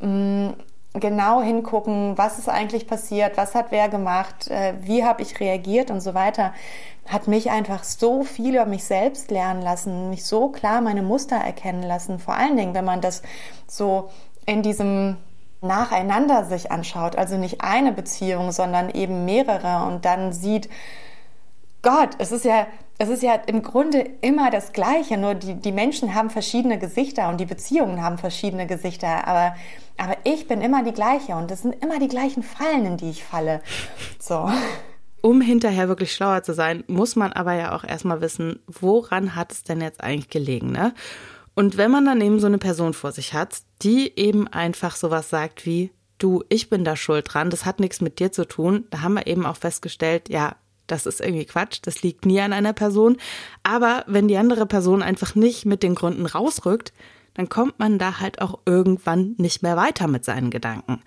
mm, 0.00 0.48
genau 0.94 1.40
hingucken, 1.40 2.18
was 2.18 2.38
ist 2.38 2.48
eigentlich 2.48 2.86
passiert, 2.86 3.36
was 3.36 3.54
hat 3.54 3.66
wer 3.70 3.88
gemacht, 3.88 4.48
äh, 4.48 4.74
wie 4.82 5.04
habe 5.04 5.22
ich 5.22 5.40
reagiert 5.40 5.90
und 5.90 6.00
so 6.00 6.14
weiter, 6.14 6.52
hat 7.08 7.28
mich 7.28 7.50
einfach 7.50 7.82
so 7.84 8.22
viel 8.22 8.54
über 8.54 8.66
mich 8.66 8.84
selbst 8.84 9.30
lernen 9.30 9.62
lassen, 9.62 10.10
mich 10.10 10.24
so 10.24 10.48
klar 10.48 10.80
meine 10.80 11.02
Muster 11.02 11.36
erkennen 11.36 11.82
lassen. 11.82 12.18
Vor 12.18 12.34
allen 12.34 12.56
Dingen, 12.56 12.74
wenn 12.74 12.84
man 12.84 13.00
das 13.00 13.22
so 13.66 14.10
in 14.46 14.62
diesem 14.62 15.16
nacheinander 15.62 16.44
sich 16.44 16.70
anschaut, 16.70 17.16
also 17.16 17.36
nicht 17.38 17.60
eine 17.60 17.92
Beziehung, 17.92 18.52
sondern 18.52 18.90
eben 18.90 19.24
mehrere 19.24 19.86
und 19.86 20.04
dann 20.04 20.32
sieht, 20.32 20.68
Gott, 21.82 22.10
es 22.18 22.32
ist 22.32 22.44
ja, 22.44 22.66
es 22.98 23.08
ist 23.08 23.22
ja 23.22 23.34
im 23.34 23.62
Grunde 23.62 24.00
immer 24.20 24.50
das 24.50 24.72
Gleiche, 24.72 25.16
nur 25.16 25.34
die, 25.34 25.54
die 25.54 25.72
Menschen 25.72 26.14
haben 26.14 26.30
verschiedene 26.30 26.78
Gesichter 26.78 27.28
und 27.28 27.40
die 27.40 27.46
Beziehungen 27.46 28.02
haben 28.02 28.18
verschiedene 28.18 28.66
Gesichter, 28.66 29.26
aber, 29.26 29.54
aber 29.96 30.16
ich 30.24 30.48
bin 30.48 30.60
immer 30.60 30.82
die 30.82 30.92
gleiche 30.92 31.34
und 31.34 31.50
es 31.50 31.62
sind 31.62 31.82
immer 31.82 31.98
die 31.98 32.08
gleichen 32.08 32.42
Fallen, 32.42 32.86
in 32.86 32.96
die 32.96 33.10
ich 33.10 33.24
falle. 33.24 33.62
So. 34.18 34.48
Um 35.20 35.40
hinterher 35.40 35.88
wirklich 35.88 36.12
schlauer 36.12 36.42
zu 36.42 36.54
sein, 36.54 36.84
muss 36.88 37.16
man 37.16 37.32
aber 37.32 37.54
ja 37.54 37.76
auch 37.76 37.84
erstmal 37.84 38.20
wissen, 38.20 38.60
woran 38.66 39.36
hat 39.36 39.52
es 39.52 39.62
denn 39.62 39.80
jetzt 39.80 40.02
eigentlich 40.02 40.30
gelegen, 40.30 40.72
ne? 40.72 40.94
Und 41.54 41.76
wenn 41.76 41.90
man 41.90 42.06
dann 42.06 42.20
eben 42.20 42.40
so 42.40 42.46
eine 42.46 42.58
Person 42.58 42.94
vor 42.94 43.12
sich 43.12 43.34
hat, 43.34 43.58
die 43.82 44.18
eben 44.18 44.48
einfach 44.48 44.96
sowas 44.96 45.28
sagt 45.28 45.66
wie, 45.66 45.92
du, 46.18 46.42
ich 46.48 46.70
bin 46.70 46.84
da 46.84 46.96
schuld 46.96 47.26
dran, 47.28 47.50
das 47.50 47.66
hat 47.66 47.78
nichts 47.78 48.00
mit 48.00 48.18
dir 48.18 48.32
zu 48.32 48.46
tun, 48.46 48.86
da 48.90 49.02
haben 49.02 49.14
wir 49.14 49.26
eben 49.26 49.44
auch 49.44 49.56
festgestellt, 49.56 50.28
ja, 50.28 50.56
das 50.86 51.06
ist 51.06 51.20
irgendwie 51.20 51.44
Quatsch, 51.44 51.80
das 51.82 52.02
liegt 52.02 52.26
nie 52.26 52.40
an 52.40 52.52
einer 52.52 52.72
Person. 52.72 53.16
Aber 53.62 54.04
wenn 54.06 54.28
die 54.28 54.36
andere 54.36 54.66
Person 54.66 55.02
einfach 55.02 55.34
nicht 55.34 55.64
mit 55.64 55.82
den 55.82 55.94
Gründen 55.94 56.26
rausrückt, 56.26 56.92
dann 57.34 57.48
kommt 57.48 57.78
man 57.78 57.98
da 57.98 58.20
halt 58.20 58.40
auch 58.40 58.60
irgendwann 58.66 59.34
nicht 59.38 59.62
mehr 59.62 59.76
weiter 59.76 60.06
mit 60.06 60.24
seinen 60.24 60.50
Gedanken. 60.50 61.02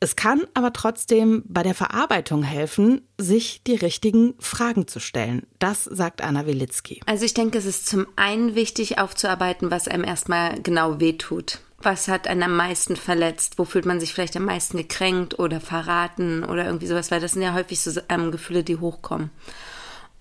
Es 0.00 0.14
kann 0.14 0.42
aber 0.54 0.72
trotzdem 0.72 1.42
bei 1.48 1.64
der 1.64 1.74
Verarbeitung 1.74 2.44
helfen, 2.44 3.02
sich 3.18 3.64
die 3.64 3.74
richtigen 3.74 4.34
Fragen 4.38 4.86
zu 4.86 5.00
stellen. 5.00 5.42
Das 5.58 5.84
sagt 5.84 6.22
Anna 6.22 6.46
Wilitzki. 6.46 7.00
Also 7.06 7.24
ich 7.24 7.34
denke, 7.34 7.58
es 7.58 7.66
ist 7.66 7.88
zum 7.88 8.06
einen 8.14 8.54
wichtig 8.54 8.98
aufzuarbeiten, 8.98 9.72
was 9.72 9.88
einem 9.88 10.04
erstmal 10.04 10.62
genau 10.62 11.00
wehtut 11.00 11.60
was 11.80 12.08
hat 12.08 12.26
einen 12.26 12.42
am 12.42 12.56
meisten 12.56 12.96
verletzt, 12.96 13.58
wo 13.58 13.64
fühlt 13.64 13.86
man 13.86 14.00
sich 14.00 14.12
vielleicht 14.12 14.36
am 14.36 14.44
meisten 14.44 14.76
gekränkt 14.76 15.38
oder 15.38 15.60
verraten 15.60 16.44
oder 16.44 16.66
irgendwie 16.66 16.88
sowas, 16.88 17.10
weil 17.10 17.20
das 17.20 17.32
sind 17.32 17.42
ja 17.42 17.54
häufig 17.54 17.80
so 17.80 18.00
ähm, 18.08 18.32
Gefühle, 18.32 18.64
die 18.64 18.78
hochkommen. 18.78 19.30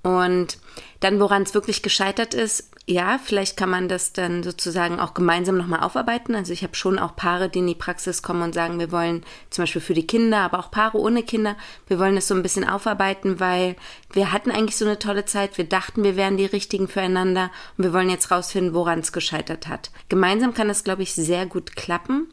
Und 0.04 0.60
dann, 1.00 1.20
woran 1.20 1.42
es 1.42 1.54
wirklich 1.54 1.82
gescheitert 1.82 2.34
ist, 2.34 2.70
ja, 2.90 3.20
vielleicht 3.22 3.58
kann 3.58 3.70
man 3.70 3.90
das 3.90 4.14
dann 4.14 4.44
sozusagen 4.44 5.02
auch 5.02 5.14
gemeinsam 5.14 5.58
nochmal 5.58 5.82
aufarbeiten. 5.82 6.36
Also 6.36 6.54
ich 6.54 6.64
habe 6.64 6.74
schon 6.74 6.98
auch 7.00 7.18
Paare, 7.18 7.50
die 7.50 7.60
in 7.60 7.68
die 7.68 7.76
Praxis 7.76 8.24
kommen 8.24 8.42
und 8.42 8.54
sagen, 8.54 8.80
wir 8.80 8.94
wollen 8.94 9.26
zum 9.50 9.64
Beispiel 9.64 9.82
für 9.82 9.94
die 9.94 10.08
Kinder, 10.08 10.40
aber 10.40 10.60
auch 10.60 10.72
Paare 10.72 10.98
ohne 10.98 11.22
Kinder, 11.24 11.58
wir 11.88 12.00
wollen 12.00 12.16
das 12.16 12.30
so 12.30 12.34
ein 12.34 12.44
bisschen 12.44 12.68
aufarbeiten, 12.68 13.42
weil 13.42 13.76
wir 14.14 14.32
hatten 14.32 14.52
eigentlich 14.52 14.78
so 14.78 14.86
eine 14.86 15.00
tolle 15.00 15.26
Zeit, 15.26 15.58
wir 15.58 15.66
dachten, 15.66 16.06
wir 16.06 16.16
wären 16.16 16.38
die 16.38 16.46
Richtigen 16.46 16.88
füreinander 16.88 17.52
und 17.78 17.84
wir 17.84 17.92
wollen 17.92 18.10
jetzt 18.10 18.32
rausfinden, 18.32 18.74
woran 18.74 19.00
es 19.00 19.12
gescheitert 19.12 19.68
hat. 19.68 19.92
Gemeinsam 20.08 20.54
kann 20.54 20.70
das, 20.70 20.86
glaube 20.86 21.04
ich, 21.04 21.14
sehr 21.14 21.46
gut 21.46 21.76
klappen 21.76 22.30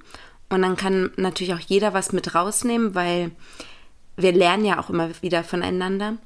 und 0.50 0.62
dann 0.62 0.76
kann 0.76 1.10
natürlich 1.16 1.54
auch 1.54 1.58
jeder 1.58 1.94
was 1.94 2.12
mit 2.12 2.32
rausnehmen, 2.32 2.94
weil 2.94 3.32
wir 4.16 4.30
lernen 4.30 4.64
ja 4.64 4.78
auch 4.78 4.88
immer 4.88 5.10
wieder 5.20 5.42
voneinander. 5.42 6.18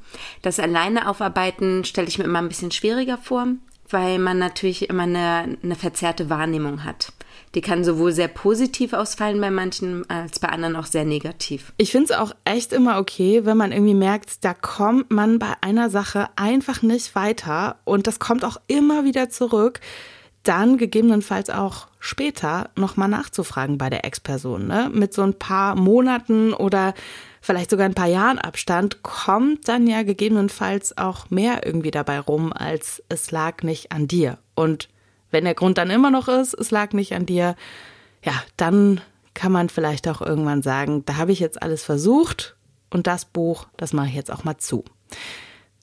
Das 0.43 0.61
alleine 0.61 1.09
aufarbeiten 1.09 1.85
stelle 1.85 2.09
ich 2.09 2.19
mir 2.19 2.25
immer 2.25 2.41
ein 2.41 2.49
bisschen 2.49 2.71
schwieriger 2.71 3.17
vor, 3.17 3.47
weil 3.91 4.19
man 4.19 4.39
natürlich 4.39 4.89
immer 4.89 5.05
eine, 5.05 5.57
eine 5.63 5.75
verzerrte 5.75 6.31
Wahrnehmung 6.31 6.85
hat. 6.85 7.13
Die 7.55 7.61
kann 7.61 7.85
sowohl 7.85 8.13
sehr 8.13 8.29
positiv 8.29 8.93
ausfallen 8.93 9.41
bei 9.41 9.51
manchen 9.51 10.09
als 10.11 10.39
bei 10.39 10.49
anderen 10.49 10.77
auch 10.77 10.87
sehr 10.87 11.05
negativ. 11.05 11.73
Ich 11.79 11.93
finde 11.93 12.13
es 12.13 12.19
auch 12.19 12.33
echt 12.45 12.73
immer 12.73 12.99
okay, 12.99 13.45
wenn 13.45 13.57
man 13.57 13.73
irgendwie 13.73 13.95
merkt, 13.95 14.45
da 14.45 14.53
kommt 14.55 15.11
man 15.11 15.39
bei 15.39 15.55
einer 15.63 15.89
Sache 15.89 16.29
einfach 16.37 16.83
nicht 16.83 17.15
weiter 17.15 17.77
und 17.85 18.07
das 18.07 18.19
kommt 18.19 18.45
auch 18.45 18.59
immer 18.67 19.05
wieder 19.05 19.31
zurück, 19.31 19.81
dann 20.49 20.79
gegebenenfalls 20.79 21.51
auch 21.51 21.89
später 22.01 22.71
nochmal 22.75 23.09
nachzufragen 23.09 23.77
bei 23.77 23.91
der 23.91 24.05
Ex-Person. 24.05 24.67
Ne? 24.67 24.91
Mit 24.93 25.13
so 25.13 25.23
ein 25.23 25.35
paar 25.35 25.75
Monaten 25.75 26.55
oder 26.55 26.95
vielleicht 27.41 27.71
sogar 27.71 27.87
ein 27.87 27.95
paar 27.95 28.09
Jahren 28.09 28.39
Abstand, 28.39 29.03
kommt 29.03 29.69
dann 29.69 29.87
ja 29.87 30.03
gegebenenfalls 30.03 30.97
auch 30.97 31.31
mehr 31.31 31.67
irgendwie 31.67 31.91
dabei 31.91 32.19
rum, 32.19 32.53
als 32.53 33.03
es 33.09 33.31
lag 33.31 33.63
nicht 33.63 33.93
an 33.93 34.09
dir. 34.09 34.39
Und 34.55 34.89
wenn 35.31 35.45
der 35.45 35.55
Grund 35.55 35.79
dann 35.79 35.91
immer 35.91 36.11
noch 36.11 36.29
ist, 36.29 36.55
es 36.55 36.71
lag 36.71 36.93
nicht 36.93 37.15
an 37.15 37.27
dir, 37.27 37.55
ja, 38.25 38.33
dann 38.57 39.01
kann 39.35 39.53
man 39.53 39.69
vielleicht 39.69 40.09
auch 40.09 40.21
irgendwann 40.21 40.63
sagen, 40.63 41.05
da 41.05 41.17
habe 41.17 41.33
ich 41.33 41.41
jetzt 41.41 41.63
alles 41.63 41.85
versucht 41.85 42.57
und 42.91 43.07
das 43.07 43.25
Buch, 43.25 43.69
das 43.77 43.93
mache 43.93 44.09
ich 44.09 44.15
jetzt 44.15 44.33
auch 44.33 44.45
mal 44.45 44.57
zu. 44.57 44.85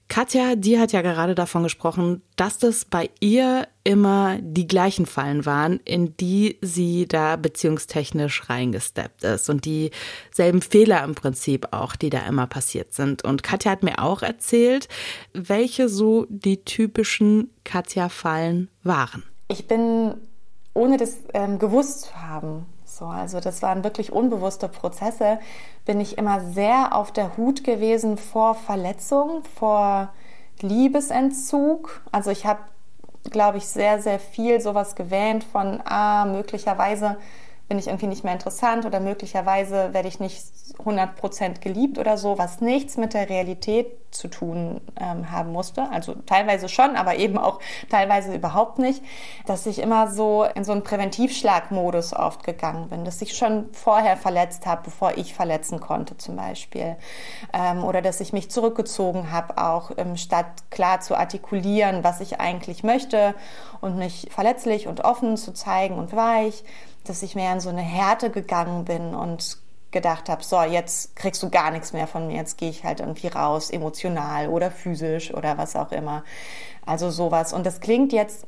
Katja, 0.08 0.56
die 0.56 0.80
hat 0.80 0.92
ja 0.92 1.02
gerade 1.02 1.34
davon 1.34 1.64
gesprochen, 1.64 2.22
dass 2.36 2.60
das 2.60 2.86
bei 2.86 3.10
ihr 3.20 3.68
immer 3.84 4.38
die 4.40 4.68
gleichen 4.68 5.08
Fallen 5.08 5.46
waren, 5.46 5.80
in 5.84 6.16
die 6.18 6.58
sie 6.62 7.08
da 7.08 7.36
beziehungstechnisch 7.36 8.50
reingesteppt 8.50 9.24
ist 9.24 9.50
und 9.50 9.66
dieselben 9.66 10.62
Fehler 10.62 11.04
im 11.04 11.16
Prinzip 11.16 11.70
auch, 11.72 11.96
die 11.96 12.12
da 12.12 12.20
immer 12.28 12.46
passiert 12.46 12.94
sind. 12.94 13.24
Und 13.24 13.42
Katja 13.42 13.72
hat 13.72 13.84
mir 13.84 14.00
auch 14.00 14.22
erzählt, 14.22 14.88
welche 15.34 15.90
so 15.90 16.28
die 16.30 16.64
typischen 16.64 17.50
Katja-Fallen 17.64 18.70
waren. 18.84 19.24
Ich 19.48 19.68
bin, 19.68 20.16
ohne 20.76 20.98
das 20.98 21.18
ähm, 21.34 21.58
gewusst 21.58 22.02
zu 22.02 22.16
haben, 22.16 22.68
so, 22.98 23.06
also 23.06 23.40
das 23.40 23.62
waren 23.62 23.84
wirklich 23.84 24.12
unbewusste 24.12 24.68
Prozesse, 24.68 25.40
bin 25.86 26.00
ich 26.00 26.18
immer 26.18 26.42
sehr 26.42 26.96
auf 26.96 27.12
der 27.12 27.38
Hut 27.38 27.64
gewesen 27.64 28.18
vor 28.18 28.56
Verletzung, 28.56 29.44
vor 29.58 30.10
Liebesentzug. 30.62 32.02
Also 32.12 32.32
ich 32.32 32.46
habe, 32.46 32.62
glaube 33.30 33.58
ich, 33.58 33.68
sehr, 33.68 34.02
sehr 34.02 34.20
viel 34.20 34.62
sowas 34.62 34.96
gewähnt 34.96 35.44
von, 35.44 35.82
ah, 35.86 36.26
möglicherweise 36.26 37.18
bin 37.68 37.80
ich 37.80 37.88
irgendwie 37.88 38.08
nicht 38.08 38.24
mehr 38.24 38.34
interessant 38.34 38.86
oder 38.86 39.00
möglicherweise 39.00 39.94
werde 39.94 40.08
ich 40.08 40.20
nicht 40.20 40.38
100% 40.84 41.62
geliebt 41.62 41.98
oder 41.98 42.18
so, 42.18 42.38
was 42.38 42.62
nichts 42.62 42.98
mit 42.98 43.14
der 43.14 43.30
Realität 43.30 43.88
zu 44.12 44.28
tun 44.28 44.82
ähm, 45.00 45.32
haben 45.32 45.52
musste. 45.52 45.90
Also 45.90 46.14
teilweise 46.26 46.70
schon, 46.70 46.96
aber 46.96 47.16
eben 47.16 47.38
auch 47.38 47.60
teilweise 47.90 48.34
überhaupt 48.34 48.78
nicht. 48.78 49.04
Dass 49.46 49.66
ich 49.66 49.80
immer 49.80 50.10
so 50.10 50.46
in 50.56 50.64
so 50.64 50.72
einen 50.72 50.84
Präventivschlagmodus 50.84 52.14
oft 52.14 52.44
gegangen 52.44 52.90
bin, 52.90 53.04
dass 53.04 53.22
ich 53.22 53.36
schon 53.36 53.70
vorher 53.74 54.16
verletzt 54.16 54.66
habe, 54.66 54.84
bevor 54.86 55.18
ich 55.18 55.34
verletzen 55.34 55.80
konnte 55.80 56.18
zum 56.18 56.36
Beispiel. 56.36 56.96
Ähm, 57.52 57.84
oder 57.84 58.02
dass 58.02 58.22
ich 58.22 58.32
mich 58.32 58.52
zurückgezogen 58.52 59.32
habe, 59.32 59.58
auch 59.58 59.92
ähm, 59.98 60.18
statt 60.18 60.46
klar 60.70 61.02
zu 61.02 61.16
artikulieren, 61.16 62.04
was 62.04 62.22
ich 62.22 62.40
eigentlich 62.40 62.84
möchte 62.84 63.34
und 63.82 63.98
mich 63.98 64.28
verletzlich 64.32 64.88
und 64.88 65.04
offen 65.04 65.36
zu 65.36 65.52
zeigen 65.54 65.96
und 65.96 66.16
weich 66.16 66.64
dass 67.10 67.24
ich 67.24 67.36
mehr 67.36 67.54
in 67.54 67.60
so 67.60 67.70
eine 67.70 67.82
Härte 67.82 68.30
gegangen 68.30 68.86
bin 68.86 69.16
und 69.16 69.58
gedacht 69.92 70.28
habe, 70.28 70.44
so, 70.44 70.62
jetzt 70.62 71.16
kriegst 71.16 71.42
du 71.42 71.50
gar 71.50 71.72
nichts 71.72 71.94
mehr 71.94 72.08
von 72.08 72.28
mir, 72.28 72.36
jetzt 72.36 72.58
gehe 72.58 72.70
ich 72.70 72.84
halt 72.84 73.00
irgendwie 73.00 73.28
raus, 73.28 73.70
emotional 73.70 74.50
oder 74.50 74.70
physisch 74.70 75.34
oder 75.34 75.58
was 75.58 75.76
auch 75.76 75.92
immer. 75.92 76.24
Also 76.86 77.10
sowas. 77.10 77.54
Und 77.54 77.66
das 77.66 77.80
klingt 77.80 78.12
jetzt 78.12 78.46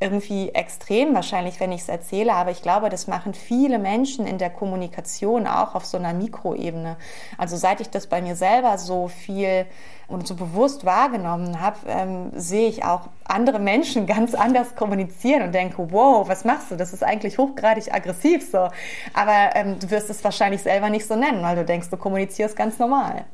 irgendwie 0.00 0.50
extrem 0.50 1.14
wahrscheinlich, 1.14 1.58
wenn 1.58 1.72
ich 1.72 1.80
es 1.82 1.88
erzähle, 1.88 2.32
aber 2.32 2.52
ich 2.52 2.62
glaube, 2.62 2.88
das 2.88 3.08
machen 3.08 3.34
viele 3.34 3.80
Menschen 3.80 4.26
in 4.26 4.38
der 4.38 4.50
Kommunikation 4.50 5.48
auch 5.48 5.74
auf 5.74 5.84
so 5.84 5.98
einer 5.98 6.12
Mikroebene. 6.12 6.96
Also 7.36 7.56
seit 7.56 7.80
ich 7.80 7.90
das 7.90 8.06
bei 8.06 8.22
mir 8.22 8.36
selber 8.36 8.78
so 8.78 9.08
viel 9.08 9.66
und 10.06 10.26
so 10.26 10.36
bewusst 10.36 10.84
wahrgenommen 10.84 11.60
habe, 11.60 11.78
ähm, 11.88 12.30
sehe 12.34 12.68
ich 12.68 12.84
auch 12.84 13.08
andere 13.24 13.58
Menschen 13.58 14.06
ganz 14.06 14.34
anders 14.34 14.76
kommunizieren 14.76 15.42
und 15.42 15.52
denke, 15.52 15.90
wow, 15.90 16.28
was 16.28 16.44
machst 16.44 16.70
du? 16.70 16.76
Das 16.76 16.92
ist 16.92 17.02
eigentlich 17.02 17.36
hochgradig 17.38 17.92
aggressiv 17.92 18.48
so. 18.48 18.68
Aber 19.14 19.50
ähm, 19.54 19.80
du 19.80 19.90
wirst 19.90 20.10
es 20.10 20.22
wahrscheinlich 20.22 20.62
selber 20.62 20.90
nicht 20.90 21.06
so 21.06 21.16
nennen, 21.16 21.42
weil 21.42 21.56
du 21.56 21.64
denkst, 21.64 21.90
du 21.90 21.96
kommunizierst 21.96 22.56
ganz 22.56 22.78
normal. 22.78 23.24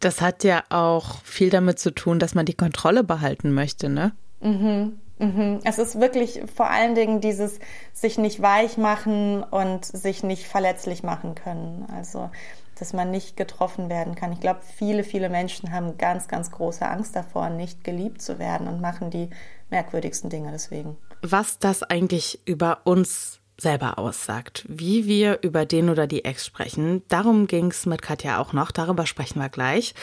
Das 0.00 0.20
hat 0.20 0.44
ja 0.44 0.62
auch 0.68 1.22
viel 1.24 1.50
damit 1.50 1.78
zu 1.78 1.92
tun, 1.92 2.18
dass 2.18 2.34
man 2.34 2.44
die 2.44 2.54
Kontrolle 2.54 3.02
behalten 3.02 3.52
möchte, 3.52 3.88
ne? 3.88 4.12
Mhm. 4.40 5.00
Mhm. 5.18 5.60
Es 5.64 5.78
ist 5.78 6.00
wirklich 6.00 6.42
vor 6.54 6.70
allen 6.70 6.94
Dingen 6.94 7.20
dieses 7.20 7.58
sich 7.92 8.18
nicht 8.18 8.40
weich 8.40 8.76
machen 8.76 9.42
und 9.42 9.84
sich 9.84 10.22
nicht 10.22 10.46
verletzlich 10.46 11.02
machen 11.02 11.34
können. 11.34 11.86
Also, 11.94 12.30
dass 12.78 12.92
man 12.92 13.10
nicht 13.10 13.36
getroffen 13.36 13.88
werden 13.88 14.14
kann. 14.14 14.32
Ich 14.32 14.40
glaube, 14.40 14.60
viele, 14.76 15.02
viele 15.02 15.28
Menschen 15.28 15.72
haben 15.72 15.98
ganz, 15.98 16.28
ganz 16.28 16.50
große 16.50 16.86
Angst 16.86 17.16
davor, 17.16 17.50
nicht 17.50 17.82
geliebt 17.82 18.22
zu 18.22 18.38
werden 18.38 18.68
und 18.68 18.80
machen 18.80 19.10
die 19.10 19.30
merkwürdigsten 19.70 20.30
Dinge 20.30 20.52
deswegen. 20.52 20.96
Was 21.22 21.58
das 21.58 21.82
eigentlich 21.82 22.40
über 22.44 22.82
uns 22.84 23.40
selber 23.60 23.98
aussagt, 23.98 24.64
wie 24.68 25.06
wir 25.06 25.40
über 25.42 25.66
den 25.66 25.90
oder 25.90 26.06
die 26.06 26.24
Ex 26.24 26.46
sprechen. 26.46 27.02
Darum 27.08 27.48
ging 27.48 27.72
es 27.72 27.86
mit 27.86 28.02
Katja 28.02 28.38
auch 28.38 28.52
noch, 28.52 28.70
darüber 28.70 29.04
sprechen 29.04 29.40
wir 29.40 29.48
gleich. 29.48 29.94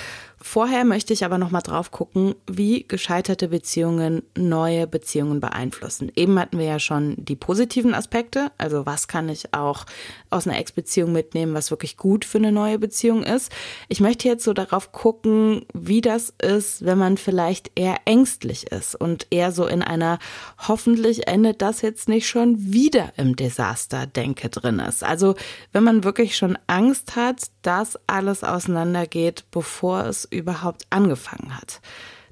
Vorher 0.42 0.86
möchte 0.86 1.14
ich 1.14 1.24
aber 1.24 1.38
noch 1.38 1.52
mal 1.52 1.62
drauf 1.62 1.92
gucken, 1.92 2.36
wie 2.46 2.86
gescheiterte 2.88 3.48
Beziehungen 3.48 4.24
neue 4.38 4.86
Beziehungen 4.86 5.40
beeinflussen. 5.40 6.12
Eben 6.16 6.38
hatten 6.40 6.60
wir 6.60 6.66
ja 6.66 6.80
schon 6.80 7.16
die 7.18 7.36
positiven 7.36 7.94
Aspekte, 7.94 8.52
also 8.58 8.86
was 8.86 9.08
kann 9.08 9.30
ich 9.30 9.54
auch 9.54 9.86
aus 10.30 10.48
einer 10.48 10.60
Ex-Beziehung 10.60 11.12
mitnehmen, 11.14 11.54
was 11.54 11.72
wirklich 11.72 11.98
gut 11.98 12.26
für 12.26 12.38
eine 12.38 12.52
neue 12.52 12.78
Beziehung 12.78 13.24
ist. 13.24 13.52
Ich 13.88 14.02
möchte 14.02 14.28
jetzt 14.28 14.44
so 14.44 14.54
darauf 14.54 14.92
gucken, 14.92 15.66
wie 15.74 16.02
das 16.02 16.34
ist, 16.42 16.86
wenn 16.86 16.98
man 16.98 17.18
vielleicht 17.18 17.72
eher 17.76 17.98
ängstlich 18.06 18.72
ist 18.72 18.96
und 18.96 19.28
eher 19.30 19.52
so 19.52 19.66
in 19.66 19.82
einer 19.82 20.20
hoffentlich 20.68 21.28
endet 21.28 21.62
das 21.62 21.82
jetzt 21.82 22.10
nicht 22.10 22.28
schon 22.28 22.56
wieder 22.74 23.14
im 23.18 23.36
Desaster 23.36 24.06
Denke 24.06 24.50
drin 24.50 24.80
ist. 24.80 25.04
Also 25.04 25.36
wenn 25.72 25.84
man 25.84 26.04
wirklich 26.04 26.36
schon 26.36 26.58
Angst 26.68 27.16
hat, 27.16 27.48
dass 27.62 27.98
alles 28.08 28.44
auseinandergeht, 28.44 29.46
bevor 29.52 30.06
es 30.06 30.25
überhaupt 30.26 30.86
angefangen 30.90 31.58
hat. 31.58 31.82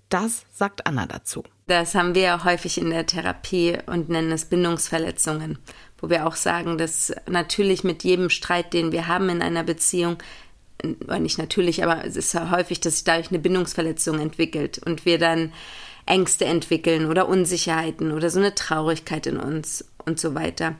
Das 0.10 0.46
sagt 0.54 0.86
Anna 0.86 1.08
dazu. 1.08 1.44
Das 1.68 1.96
haben 1.96 2.14
wir 2.14 2.22
ja 2.22 2.44
häufig 2.44 2.78
in 2.78 2.90
der 2.90 3.06
Therapie 3.06 3.78
und 3.86 4.10
nennen 4.10 4.32
es 4.32 4.46
Bindungsverletzungen, 4.46 5.58
wo 5.98 6.10
wir 6.10 6.28
auch 6.28 6.36
sagen, 6.36 6.78
dass 6.78 7.14
natürlich 7.28 7.84
mit 7.84 8.04
jedem 8.04 8.30
Streit, 8.30 8.74
den 8.74 8.92
wir 8.92 9.08
haben 9.08 9.30
in 9.30 9.42
einer 9.42 9.64
Beziehung, 9.64 10.18
oder 11.06 11.20
nicht 11.20 11.38
natürlich, 11.38 11.84
aber 11.84 12.06
es 12.06 12.18
ist 12.18 12.36
häufig, 12.36 12.80
dass 12.82 12.96
sich 12.96 13.04
dadurch 13.06 13.30
eine 13.30 13.40
Bindungsverletzung 13.40 14.20
entwickelt 14.20 14.80
und 14.86 15.06
wir 15.06 15.18
dann 15.18 15.54
Ängste 16.06 16.46
entwickeln 16.46 17.06
oder 17.06 17.30
Unsicherheiten 17.30 18.12
oder 18.12 18.30
so 18.30 18.40
eine 18.40 18.54
Traurigkeit 18.54 19.26
in 19.26 19.38
uns 19.38 19.86
und 20.06 20.20
so 20.20 20.36
weiter. 20.36 20.76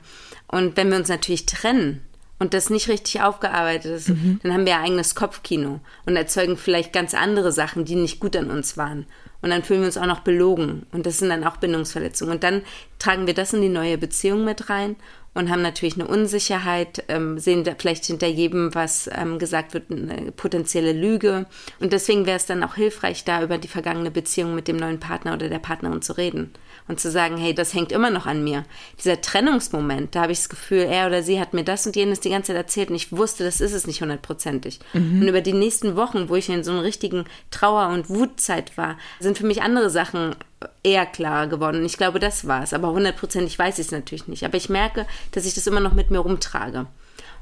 Und 0.46 0.76
wenn 0.76 0.90
wir 0.90 0.98
uns 0.98 1.08
natürlich 1.08 1.46
trennen, 1.46 2.02
und 2.38 2.54
das 2.54 2.70
nicht 2.70 2.88
richtig 2.88 3.22
aufgearbeitet 3.22 3.92
ist, 3.92 4.08
mhm. 4.08 4.40
dann 4.42 4.52
haben 4.52 4.66
wir 4.66 4.76
ein 4.76 4.84
eigenes 4.84 5.14
Kopfkino 5.14 5.80
und 6.04 6.16
erzeugen 6.16 6.56
vielleicht 6.56 6.92
ganz 6.92 7.14
andere 7.14 7.52
Sachen, 7.52 7.84
die 7.84 7.96
nicht 7.96 8.20
gut 8.20 8.36
an 8.36 8.50
uns 8.50 8.76
waren. 8.76 9.06
Und 9.40 9.50
dann 9.50 9.62
fühlen 9.62 9.80
wir 9.80 9.86
uns 9.86 9.98
auch 9.98 10.06
noch 10.06 10.20
belogen. 10.20 10.86
Und 10.92 11.04
das 11.04 11.18
sind 11.18 11.28
dann 11.28 11.44
auch 11.44 11.58
Bindungsverletzungen. 11.58 12.34
Und 12.34 12.42
dann 12.42 12.62
tragen 12.98 13.26
wir 13.26 13.34
das 13.34 13.52
in 13.52 13.60
die 13.60 13.68
neue 13.68 13.98
Beziehung 13.98 14.42
mit 14.44 14.70
rein 14.70 14.96
und 15.34 15.50
haben 15.50 15.62
natürlich 15.62 15.94
eine 15.94 16.06
Unsicherheit, 16.06 17.04
ähm, 17.08 17.38
sehen 17.38 17.64
da 17.64 17.74
vielleicht 17.76 18.06
hinter 18.06 18.28
jedem, 18.28 18.74
was 18.74 19.10
ähm, 19.12 19.38
gesagt 19.38 19.74
wird, 19.74 19.90
eine 19.90 20.32
potenzielle 20.32 20.92
Lüge. 20.92 21.46
Und 21.80 21.92
deswegen 21.92 22.24
wäre 22.24 22.36
es 22.36 22.46
dann 22.46 22.62
auch 22.62 22.76
hilfreich, 22.76 23.24
da 23.24 23.42
über 23.42 23.58
die 23.58 23.68
vergangene 23.68 24.10
Beziehung 24.10 24.54
mit 24.54 24.68
dem 24.68 24.76
neuen 24.76 25.00
Partner 25.00 25.34
oder 25.34 25.48
der 25.48 25.58
Partnerin 25.58 26.02
zu 26.02 26.16
reden 26.16 26.52
und 26.86 27.00
zu 27.00 27.10
sagen, 27.10 27.36
hey, 27.36 27.54
das 27.54 27.74
hängt 27.74 27.92
immer 27.92 28.10
noch 28.10 28.26
an 28.26 28.44
mir. 28.44 28.64
Dieser 28.98 29.20
Trennungsmoment, 29.20 30.14
da 30.14 30.22
habe 30.22 30.32
ich 30.32 30.38
das 30.38 30.48
Gefühl, 30.48 30.80
er 30.80 31.06
oder 31.06 31.22
sie 31.22 31.40
hat 31.40 31.54
mir 31.54 31.64
das 31.64 31.86
und 31.86 31.96
jenes 31.96 32.20
die 32.20 32.30
ganze 32.30 32.48
Zeit 32.48 32.56
erzählt 32.56 32.90
und 32.90 32.96
ich 32.96 33.10
wusste, 33.10 33.44
das 33.44 33.60
ist 33.60 33.72
es 33.72 33.86
nicht 33.86 34.02
hundertprozentig. 34.02 34.80
Mhm. 34.92 35.22
Und 35.22 35.28
über 35.28 35.40
die 35.40 35.52
nächsten 35.52 35.96
Wochen, 35.96 36.28
wo 36.28 36.36
ich 36.36 36.48
in 36.48 36.62
so 36.62 36.72
einer 36.72 36.84
richtigen 36.84 37.24
Trauer- 37.50 37.88
und 37.88 38.08
Wutzeit 38.08 38.76
war, 38.76 38.98
sind 39.18 39.38
für 39.38 39.46
mich 39.46 39.62
andere 39.62 39.90
Sachen 39.90 40.36
eher 40.82 41.06
klarer 41.06 41.46
geworden. 41.46 41.84
Ich 41.84 41.96
glaube, 41.96 42.18
das 42.20 42.46
war 42.46 42.62
es. 42.62 42.72
Aber 42.72 42.90
hundertprozentig 42.90 43.58
weiß 43.58 43.78
ich 43.78 43.86
es 43.86 43.92
natürlich 43.92 44.28
nicht. 44.28 44.44
Aber 44.44 44.56
ich 44.56 44.68
merke, 44.68 45.06
dass 45.32 45.46
ich 45.46 45.54
das 45.54 45.66
immer 45.66 45.80
noch 45.80 45.94
mit 45.94 46.10
mir 46.10 46.18
rumtrage. 46.18 46.86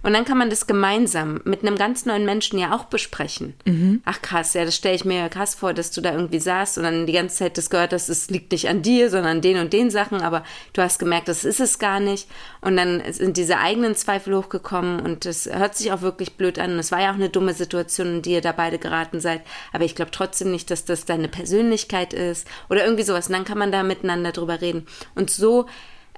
Und 0.03 0.13
dann 0.13 0.25
kann 0.25 0.39
man 0.39 0.51
das 0.51 0.67
gemeinsam 0.67 1.41
mit 1.45 1.63
einem 1.63 1.77
ganz 1.77 2.07
neuen 2.07 2.25
Menschen 2.25 2.59
ja 2.59 2.75
auch 2.75 2.85
besprechen. 2.85 3.55
Mhm. 3.65 4.03
Ach 4.05 4.21
krass, 4.21 4.55
ja, 4.55 4.65
das 4.65 4.77
stelle 4.77 4.97
ich 4.97 5.05
mir 5.05 5.29
krass 5.29 5.55
vor, 5.55 5.75
dass 5.75 5.91
du 5.93 6.01
da 6.01 6.13
irgendwie 6.13 6.41
saßt 6.41 6.79
und 6.79 6.85
dann 6.85 7.07
die 7.07 7.13
ganze 7.13 7.37
Zeit 7.37 7.57
das 7.57 7.71
gehört 7.71 7.93
hast, 7.93 8.09
es 8.09 8.31
liegt 8.31 8.53
nicht 8.53 8.69
an 8.69 8.83
dir, 8.83 9.11
sondern 9.11 9.37
an 9.37 9.41
den 9.41 9.59
und 9.59 9.73
den 9.73 9.91
Sachen, 9.91 10.21
aber 10.21 10.43
du 10.73 10.83
hast 10.83 10.99
gemerkt, 10.99 11.29
das 11.29 11.45
ist 11.45 11.61
es 11.61 11.79
gar 11.79 12.01
nicht. 12.01 12.29
Und 12.61 12.77
dann 12.77 13.03
sind 13.13 13.37
diese 13.37 13.59
eigenen 13.59 13.95
Zweifel 13.95 14.37
hochgekommen 14.37 15.01
und 15.01 15.25
das 15.25 15.47
hört 15.47 15.77
sich 15.77 15.93
auch 15.93 16.03
wirklich 16.03 16.37
blöd 16.37 16.59
an. 16.59 16.73
Und 16.73 16.79
es 16.79 16.93
war 16.93 17.01
ja 17.01 17.11
auch 17.11 17.17
eine 17.17 17.29
dumme 17.29 17.55
Situation, 17.55 18.17
in 18.17 18.23
die 18.23 18.33
ihr 18.33 18.41
da 18.41 18.53
beide 18.53 18.79
geraten 18.79 19.21
seid. 19.21 19.43
Aber 19.73 19.85
ich 19.85 19.95
glaube 19.95 20.11
trotzdem 20.11 20.51
nicht, 20.51 20.71
dass 20.71 20.85
das 20.85 21.05
deine 21.05 21.29
Persönlichkeit 21.29 22.13
ist 22.13 22.47
oder 22.69 22.85
irgendwie 22.85 23.05
sowas. 23.05 23.29
Und 23.29 23.35
dann 23.35 23.45
kann 23.45 23.59
man 23.59 23.73
da 23.73 23.83
miteinander 23.83 24.33
drüber 24.33 24.61
reden. 24.61 24.87
Und 25.15 25.31
so 25.31 25.67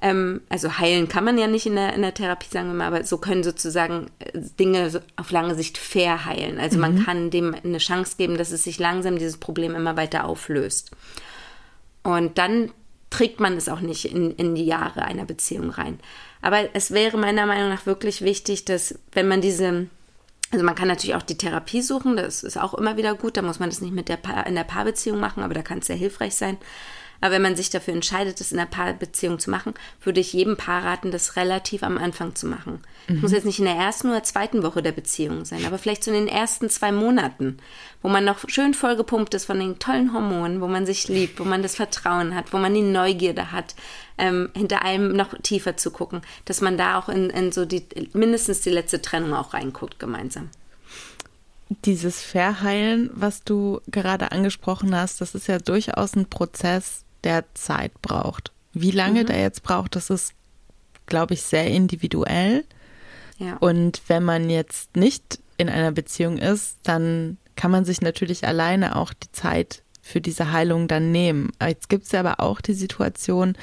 ähm, 0.01 0.41
also 0.49 0.77
heilen 0.77 1.07
kann 1.07 1.23
man 1.23 1.37
ja 1.37 1.47
nicht 1.47 1.65
in 1.65 1.75
der, 1.75 1.93
in 1.93 2.01
der 2.01 2.13
Therapie, 2.13 2.47
sagen 2.49 2.67
wir 2.67 2.73
mal, 2.73 2.87
aber 2.87 3.03
so 3.03 3.17
können 3.17 3.43
sozusagen 3.43 4.07
äh, 4.19 4.39
Dinge 4.59 5.01
auf 5.15 5.31
lange 5.31 5.55
Sicht 5.55 5.77
fair 5.77 6.25
heilen. 6.25 6.59
Also 6.59 6.75
mhm. 6.75 6.81
man 6.81 7.05
kann 7.05 7.29
dem 7.29 7.55
eine 7.55 7.77
Chance 7.77 8.15
geben, 8.17 8.37
dass 8.37 8.51
es 8.51 8.63
sich 8.63 8.77
langsam 8.77 9.17
dieses 9.17 9.37
Problem 9.37 9.73
immer 9.75 9.95
weiter 9.95 10.25
auflöst. 10.25 10.91
Und 12.03 12.37
dann 12.37 12.71
trägt 13.09 13.39
man 13.39 13.55
es 13.55 13.69
auch 13.69 13.79
nicht 13.79 14.05
in, 14.05 14.31
in 14.31 14.55
die 14.55 14.65
Jahre 14.65 15.03
einer 15.03 15.25
Beziehung 15.25 15.69
rein. 15.69 15.99
Aber 16.41 16.75
es 16.75 16.91
wäre 16.91 17.17
meiner 17.17 17.45
Meinung 17.45 17.69
nach 17.69 17.85
wirklich 17.85 18.21
wichtig, 18.21 18.65
dass 18.65 18.99
wenn 19.13 19.27
man 19.27 19.41
diese 19.41 19.87
also 20.51 20.63
man 20.63 20.75
kann 20.75 20.87
natürlich 20.87 21.15
auch 21.15 21.23
die 21.23 21.37
Therapie 21.37 21.81
suchen, 21.81 22.15
das 22.15 22.43
ist 22.43 22.57
auch 22.57 22.75
immer 22.75 22.97
wieder 22.97 23.15
gut, 23.15 23.35
da 23.35 23.41
muss 23.41 23.59
man 23.59 23.69
das 23.69 23.81
nicht 23.81 23.93
mit 23.93 24.09
der 24.09 24.17
pa 24.17 24.41
in 24.41 24.55
der 24.55 24.63
Paarbeziehung 24.63 25.19
machen, 25.19 25.43
aber 25.43 25.55
da 25.55 25.63
kann 25.63 25.79
es 25.79 25.87
sehr 25.87 25.95
hilfreich 25.95 26.35
sein. 26.35 26.57
Aber 27.21 27.31
wenn 27.31 27.41
man 27.41 27.55
sich 27.55 27.69
dafür 27.69 27.93
entscheidet, 27.93 28.39
das 28.39 28.51
in 28.51 28.59
einer 28.59 28.69
Paarbeziehung 28.69 29.39
zu 29.39 29.49
machen, 29.49 29.73
würde 30.01 30.19
ich 30.19 30.33
jedem 30.33 30.57
Paar 30.57 30.83
raten, 30.83 31.11
das 31.11 31.35
relativ 31.35 31.83
am 31.83 31.97
Anfang 31.97 32.35
zu 32.35 32.47
machen. 32.47 32.81
Mhm. 33.07 33.21
Muss 33.21 33.31
jetzt 33.31 33.45
nicht 33.45 33.59
in 33.59 33.65
der 33.65 33.75
ersten 33.75 34.09
oder 34.09 34.23
zweiten 34.23 34.63
Woche 34.63 34.81
der 34.81 34.91
Beziehung 34.91 35.45
sein, 35.45 35.65
aber 35.65 35.77
vielleicht 35.77 36.03
so 36.03 36.11
in 36.11 36.25
den 36.25 36.27
ersten 36.27 36.69
zwei 36.69 36.91
Monaten, 36.91 37.57
wo 38.01 38.09
man 38.09 38.25
noch 38.25 38.47
schön 38.47 38.73
vollgepumpt 38.73 39.33
ist 39.33 39.45
von 39.45 39.59
den 39.59 39.79
tollen 39.79 40.13
Hormonen, 40.13 40.61
wo 40.61 40.67
man 40.67 40.85
sich 40.85 41.07
liebt, 41.07 41.39
wo 41.39 41.43
man 41.43 41.63
das 41.63 41.75
Vertrauen 41.75 42.35
hat, 42.35 42.53
wo 42.53 42.57
man 42.57 42.73
die 42.73 42.81
Neugierde 42.81 43.51
hat, 43.51 43.75
ähm, 44.17 44.49
hinter 44.55 44.83
allem 44.83 45.13
noch 45.13 45.33
tiefer 45.41 45.77
zu 45.77 45.91
gucken, 45.91 46.21
dass 46.45 46.61
man 46.61 46.77
da 46.77 46.97
auch 46.97 47.09
in, 47.09 47.29
in 47.29 47.51
so 47.51 47.65
die 47.65 47.85
mindestens 48.13 48.61
die 48.61 48.69
letzte 48.69 49.01
Trennung 49.01 49.33
auch 49.33 49.53
reinguckt 49.53 49.99
gemeinsam 49.99 50.49
dieses 51.69 52.21
Verheilen, 52.21 53.09
was 53.13 53.43
du 53.43 53.81
gerade 53.87 54.31
angesprochen 54.31 54.95
hast, 54.95 55.21
das 55.21 55.35
ist 55.35 55.47
ja 55.47 55.57
durchaus 55.57 56.15
ein 56.15 56.27
Prozess, 56.27 57.04
der 57.25 57.43
Zeit 57.53 57.91
braucht. 58.01 58.51
Wie 58.73 58.91
lange 58.91 59.23
mhm. 59.23 59.27
der 59.27 59.41
jetzt 59.41 59.63
braucht, 59.63 59.95
das 59.95 60.09
ist, 60.09 60.33
glaube 61.05 61.33
ich, 61.33 61.41
sehr 61.41 61.67
individuell. 61.67 62.63
Ja. 63.37 63.57
Und 63.57 64.01
wenn 64.07 64.23
man 64.23 64.49
jetzt 64.49 64.95
nicht 64.95 65.39
in 65.57 65.69
einer 65.69 65.91
Beziehung 65.91 66.37
ist, 66.37 66.77
dann 66.83 67.37
kann 67.55 67.71
man 67.71 67.85
sich 67.85 68.01
natürlich 68.01 68.47
alleine 68.47 68.95
auch 68.95 69.13
die 69.13 69.31
Zeit 69.31 69.81
für 70.01 70.21
diese 70.21 70.51
Heilung 70.51 70.87
dann 70.87 71.11
nehmen. 71.11 71.51
Jetzt 71.61 71.89
gibt 71.89 72.05
es 72.05 72.11
ja 72.11 72.19
aber 72.19 72.39
auch 72.39 72.61
die 72.61 72.73
Situation, 72.73 73.57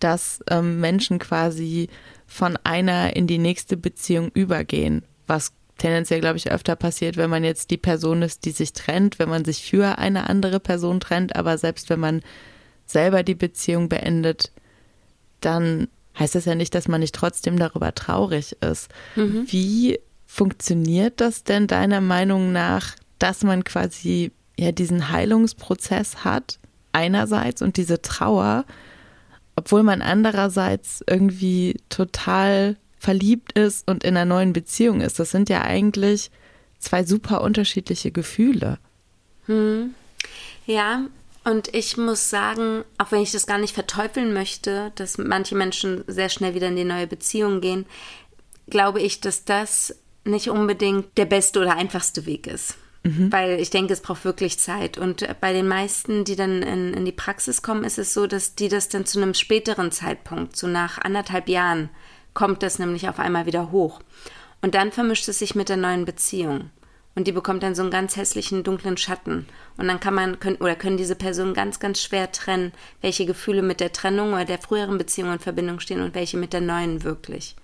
dass 0.00 0.42
ähm, 0.50 0.80
Menschen 0.80 1.18
quasi 1.18 1.88
von 2.26 2.58
einer 2.64 3.14
in 3.14 3.26
die 3.26 3.38
nächste 3.38 3.76
Beziehung 3.76 4.30
übergehen, 4.34 5.04
was 5.26 5.52
tendenziell, 5.78 6.20
glaube 6.20 6.38
ich, 6.38 6.50
öfter 6.50 6.74
passiert, 6.76 7.16
wenn 7.16 7.30
man 7.30 7.44
jetzt 7.44 7.70
die 7.70 7.76
Person 7.76 8.22
ist, 8.22 8.44
die 8.44 8.50
sich 8.50 8.72
trennt, 8.72 9.18
wenn 9.18 9.28
man 9.28 9.44
sich 9.44 9.62
für 9.62 9.98
eine 9.98 10.28
andere 10.28 10.58
Person 10.58 11.00
trennt, 11.00 11.36
aber 11.36 11.58
selbst 11.58 11.90
wenn 11.90 12.00
man 12.00 12.22
selber 12.86 13.22
die 13.22 13.34
Beziehung 13.34 13.88
beendet, 13.88 14.52
dann 15.40 15.88
heißt 16.18 16.34
das 16.34 16.44
ja 16.46 16.54
nicht, 16.54 16.74
dass 16.74 16.88
man 16.88 17.00
nicht 17.00 17.14
trotzdem 17.14 17.58
darüber 17.58 17.94
traurig 17.94 18.56
ist. 18.62 18.88
Mhm. 19.16 19.44
Wie 19.48 19.98
funktioniert 20.26 21.20
das 21.20 21.44
denn 21.44 21.66
deiner 21.66 22.00
Meinung 22.00 22.52
nach, 22.52 22.96
dass 23.18 23.42
man 23.42 23.64
quasi 23.64 24.32
ja 24.58 24.72
diesen 24.72 25.10
Heilungsprozess 25.10 26.24
hat, 26.24 26.58
einerseits 26.92 27.60
und 27.60 27.76
diese 27.76 28.00
Trauer, 28.00 28.64
obwohl 29.54 29.82
man 29.82 30.00
andererseits 30.00 31.04
irgendwie 31.06 31.76
total 31.88 32.76
verliebt 32.98 33.52
ist 33.52 33.88
und 33.88 34.02
in 34.02 34.16
einer 34.16 34.24
neuen 34.24 34.52
Beziehung 34.52 35.00
ist. 35.00 35.18
Das 35.18 35.30
sind 35.30 35.48
ja 35.48 35.62
eigentlich 35.62 36.30
zwei 36.78 37.04
super 37.04 37.42
unterschiedliche 37.42 38.10
Gefühle. 38.10 38.78
Hm. 39.46 39.94
Ja, 40.66 41.02
und 41.46 41.72
ich 41.72 41.96
muss 41.96 42.28
sagen, 42.28 42.84
auch 42.98 43.12
wenn 43.12 43.22
ich 43.22 43.30
das 43.30 43.46
gar 43.46 43.58
nicht 43.58 43.72
verteufeln 43.72 44.32
möchte, 44.34 44.90
dass 44.96 45.16
manche 45.16 45.54
Menschen 45.54 46.02
sehr 46.08 46.28
schnell 46.28 46.54
wieder 46.54 46.66
in 46.66 46.74
die 46.74 46.82
neue 46.82 47.06
Beziehung 47.06 47.60
gehen, 47.60 47.86
glaube 48.68 49.00
ich, 49.00 49.20
dass 49.20 49.44
das 49.44 49.94
nicht 50.24 50.50
unbedingt 50.50 51.16
der 51.16 51.24
beste 51.24 51.60
oder 51.60 51.76
einfachste 51.76 52.26
Weg 52.26 52.48
ist. 52.48 52.74
Mhm. 53.04 53.30
Weil 53.30 53.60
ich 53.60 53.70
denke, 53.70 53.92
es 53.92 54.00
braucht 54.00 54.24
wirklich 54.24 54.58
Zeit. 54.58 54.98
Und 54.98 55.24
bei 55.40 55.52
den 55.52 55.68
meisten, 55.68 56.24
die 56.24 56.34
dann 56.34 56.62
in, 56.62 56.92
in 56.92 57.04
die 57.04 57.12
Praxis 57.12 57.62
kommen, 57.62 57.84
ist 57.84 57.98
es 57.98 58.12
so, 58.12 58.26
dass 58.26 58.56
die 58.56 58.68
das 58.68 58.88
dann 58.88 59.06
zu 59.06 59.22
einem 59.22 59.34
späteren 59.34 59.92
Zeitpunkt, 59.92 60.56
so 60.56 60.66
nach 60.66 60.98
anderthalb 60.98 61.48
Jahren, 61.48 61.90
kommt 62.34 62.64
das 62.64 62.80
nämlich 62.80 63.08
auf 63.08 63.20
einmal 63.20 63.46
wieder 63.46 63.70
hoch. 63.70 64.00
Und 64.62 64.74
dann 64.74 64.90
vermischt 64.90 65.28
es 65.28 65.38
sich 65.38 65.54
mit 65.54 65.68
der 65.68 65.76
neuen 65.76 66.06
Beziehung. 66.06 66.70
Und 67.16 67.26
die 67.26 67.32
bekommt 67.32 67.62
dann 67.62 67.74
so 67.74 67.80
einen 67.80 67.90
ganz 67.90 68.14
hässlichen, 68.16 68.62
dunklen 68.62 68.98
Schatten. 68.98 69.48
Und 69.78 69.88
dann 69.88 70.00
kann 70.00 70.14
man, 70.14 70.38
können, 70.38 70.56
oder 70.56 70.76
können 70.76 70.98
diese 70.98 71.16
Personen 71.16 71.54
ganz, 71.54 71.80
ganz 71.80 72.00
schwer 72.00 72.30
trennen, 72.30 72.72
welche 73.00 73.24
Gefühle 73.24 73.62
mit 73.62 73.80
der 73.80 73.92
Trennung 73.92 74.34
oder 74.34 74.44
der 74.44 74.58
früheren 74.58 74.98
Beziehung 74.98 75.32
in 75.32 75.38
Verbindung 75.38 75.80
stehen 75.80 76.02
und 76.02 76.14
welche 76.14 76.36
mit 76.36 76.52
der 76.52 76.60
neuen 76.60 77.04
wirklich. 77.04 77.56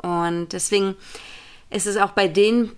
Und 0.00 0.52
deswegen 0.52 0.94
ist 1.68 1.88
es 1.88 1.96
auch 1.96 2.10
bei 2.10 2.28
denen 2.28 2.70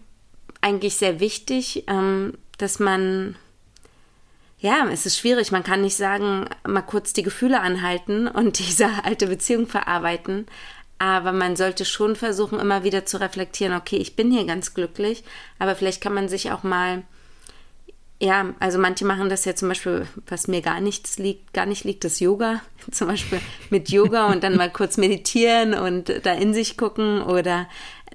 eigentlich 0.63 0.97
sehr 0.97 1.21
wichtig, 1.21 1.85
ähm, 1.89 2.39
dass 2.57 2.79
man, 2.79 3.37
ja, 4.61 4.89
es 4.91 5.05
ist 5.05 5.19
schwierig, 5.19 5.53
man 5.53 5.63
kann 5.63 5.83
nicht 5.83 5.97
sagen, 5.97 6.47
mal 6.67 6.83
kurz 6.83 7.13
die 7.13 7.23
Gefühle 7.23 7.61
anhalten 7.61 8.29
und 8.29 8.59
diese 8.67 8.89
alte 9.05 9.27
Beziehung 9.27 9.67
verarbeiten, 9.67 10.47
aber 10.99 11.33
man 11.33 11.55
sollte 11.57 11.85
schon 11.85 12.17
versuchen, 12.17 12.59
immer 12.59 12.83
wieder 12.83 13.07
zu 13.07 13.21
reflektieren, 13.21 13.75
okay, 13.75 13.97
ich 13.97 14.17
bin 14.17 14.31
hier 14.31 14.45
ganz 14.45 14.75
glücklich, 14.75 15.23
aber 15.59 15.77
vielleicht 15.77 16.01
kann 16.01 16.15
man 16.15 16.29
sich 16.29 16.51
auch 16.51 16.65
mal, 16.65 17.03
ja, 18.21 18.53
also 18.59 18.81
manche 18.81 19.05
machen 19.05 19.29
das 19.29 19.45
ja 19.45 19.55
zum 19.55 19.69
Beispiel, 19.69 20.09
was 20.27 20.49
mir 20.49 20.61
gar 20.61 20.81
nichts 20.81 21.19
liegt, 21.19 21.55
gar 21.55 21.67
nicht 21.67 21.85
liegt, 21.85 22.03
das 22.03 22.19
Yoga. 22.19 22.61
Zum 22.91 23.07
Beispiel 23.07 23.41
mit 23.71 23.91
Yoga 23.91 24.27
und 24.27 24.43
dann 24.43 24.57
mal 24.57 24.73
kurz 24.73 24.97
meditieren 24.97 25.75
und 25.75 26.13
da 26.25 26.33
in 26.33 26.53
sich 26.53 26.77
gucken 26.77 27.23
oder 27.23 27.69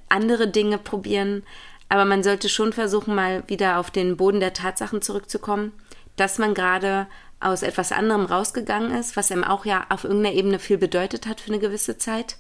andere 0.10 0.50
Dinge 0.50 0.78
probieren. 0.78 1.44
Aber 1.88 2.04
man 2.04 2.22
sollte 2.22 2.50
schon 2.50 2.74
versuchen, 2.74 3.16
mal 3.16 3.44
wieder 3.48 3.78
auf 3.80 3.92
den 3.92 4.18
Boden 4.18 4.42
der 4.42 4.52
Tatsachen 4.52 5.02
zurückzukommen, 5.02 5.72
dass 6.18 6.38
man 6.38 6.54
gerade 6.54 7.08
aus 7.40 7.62
etwas 7.62 7.92
anderem 7.92 8.26
rausgegangen 8.26 8.92
ist, 8.98 9.16
was 9.16 9.32
einem 9.32 9.44
auch 9.44 9.66
ja 9.66 9.86
auf 9.90 10.04
irgendeiner 10.04 10.36
Ebene 10.36 10.60
viel 10.60 10.78
bedeutet 10.78 11.28
hat 11.28 11.40
für 11.40 11.50
eine 11.50 11.60
gewisse 11.60 11.98
Zeit 11.98 12.38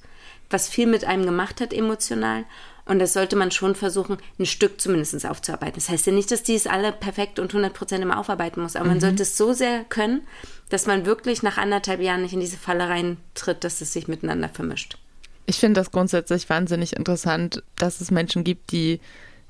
was 0.53 0.69
viel 0.69 0.87
mit 0.87 1.03
einem 1.03 1.25
gemacht 1.25 1.59
hat 1.59 1.73
emotional. 1.73 2.45
Und 2.85 2.99
das 2.99 3.13
sollte 3.13 3.35
man 3.35 3.51
schon 3.51 3.75
versuchen, 3.75 4.17
ein 4.39 4.45
Stück 4.45 4.79
zumindest 4.81 5.25
aufzuarbeiten. 5.25 5.75
Das 5.75 5.89
heißt 5.89 6.05
ja 6.05 6.13
nicht, 6.13 6.31
dass 6.31 6.43
die 6.43 6.55
es 6.55 6.67
alle 6.67 6.91
perfekt 6.91 7.39
und 7.39 7.51
100 7.51 7.73
Prozent 7.73 8.03
immer 8.03 8.19
aufarbeiten 8.19 8.61
muss, 8.61 8.75
aber 8.75 8.85
mhm. 8.85 8.91
man 8.91 9.01
sollte 9.01 9.23
es 9.23 9.37
so 9.37 9.53
sehr 9.53 9.85
können, 9.85 10.21
dass 10.69 10.85
man 10.85 11.05
wirklich 11.05 11.43
nach 11.43 11.57
anderthalb 11.57 12.01
Jahren 12.01 12.23
nicht 12.23 12.33
in 12.33 12.41
diese 12.41 12.57
Falle 12.57 12.89
reintritt, 12.89 13.63
dass 13.63 13.79
es 13.79 13.93
sich 13.93 14.07
miteinander 14.07 14.49
vermischt. 14.49 14.97
Ich 15.45 15.57
finde 15.57 15.79
das 15.79 15.91
grundsätzlich 15.91 16.49
wahnsinnig 16.49 16.95
interessant, 16.95 17.63
dass 17.77 18.01
es 18.01 18.11
Menschen 18.11 18.43
gibt, 18.43 18.71
die 18.71 18.99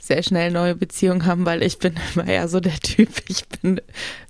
sehr 0.06 0.22
schnell 0.22 0.52
neue 0.52 0.76
Beziehungen 0.76 1.26
haben, 1.26 1.46
weil 1.46 1.64
ich 1.64 1.80
bin 1.80 1.96
immer 2.14 2.28
eher 2.28 2.50
so 2.50 2.60
der 2.60 2.78
Typ. 2.80 3.10
Ich 3.30 3.48
bin 3.48 3.80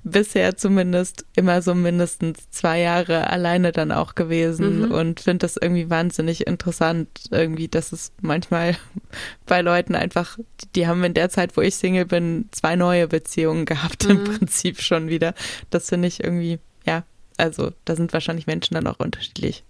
bisher 0.03 0.55
zumindest 0.55 1.25
immer 1.35 1.63
so 1.63 1.73
mindestens 1.73 2.47
zwei 2.51 2.79
Jahre 2.79 3.31
alleine 3.31 3.71
dann 3.71 3.91
auch 3.91 4.13
gewesen 4.13 4.81
mhm. 4.81 4.91
und 4.91 5.21
finde 5.21 5.39
das 5.39 5.57
irgendwie 5.57 5.89
wahnsinnig 5.89 6.45
interessant, 6.45 7.07
irgendwie, 7.31 7.67
dass 7.67 7.91
es 7.91 8.11
manchmal 8.21 8.77
bei 9.47 9.61
Leuten 9.61 9.95
einfach, 9.95 10.37
die 10.75 10.85
haben 10.85 11.03
in 11.03 11.15
der 11.15 11.29
Zeit, 11.29 11.57
wo 11.57 11.61
ich 11.61 11.75
Single 11.75 12.05
bin, 12.05 12.49
zwei 12.51 12.75
neue 12.75 13.07
Beziehungen 13.07 13.65
gehabt, 13.65 14.03
mhm. 14.03 14.11
im 14.11 14.23
Prinzip 14.25 14.79
schon 14.79 15.07
wieder. 15.07 15.33
Das 15.71 15.89
finde 15.89 16.07
ich 16.07 16.23
irgendwie, 16.23 16.59
ja, 16.85 17.01
also 17.37 17.71
da 17.85 17.95
sind 17.95 18.13
wahrscheinlich 18.13 18.45
Menschen 18.45 18.75
dann 18.75 18.85
auch 18.85 18.99
unterschiedlich. 18.99 19.63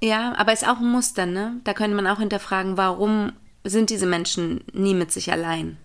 Ja, 0.00 0.34
aber 0.36 0.52
ist 0.52 0.68
auch 0.68 0.78
ein 0.78 0.90
Muster, 0.90 1.26
ne? 1.26 1.60
Da 1.64 1.74
könnte 1.74 1.96
man 1.96 2.06
auch 2.06 2.18
hinterfragen, 2.18 2.76
warum 2.76 3.32
sind 3.64 3.90
diese 3.90 4.06
Menschen 4.06 4.64
nie 4.72 4.94
mit 4.94 5.12
sich 5.12 5.32
allein? 5.32 5.78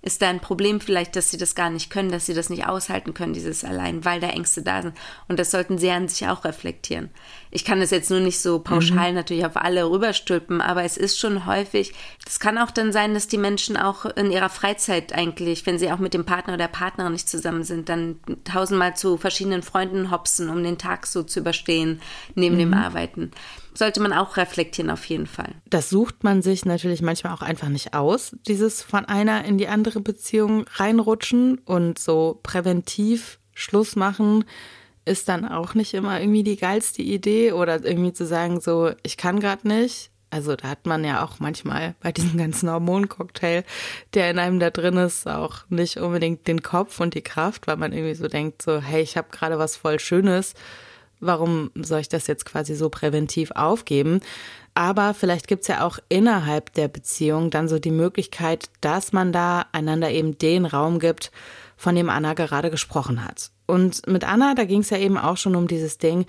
Ist 0.00 0.22
da 0.22 0.28
ein 0.28 0.40
Problem 0.40 0.80
vielleicht, 0.80 1.16
dass 1.16 1.30
sie 1.30 1.38
das 1.38 1.56
gar 1.56 1.70
nicht 1.70 1.90
können, 1.90 2.12
dass 2.12 2.26
sie 2.26 2.34
das 2.34 2.50
nicht 2.50 2.66
aushalten 2.66 3.14
können, 3.14 3.32
dieses 3.32 3.64
allein, 3.64 4.04
weil 4.04 4.20
da 4.20 4.28
Ängste 4.28 4.62
da 4.62 4.82
sind? 4.82 4.96
Und 5.26 5.40
das 5.40 5.50
sollten 5.50 5.76
sie 5.76 5.90
an 5.90 6.06
sich 6.06 6.26
auch 6.28 6.44
reflektieren. 6.44 7.10
Ich 7.50 7.64
kann 7.64 7.80
das 7.80 7.90
jetzt 7.90 8.10
nur 8.10 8.20
nicht 8.20 8.40
so 8.40 8.58
pauschal 8.58 9.10
mhm. 9.10 9.16
natürlich 9.16 9.46
auf 9.46 9.56
alle 9.56 9.90
rüberstülpen, 9.90 10.60
aber 10.60 10.84
es 10.84 10.96
ist 10.96 11.18
schon 11.18 11.46
häufig, 11.46 11.94
es 12.26 12.40
kann 12.40 12.58
auch 12.58 12.70
dann 12.70 12.92
sein, 12.92 13.14
dass 13.14 13.28
die 13.28 13.38
Menschen 13.38 13.76
auch 13.76 14.04
in 14.04 14.30
ihrer 14.30 14.48
Freizeit 14.48 15.12
eigentlich, 15.12 15.66
wenn 15.66 15.78
sie 15.78 15.90
auch 15.90 15.98
mit 15.98 16.14
dem 16.14 16.24
Partner 16.24 16.54
oder 16.54 16.64
der 16.64 16.72
Partnerin 16.72 17.12
nicht 17.12 17.28
zusammen 17.28 17.64
sind, 17.64 17.88
dann 17.88 18.16
tausendmal 18.44 18.96
zu 18.96 19.16
verschiedenen 19.16 19.62
Freunden 19.62 20.10
hopsen, 20.10 20.48
um 20.48 20.62
den 20.62 20.78
Tag 20.78 21.06
so 21.06 21.22
zu 21.22 21.40
überstehen, 21.40 22.00
neben 22.34 22.56
mhm. 22.56 22.60
dem 22.60 22.74
Arbeiten 22.74 23.30
sollte 23.78 24.00
man 24.00 24.12
auch 24.12 24.36
reflektieren 24.36 24.90
auf 24.90 25.04
jeden 25.04 25.26
Fall. 25.26 25.54
Das 25.70 25.88
sucht 25.88 26.24
man 26.24 26.42
sich 26.42 26.64
natürlich 26.64 27.00
manchmal 27.00 27.32
auch 27.32 27.42
einfach 27.42 27.68
nicht 27.68 27.94
aus, 27.94 28.36
dieses 28.46 28.82
von 28.82 29.04
einer 29.04 29.44
in 29.44 29.56
die 29.56 29.68
andere 29.68 30.00
Beziehung 30.00 30.66
reinrutschen 30.74 31.58
und 31.58 31.98
so 31.98 32.40
präventiv 32.42 33.38
Schluss 33.54 33.96
machen 33.96 34.44
ist 35.08 35.28
dann 35.28 35.46
auch 35.46 35.74
nicht 35.74 35.94
immer 35.94 36.20
irgendwie 36.20 36.42
die 36.42 36.56
geilste 36.56 37.02
Idee 37.02 37.52
oder 37.52 37.84
irgendwie 37.84 38.12
zu 38.12 38.26
sagen 38.26 38.60
so, 38.60 38.92
ich 39.02 39.16
kann 39.16 39.40
gerade 39.40 39.66
nicht. 39.66 40.10
Also 40.30 40.56
da 40.56 40.68
hat 40.68 40.86
man 40.86 41.04
ja 41.04 41.24
auch 41.24 41.40
manchmal 41.40 41.94
bei 42.00 42.12
diesem 42.12 42.36
ganzen 42.36 42.70
Hormoncocktail, 42.70 43.64
der 44.12 44.30
in 44.30 44.38
einem 44.38 44.60
da 44.60 44.70
drin 44.70 44.98
ist, 44.98 45.26
auch 45.26 45.64
nicht 45.70 45.96
unbedingt 45.96 46.46
den 46.46 46.62
Kopf 46.62 47.00
und 47.00 47.14
die 47.14 47.22
Kraft, 47.22 47.66
weil 47.66 47.76
man 47.76 47.92
irgendwie 47.92 48.14
so 48.14 48.28
denkt 48.28 48.60
so, 48.60 48.80
hey, 48.80 49.02
ich 49.02 49.16
habe 49.16 49.28
gerade 49.30 49.58
was 49.58 49.76
voll 49.76 49.98
Schönes 49.98 50.54
warum 51.20 51.70
soll 51.74 52.00
ich 52.00 52.08
das 52.08 52.26
jetzt 52.26 52.44
quasi 52.44 52.74
so 52.74 52.88
präventiv 52.88 53.50
aufgeben? 53.52 54.20
Aber 54.74 55.14
vielleicht 55.14 55.48
gibt's 55.48 55.68
ja 55.68 55.84
auch 55.84 55.98
innerhalb 56.08 56.72
der 56.74 56.88
Beziehung 56.88 57.50
dann 57.50 57.68
so 57.68 57.78
die 57.78 57.90
Möglichkeit, 57.90 58.70
dass 58.80 59.12
man 59.12 59.32
da 59.32 59.66
einander 59.72 60.10
eben 60.10 60.38
den 60.38 60.66
Raum 60.66 60.98
gibt, 61.00 61.32
von 61.76 61.94
dem 61.94 62.10
Anna 62.10 62.34
gerade 62.34 62.70
gesprochen 62.70 63.24
hat. 63.24 63.50
Und 63.68 64.06
mit 64.06 64.24
Anna, 64.24 64.54
da 64.54 64.64
ging's 64.64 64.90
ja 64.90 64.96
eben 64.96 65.18
auch 65.18 65.36
schon 65.36 65.54
um 65.54 65.68
dieses 65.68 65.98
Ding, 65.98 66.24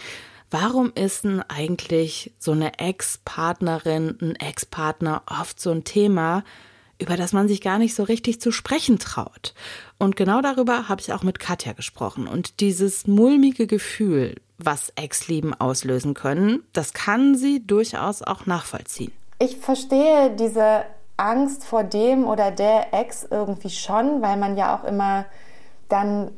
warum 0.52 0.92
ist 0.94 1.24
denn 1.24 1.42
eigentlich 1.48 2.34
so 2.38 2.52
eine 2.52 2.80
Ex-Partnerin, 2.80 4.18
ein 4.22 4.36
Ex-Partner 4.36 5.24
oft 5.26 5.60
so 5.60 5.72
ein 5.72 5.86
Thema, 5.86 6.44
über 7.00 7.16
das 7.16 7.32
man 7.32 7.48
sich 7.48 7.62
gar 7.62 7.80
nicht 7.80 7.96
so 7.96 8.04
richtig 8.04 8.42
zu 8.42 8.52
sprechen 8.52 9.00
traut. 9.00 9.54
Und 9.98 10.18
genau 10.18 10.42
darüber 10.42 10.90
habe 10.90 11.00
ich 11.00 11.14
auch 11.14 11.24
mit 11.24 11.40
Katja 11.40 11.72
gesprochen. 11.72 12.28
Und 12.28 12.60
dieses 12.60 13.08
mulmige 13.08 13.68
Gefühl, 13.68 14.36
was 14.58 14.92
Ex-Lieben 14.96 15.54
auslösen 15.54 16.14
können, 16.14 16.64
das 16.74 16.92
kann 16.92 17.36
sie 17.36 17.66
durchaus 17.66 18.22
auch 18.22 18.46
nachvollziehen. 18.46 19.14
Ich 19.40 19.56
verstehe 19.56 20.36
diese 20.38 20.84
Angst 21.16 21.64
vor 21.64 21.86
dem 21.86 22.28
oder 22.28 22.52
der 22.52 22.94
Ex 22.94 23.26
irgendwie 23.32 23.70
schon, 23.70 24.22
weil 24.22 24.36
man 24.36 24.58
ja 24.58 24.78
auch 24.78 24.84
immer 24.84 25.26
dann 25.88 26.32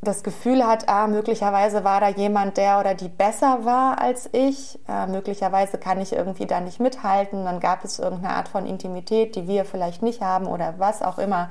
das 0.00 0.22
Gefühl 0.22 0.64
hat, 0.64 0.88
ah, 0.88 1.08
möglicherweise 1.08 1.82
war 1.82 2.00
da 2.00 2.08
jemand, 2.08 2.56
der 2.56 2.78
oder 2.78 2.94
die 2.94 3.08
besser 3.08 3.64
war 3.64 4.00
als 4.00 4.28
ich, 4.32 4.78
äh, 4.88 5.06
möglicherweise 5.06 5.76
kann 5.78 6.00
ich 6.00 6.12
irgendwie 6.12 6.46
da 6.46 6.60
nicht 6.60 6.78
mithalten, 6.78 7.44
dann 7.44 7.58
gab 7.58 7.84
es 7.84 7.98
irgendeine 7.98 8.34
Art 8.34 8.48
von 8.48 8.64
Intimität, 8.64 9.34
die 9.34 9.48
wir 9.48 9.64
vielleicht 9.64 10.02
nicht 10.02 10.20
haben 10.20 10.46
oder 10.46 10.74
was 10.78 11.02
auch 11.02 11.18
immer 11.18 11.50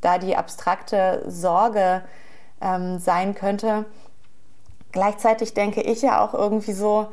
da 0.00 0.18
die 0.18 0.36
abstrakte 0.36 1.24
Sorge 1.26 2.02
ähm, 2.60 2.98
sein 2.98 3.34
könnte. 3.34 3.86
Gleichzeitig 4.92 5.54
denke 5.54 5.82
ich 5.82 6.02
ja 6.02 6.24
auch 6.24 6.32
irgendwie 6.32 6.72
so, 6.72 7.08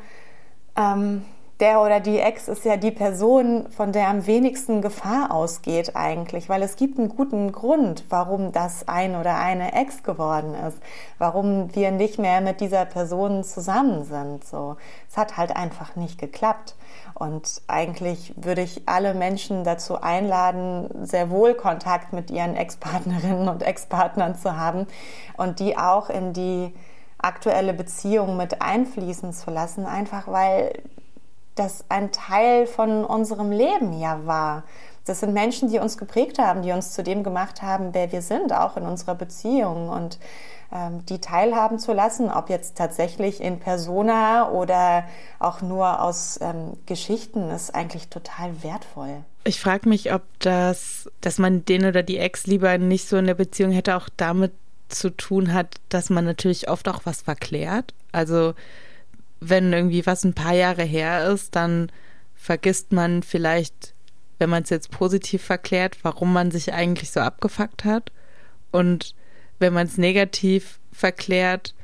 ähm, 0.76 1.24
der 1.60 1.80
oder 1.80 1.98
die 1.98 2.20
Ex 2.20 2.46
ist 2.46 2.64
ja 2.64 2.76
die 2.76 2.92
Person, 2.92 3.68
von 3.70 3.90
der 3.90 4.08
am 4.08 4.26
wenigsten 4.26 4.80
Gefahr 4.80 5.32
ausgeht 5.32 5.96
eigentlich, 5.96 6.48
weil 6.48 6.62
es 6.62 6.76
gibt 6.76 6.98
einen 6.98 7.08
guten 7.08 7.50
Grund, 7.50 8.04
warum 8.10 8.52
das 8.52 8.86
ein 8.86 9.16
oder 9.16 9.36
eine 9.36 9.72
Ex 9.72 10.04
geworden 10.04 10.54
ist, 10.54 10.78
warum 11.18 11.74
wir 11.74 11.90
nicht 11.90 12.18
mehr 12.18 12.40
mit 12.40 12.60
dieser 12.60 12.84
Person 12.84 13.42
zusammen 13.42 14.04
sind. 14.04 14.44
So, 14.44 14.76
es 15.10 15.16
hat 15.16 15.36
halt 15.36 15.56
einfach 15.56 15.96
nicht 15.96 16.18
geklappt. 16.18 16.76
Und 17.14 17.62
eigentlich 17.66 18.34
würde 18.36 18.62
ich 18.62 18.82
alle 18.86 19.12
Menschen 19.12 19.64
dazu 19.64 20.00
einladen, 20.00 20.88
sehr 21.04 21.30
wohl 21.30 21.54
Kontakt 21.54 22.12
mit 22.12 22.30
ihren 22.30 22.54
Ex-Partnerinnen 22.54 23.48
und 23.48 23.64
Ex-Partnern 23.64 24.36
zu 24.36 24.56
haben 24.56 24.86
und 25.36 25.58
die 25.58 25.76
auch 25.76 26.08
in 26.08 26.32
die 26.32 26.72
aktuelle 27.20 27.74
Beziehung 27.74 28.36
mit 28.36 28.62
einfließen 28.62 29.32
zu 29.32 29.50
lassen, 29.50 29.86
einfach 29.86 30.28
weil 30.28 30.72
das 31.58 31.84
ein 31.88 32.12
Teil 32.12 32.66
von 32.66 33.04
unserem 33.04 33.50
Leben 33.50 33.98
ja 33.98 34.26
war. 34.26 34.64
Das 35.04 35.20
sind 35.20 35.32
Menschen, 35.32 35.70
die 35.70 35.78
uns 35.78 35.96
geprägt 35.96 36.38
haben, 36.38 36.62
die 36.62 36.72
uns 36.72 36.92
zu 36.92 37.02
dem 37.02 37.22
gemacht 37.22 37.62
haben, 37.62 37.94
wer 37.94 38.12
wir 38.12 38.20
sind, 38.20 38.52
auch 38.52 38.76
in 38.76 38.84
unserer 38.84 39.14
Beziehung. 39.14 39.88
Und 39.88 40.18
ähm, 40.70 41.04
die 41.06 41.18
teilhaben 41.18 41.78
zu 41.78 41.94
lassen, 41.94 42.30
ob 42.30 42.50
jetzt 42.50 42.76
tatsächlich 42.76 43.40
in 43.40 43.58
Persona 43.58 44.50
oder 44.50 45.04
auch 45.38 45.62
nur 45.62 46.02
aus 46.02 46.38
ähm, 46.42 46.74
Geschichten, 46.84 47.50
ist 47.50 47.74
eigentlich 47.74 48.08
total 48.08 48.62
wertvoll. 48.62 49.24
Ich 49.44 49.60
frage 49.60 49.88
mich, 49.88 50.12
ob 50.12 50.22
das, 50.40 51.10
dass 51.22 51.38
man 51.38 51.64
den 51.64 51.86
oder 51.86 52.02
die 52.02 52.18
Ex 52.18 52.46
lieber 52.46 52.76
nicht 52.76 53.08
so 53.08 53.16
in 53.16 53.26
der 53.26 53.34
Beziehung 53.34 53.72
hätte, 53.72 53.96
auch 53.96 54.10
damit 54.18 54.52
zu 54.90 55.08
tun 55.08 55.54
hat, 55.54 55.76
dass 55.88 56.10
man 56.10 56.26
natürlich 56.26 56.68
oft 56.68 56.86
auch 56.88 57.00
was 57.04 57.22
verklärt. 57.22 57.94
Also 58.12 58.54
wenn 59.40 59.72
irgendwie 59.72 60.06
was 60.06 60.24
ein 60.24 60.34
paar 60.34 60.54
Jahre 60.54 60.84
her 60.84 61.28
ist, 61.28 61.54
dann 61.56 61.90
vergisst 62.34 62.92
man 62.92 63.22
vielleicht, 63.22 63.94
wenn 64.38 64.50
man 64.50 64.62
es 64.62 64.70
jetzt 64.70 64.90
positiv 64.90 65.42
verklärt, 65.42 65.98
warum 66.02 66.32
man 66.32 66.50
sich 66.50 66.72
eigentlich 66.72 67.10
so 67.10 67.20
abgefuckt 67.20 67.84
hat. 67.84 68.12
Und 68.70 69.14
wenn 69.58 69.72
man 69.72 69.86
es 69.86 69.98
negativ 69.98 70.78
verklärt, 70.92 71.74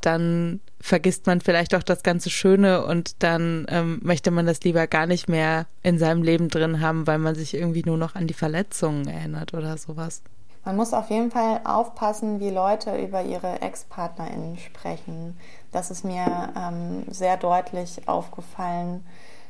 dann 0.00 0.60
vergisst 0.80 1.26
man 1.26 1.40
vielleicht 1.40 1.74
auch 1.74 1.82
das 1.82 2.02
ganze 2.02 2.30
Schöne 2.30 2.84
und 2.86 3.22
dann 3.22 3.66
ähm, 3.68 4.00
möchte 4.02 4.30
man 4.30 4.46
das 4.46 4.62
lieber 4.62 4.86
gar 4.86 5.06
nicht 5.06 5.28
mehr 5.28 5.66
in 5.82 5.98
seinem 5.98 6.22
Leben 6.22 6.48
drin 6.48 6.80
haben, 6.80 7.06
weil 7.06 7.18
man 7.18 7.34
sich 7.34 7.52
irgendwie 7.54 7.82
nur 7.84 7.98
noch 7.98 8.14
an 8.14 8.26
die 8.26 8.34
Verletzungen 8.34 9.06
erinnert 9.06 9.52
oder 9.52 9.76
sowas. 9.76 10.22
Man 10.64 10.76
muss 10.76 10.92
auf 10.92 11.08
jeden 11.08 11.30
Fall 11.30 11.60
aufpassen, 11.64 12.38
wie 12.38 12.50
Leute 12.50 12.96
über 12.96 13.22
ihre 13.22 13.62
Ex-PartnerInnen 13.62 14.58
sprechen. 14.58 15.38
Das 15.72 15.90
ist 15.90 16.04
mir 16.04 16.52
ähm, 16.56 17.04
sehr 17.08 17.38
deutlich 17.38 18.06
aufgefallen. 18.06 19.04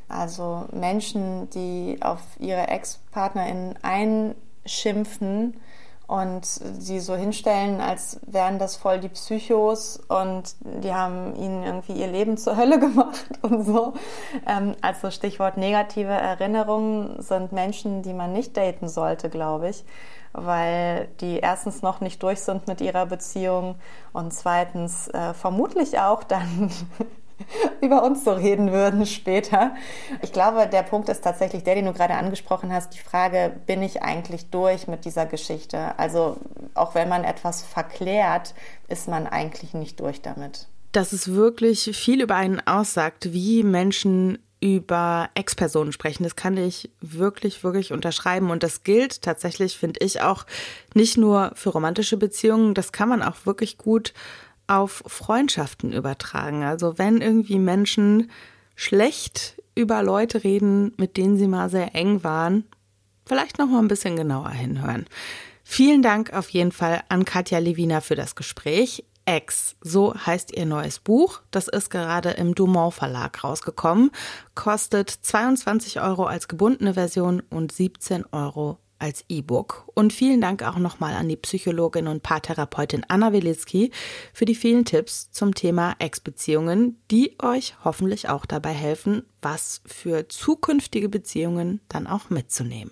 Also 0.09 0.67
Menschen, 0.73 1.51
die 1.51 1.99
auf 2.01 2.21
ihre 2.39 2.69
Ex-PartnerInnen 2.69 3.77
einschimpfen 3.83 5.61
und 6.07 6.45
sie 6.45 6.99
so 6.99 7.15
hinstellen, 7.15 7.81
als 7.81 8.21
wären 8.27 8.59
das 8.59 8.75
voll 8.77 8.99
die 8.99 9.09
Psychos 9.09 10.01
und 10.09 10.57
die 10.61 10.93
haben 10.93 11.37
ihnen 11.37 11.63
irgendwie 11.63 11.93
ihr 11.93 12.09
Leben 12.09 12.37
zur 12.37 12.57
Hölle 12.57 12.81
gemacht 12.81 13.27
und 13.43 13.65
so. 13.65 13.95
Ähm, 14.47 14.77
also 14.81 15.11
Stichwort 15.11 15.57
negative 15.57 16.13
Erinnerungen 16.13 17.21
sind 17.21 17.51
Menschen, 17.53 18.03
die 18.03 18.13
man 18.13 18.33
nicht 18.33 18.57
daten 18.57 18.89
sollte, 18.89 19.29
glaube 19.29 19.71
ich 19.71 19.85
weil 20.33 21.09
die 21.21 21.39
erstens 21.39 21.83
noch 21.83 22.01
nicht 22.01 22.23
durch 22.23 22.41
sind 22.41 22.69
mit 22.69 22.81
ihrer 22.81 23.07
Beziehung 23.07 23.77
und 24.13 24.33
zweitens 24.33 25.09
äh, 25.09 25.35
vermutlich 25.35 25.99
auch 25.99 26.23
dann 26.23 26.71
über 27.81 28.03
uns 28.03 28.25
so 28.25 28.33
reden 28.33 28.73
würden 28.73 29.07
später. 29.07 29.75
Ich 30.23 30.33
glaube, 30.33 30.69
der 30.69 30.83
Punkt 30.83 31.09
ist 31.09 31.23
tatsächlich 31.23 31.65
der, 31.65 31.75
den 31.75 31.87
du 31.87 31.93
gerade 31.93 32.15
angesprochen 32.15 32.73
hast, 32.73 32.95
die 32.95 32.99
Frage, 32.99 33.53
bin 33.67 33.83
ich 33.83 34.03
eigentlich 34.03 34.51
durch 34.51 34.87
mit 34.89 35.05
dieser 35.05 35.27
Geschichte? 35.27 35.99
Also 35.99 36.37
auch 36.75 36.95
wenn 36.95 37.09
man 37.09 37.25
etwas 37.25 37.63
verklärt, 37.63 38.55
ist 38.89 39.09
man 39.09 39.27
eigentlich 39.27 39.75
nicht 39.75 40.01
durch 40.01 40.23
damit. 40.23 40.69
Dass 40.93 41.13
es 41.13 41.33
wirklich 41.33 41.97
viel 41.97 42.21
über 42.21 42.35
einen 42.37 42.61
aussagt, 42.67 43.33
wie 43.33 43.63
Menschen 43.63 44.39
über 44.61 45.31
Ex-Personen 45.35 45.93
sprechen. 45.93 46.23
Das 46.23 46.37
kann 46.37 46.57
ich 46.57 46.91
wirklich, 47.01 47.65
wirklich 47.65 47.93
unterschreiben. 47.93 48.51
Und 48.51 48.63
das 48.63 48.85
gilt 48.85 49.23
tatsächlich, 49.23 49.77
finde 49.77 50.05
ich, 50.05 50.21
auch 50.21 50.45
nicht 50.95 51.17
nur 51.17 51.53
für 51.55 51.71
romantische 51.71 52.19
Beziehungen. 52.19 52.75
Das 52.75 52.93
kann 52.93 53.09
man 53.09 53.23
auch 53.23 53.47
wirklich 53.47 53.79
gut 53.79 54.13
auf 54.67 55.03
Freundschaften 55.07 55.93
übertragen. 55.93 56.63
Also 56.63 56.99
wenn 56.99 57.21
irgendwie 57.21 57.59
Menschen 57.59 58.31
schlecht 58.77 59.61
über 59.75 60.03
Leute 60.03 60.45
reden, 60.45 60.93
mit 60.97 61.17
denen 61.17 61.39
sie 61.39 61.49
mal 61.49 61.71
sehr 61.71 61.95
eng 61.95 62.23
waren, 62.23 62.65
vielleicht 63.27 63.59
noch 63.59 63.67
mal 63.67 63.81
ein 63.81 63.89
bisschen 63.89 64.17
genauer 64.17 64.51
hinhören. 64.51 65.07
Vielen 65.65 66.03
Dank 66.03 66.33
auf 66.33 66.49
jeden 66.51 66.73
Fall 66.73 67.03
an 67.09 67.25
Katja 67.25 67.59
Levina 67.59 68.01
für 68.01 68.17
das 68.17 68.35
Gespräch. 68.35 69.05
Ex, 69.31 69.77
so 69.81 70.13
heißt 70.13 70.57
ihr 70.57 70.67
neues 70.67 70.99
Buch. 70.99 71.41
Das 71.53 71.69
ist 71.69 71.89
gerade 71.89 72.31
im 72.31 72.57
Dumont 72.57 72.95
Verlag 72.95 73.45
rausgekommen. 73.45 74.11
Kostet 74.57 75.09
22 75.09 76.01
Euro 76.01 76.25
als 76.25 76.49
gebundene 76.49 76.95
Version 76.95 77.41
und 77.49 77.71
17 77.71 78.25
Euro 78.33 78.79
als 78.99 79.25
E-Book. 79.29 79.89
Und 79.95 80.13
vielen 80.13 80.41
Dank 80.41 80.65
auch 80.65 80.79
nochmal 80.79 81.15
an 81.15 81.29
die 81.29 81.37
Psychologin 81.37 82.09
und 82.09 82.25
Paartherapeutin 82.25 83.07
Anna 83.07 83.33
Wilitzki 83.33 83.93
für 84.33 84.47
die 84.47 84.57
vielen 84.57 84.85
Tipps 84.85 85.31
zum 85.31 85.55
Thema 85.55 85.95
Ex-Beziehungen, 86.01 87.01
die 87.13 87.37
euch 87.41 87.77
hoffentlich 87.85 88.29
auch 88.29 88.47
dabei 88.47 88.73
helfen, 88.73 89.23
was 89.43 89.81
für 89.87 90.27
zukünftige 90.27 91.09
Beziehungen 91.09 91.81
dann 91.89 92.09
auch 92.09 92.31
mitzunehmen. 92.31 92.91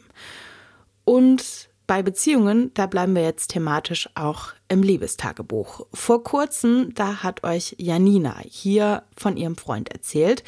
Und 1.05 1.68
bei 1.89 2.03
Beziehungen, 2.03 2.71
da 2.75 2.87
bleiben 2.87 3.17
wir 3.17 3.23
jetzt 3.23 3.49
thematisch 3.49 4.11
auch 4.15 4.53
im 4.69 4.83
Liebestagebuch. 4.83 5.87
Vor 5.93 6.23
kurzem, 6.23 6.93
da 6.95 7.23
hat 7.23 7.45
euch 7.45 7.75
Janina 7.79 8.37
hier 8.47 9.03
von 9.17 9.39
ihrem 9.39 9.57
Freund 9.57 9.91
erzählt. 9.91 10.45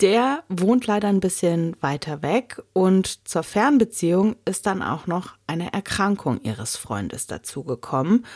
Der 0.00 0.42
wohnt 0.48 0.86
leider 0.86 1.08
ein 1.08 1.20
bisschen 1.20 1.76
weiter 1.80 2.20
weg 2.20 2.60
und 2.74 3.26
zur 3.28 3.44
Fernbeziehung 3.44 4.34
ist 4.44 4.66
dann 4.66 4.82
auch 4.82 5.06
noch 5.06 5.36
eine 5.46 5.72
Erkrankung 5.72 6.40
ihres 6.42 6.76
Freundes 6.76 7.28
dazugekommen. 7.28 8.26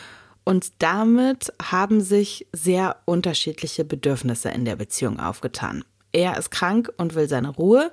Und 0.45 0.71
damit 0.79 1.53
haben 1.61 1.99
sich 1.99 2.47
sehr 2.53 2.95
unterschiedliche 3.05 3.83
Bedürfnisse 3.83 4.49
in 4.49 4.63
der 4.63 4.77
Beziehung 4.77 5.19
aufgetan. 5.19 5.83
Er 6.13 6.37
ist 6.37 6.49
krank 6.49 6.91
und 6.95 7.13
will 7.13 7.27
seine 7.27 7.49
Ruhe. 7.49 7.91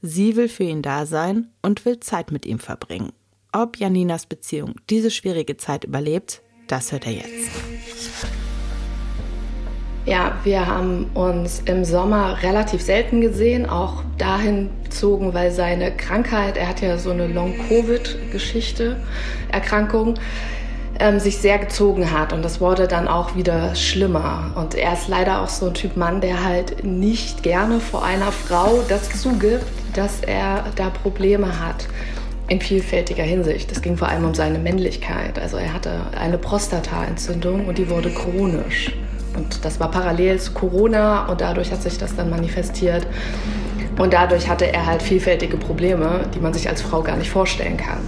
Sie 0.00 0.36
will 0.36 0.48
für 0.48 0.64
ihn 0.64 0.80
da 0.80 1.04
sein 1.04 1.50
und 1.60 1.84
will 1.84 2.00
Zeit 2.00 2.32
mit 2.32 2.46
ihm 2.46 2.58
verbringen. 2.58 3.12
Ob 3.56 3.76
Janinas 3.76 4.26
Beziehung 4.26 4.74
diese 4.90 5.12
schwierige 5.12 5.56
Zeit 5.56 5.84
überlebt, 5.84 6.42
das 6.66 6.90
hört 6.90 7.06
er 7.06 7.12
jetzt. 7.12 7.50
Ja, 10.06 10.36
wir 10.42 10.66
haben 10.66 11.08
uns 11.14 11.62
im 11.64 11.84
Sommer 11.84 12.42
relativ 12.42 12.82
selten 12.82 13.20
gesehen, 13.20 13.64
auch 13.70 14.02
dahin 14.18 14.70
bezogen, 14.82 15.34
weil 15.34 15.52
seine 15.52 15.96
Krankheit, 15.96 16.56
er 16.56 16.68
hat 16.68 16.80
ja 16.80 16.98
so 16.98 17.10
eine 17.10 17.28
Long-Covid-Geschichte, 17.28 18.96
Erkrankung, 19.52 20.14
ähm, 20.98 21.20
sich 21.20 21.38
sehr 21.38 21.58
gezogen 21.58 22.10
hat 22.10 22.32
und 22.32 22.44
das 22.44 22.60
wurde 22.60 22.88
dann 22.88 23.06
auch 23.06 23.36
wieder 23.36 23.76
schlimmer. 23.76 24.52
Und 24.56 24.74
er 24.74 24.94
ist 24.94 25.06
leider 25.06 25.42
auch 25.42 25.48
so 25.48 25.66
ein 25.66 25.74
Typ 25.74 25.96
Mann, 25.96 26.20
der 26.20 26.42
halt 26.42 26.82
nicht 26.82 27.44
gerne 27.44 27.78
vor 27.78 28.04
einer 28.04 28.32
Frau 28.32 28.82
das 28.88 29.10
zugibt, 29.22 29.64
dass 29.94 30.22
er 30.22 30.64
da 30.74 30.90
Probleme 30.90 31.60
hat 31.60 31.86
in 32.48 32.60
vielfältiger 32.60 33.22
Hinsicht. 33.22 33.72
Es 33.72 33.80
ging 33.80 33.96
vor 33.96 34.08
allem 34.08 34.24
um 34.24 34.34
seine 34.34 34.58
Männlichkeit. 34.58 35.38
Also 35.38 35.56
er 35.56 35.72
hatte 35.72 36.00
eine 36.18 36.38
Prostataentzündung 36.38 37.66
und 37.66 37.78
die 37.78 37.88
wurde 37.88 38.10
chronisch. 38.10 38.92
Und 39.36 39.64
das 39.64 39.80
war 39.80 39.90
parallel 39.90 40.38
zu 40.38 40.52
Corona 40.52 41.26
und 41.26 41.40
dadurch 41.40 41.72
hat 41.72 41.82
sich 41.82 41.98
das 41.98 42.14
dann 42.14 42.30
manifestiert. 42.30 43.06
Und 43.98 44.12
dadurch 44.12 44.48
hatte 44.48 44.72
er 44.72 44.86
halt 44.86 45.02
vielfältige 45.02 45.56
Probleme, 45.56 46.20
die 46.34 46.40
man 46.40 46.52
sich 46.52 46.68
als 46.68 46.82
Frau 46.82 47.02
gar 47.02 47.16
nicht 47.16 47.30
vorstellen 47.30 47.76
kann. 47.76 47.98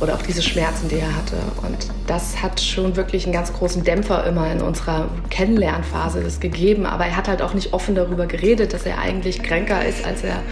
Oder 0.00 0.14
auch 0.14 0.22
diese 0.22 0.42
Schmerzen, 0.42 0.88
die 0.88 0.96
er 0.96 1.14
hatte. 1.16 1.36
Und 1.62 1.76
das 2.06 2.42
hat 2.42 2.60
schon 2.60 2.96
wirklich 2.96 3.24
einen 3.24 3.32
ganz 3.32 3.52
großen 3.52 3.84
Dämpfer 3.84 4.26
immer 4.26 4.50
in 4.50 4.60
unserer 4.60 5.08
Kennenlernphase 5.30 6.22
das 6.22 6.40
gegeben. 6.40 6.86
Aber 6.86 7.06
er 7.06 7.16
hat 7.16 7.28
halt 7.28 7.40
auch 7.40 7.54
nicht 7.54 7.72
offen 7.72 7.94
darüber 7.94 8.26
geredet, 8.26 8.72
dass 8.72 8.84
er 8.84 8.98
eigentlich 8.98 9.42
kränker 9.42 9.84
ist, 9.84 10.04
als 10.04 10.24
er, 10.24 10.42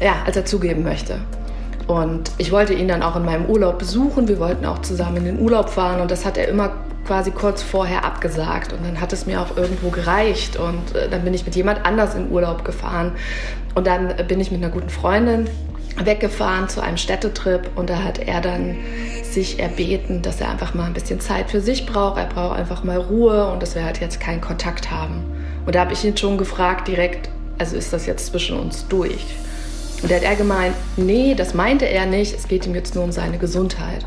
ja, 0.00 0.16
als 0.26 0.36
er 0.36 0.44
zugeben 0.44 0.82
möchte. 0.82 1.20
Und 1.86 2.30
ich 2.38 2.50
wollte 2.50 2.74
ihn 2.74 2.88
dann 2.88 3.02
auch 3.02 3.16
in 3.16 3.24
meinem 3.24 3.46
Urlaub 3.46 3.78
besuchen. 3.78 4.28
Wir 4.28 4.38
wollten 4.38 4.66
auch 4.66 4.80
zusammen 4.80 5.18
in 5.18 5.24
den 5.24 5.40
Urlaub 5.40 5.70
fahren. 5.70 6.00
Und 6.00 6.10
das 6.10 6.24
hat 6.24 6.36
er 6.36 6.48
immer 6.48 6.72
quasi 7.06 7.30
kurz 7.30 7.62
vorher 7.62 8.04
abgesagt. 8.04 8.72
Und 8.72 8.84
dann 8.84 9.00
hat 9.00 9.12
es 9.12 9.26
mir 9.26 9.40
auch 9.40 9.56
irgendwo 9.56 9.90
gereicht. 9.90 10.56
Und 10.56 10.94
äh, 10.94 11.08
dann 11.08 11.22
bin 11.22 11.34
ich 11.34 11.44
mit 11.44 11.54
jemand 11.54 11.86
anders 11.86 12.14
in 12.14 12.30
Urlaub 12.30 12.64
gefahren. 12.64 13.12
Und 13.74 13.86
dann 13.86 14.14
bin 14.26 14.40
ich 14.40 14.50
mit 14.50 14.62
einer 14.62 14.72
guten 14.72 14.90
Freundin 14.90 15.48
weggefahren 16.04 16.68
zu 16.68 16.82
einem 16.82 16.96
Städtetrip 16.96 17.70
und 17.76 17.88
da 17.88 18.02
hat 18.02 18.18
er 18.18 18.40
dann 18.40 18.76
sich 19.22 19.58
erbeten, 19.58 20.22
dass 20.22 20.40
er 20.40 20.50
einfach 20.50 20.74
mal 20.74 20.84
ein 20.84 20.92
bisschen 20.92 21.20
Zeit 21.20 21.50
für 21.50 21.60
sich 21.60 21.86
braucht. 21.86 22.18
Er 22.18 22.26
braucht 22.26 22.58
einfach 22.58 22.84
mal 22.84 22.98
Ruhe 22.98 23.50
und 23.50 23.62
dass 23.62 23.74
wir 23.74 23.84
halt 23.84 24.00
jetzt 24.00 24.20
keinen 24.20 24.40
Kontakt 24.40 24.90
haben. 24.90 25.24
Und 25.64 25.74
da 25.74 25.80
habe 25.80 25.92
ich 25.92 26.04
ihn 26.04 26.16
schon 26.16 26.38
gefragt 26.38 26.88
direkt, 26.88 27.30
also 27.58 27.76
ist 27.76 27.92
das 27.92 28.06
jetzt 28.06 28.26
zwischen 28.26 28.58
uns 28.58 28.86
durch? 28.88 29.24
Und 30.06 30.12
da 30.12 30.18
hat 30.18 30.22
er 30.22 30.36
gemeint, 30.36 30.76
nee, 30.96 31.34
das 31.34 31.52
meinte 31.52 31.84
er 31.84 32.06
nicht, 32.06 32.32
es 32.32 32.46
geht 32.46 32.64
ihm 32.64 32.76
jetzt 32.76 32.94
nur 32.94 33.02
um 33.02 33.10
seine 33.10 33.38
Gesundheit. 33.38 34.06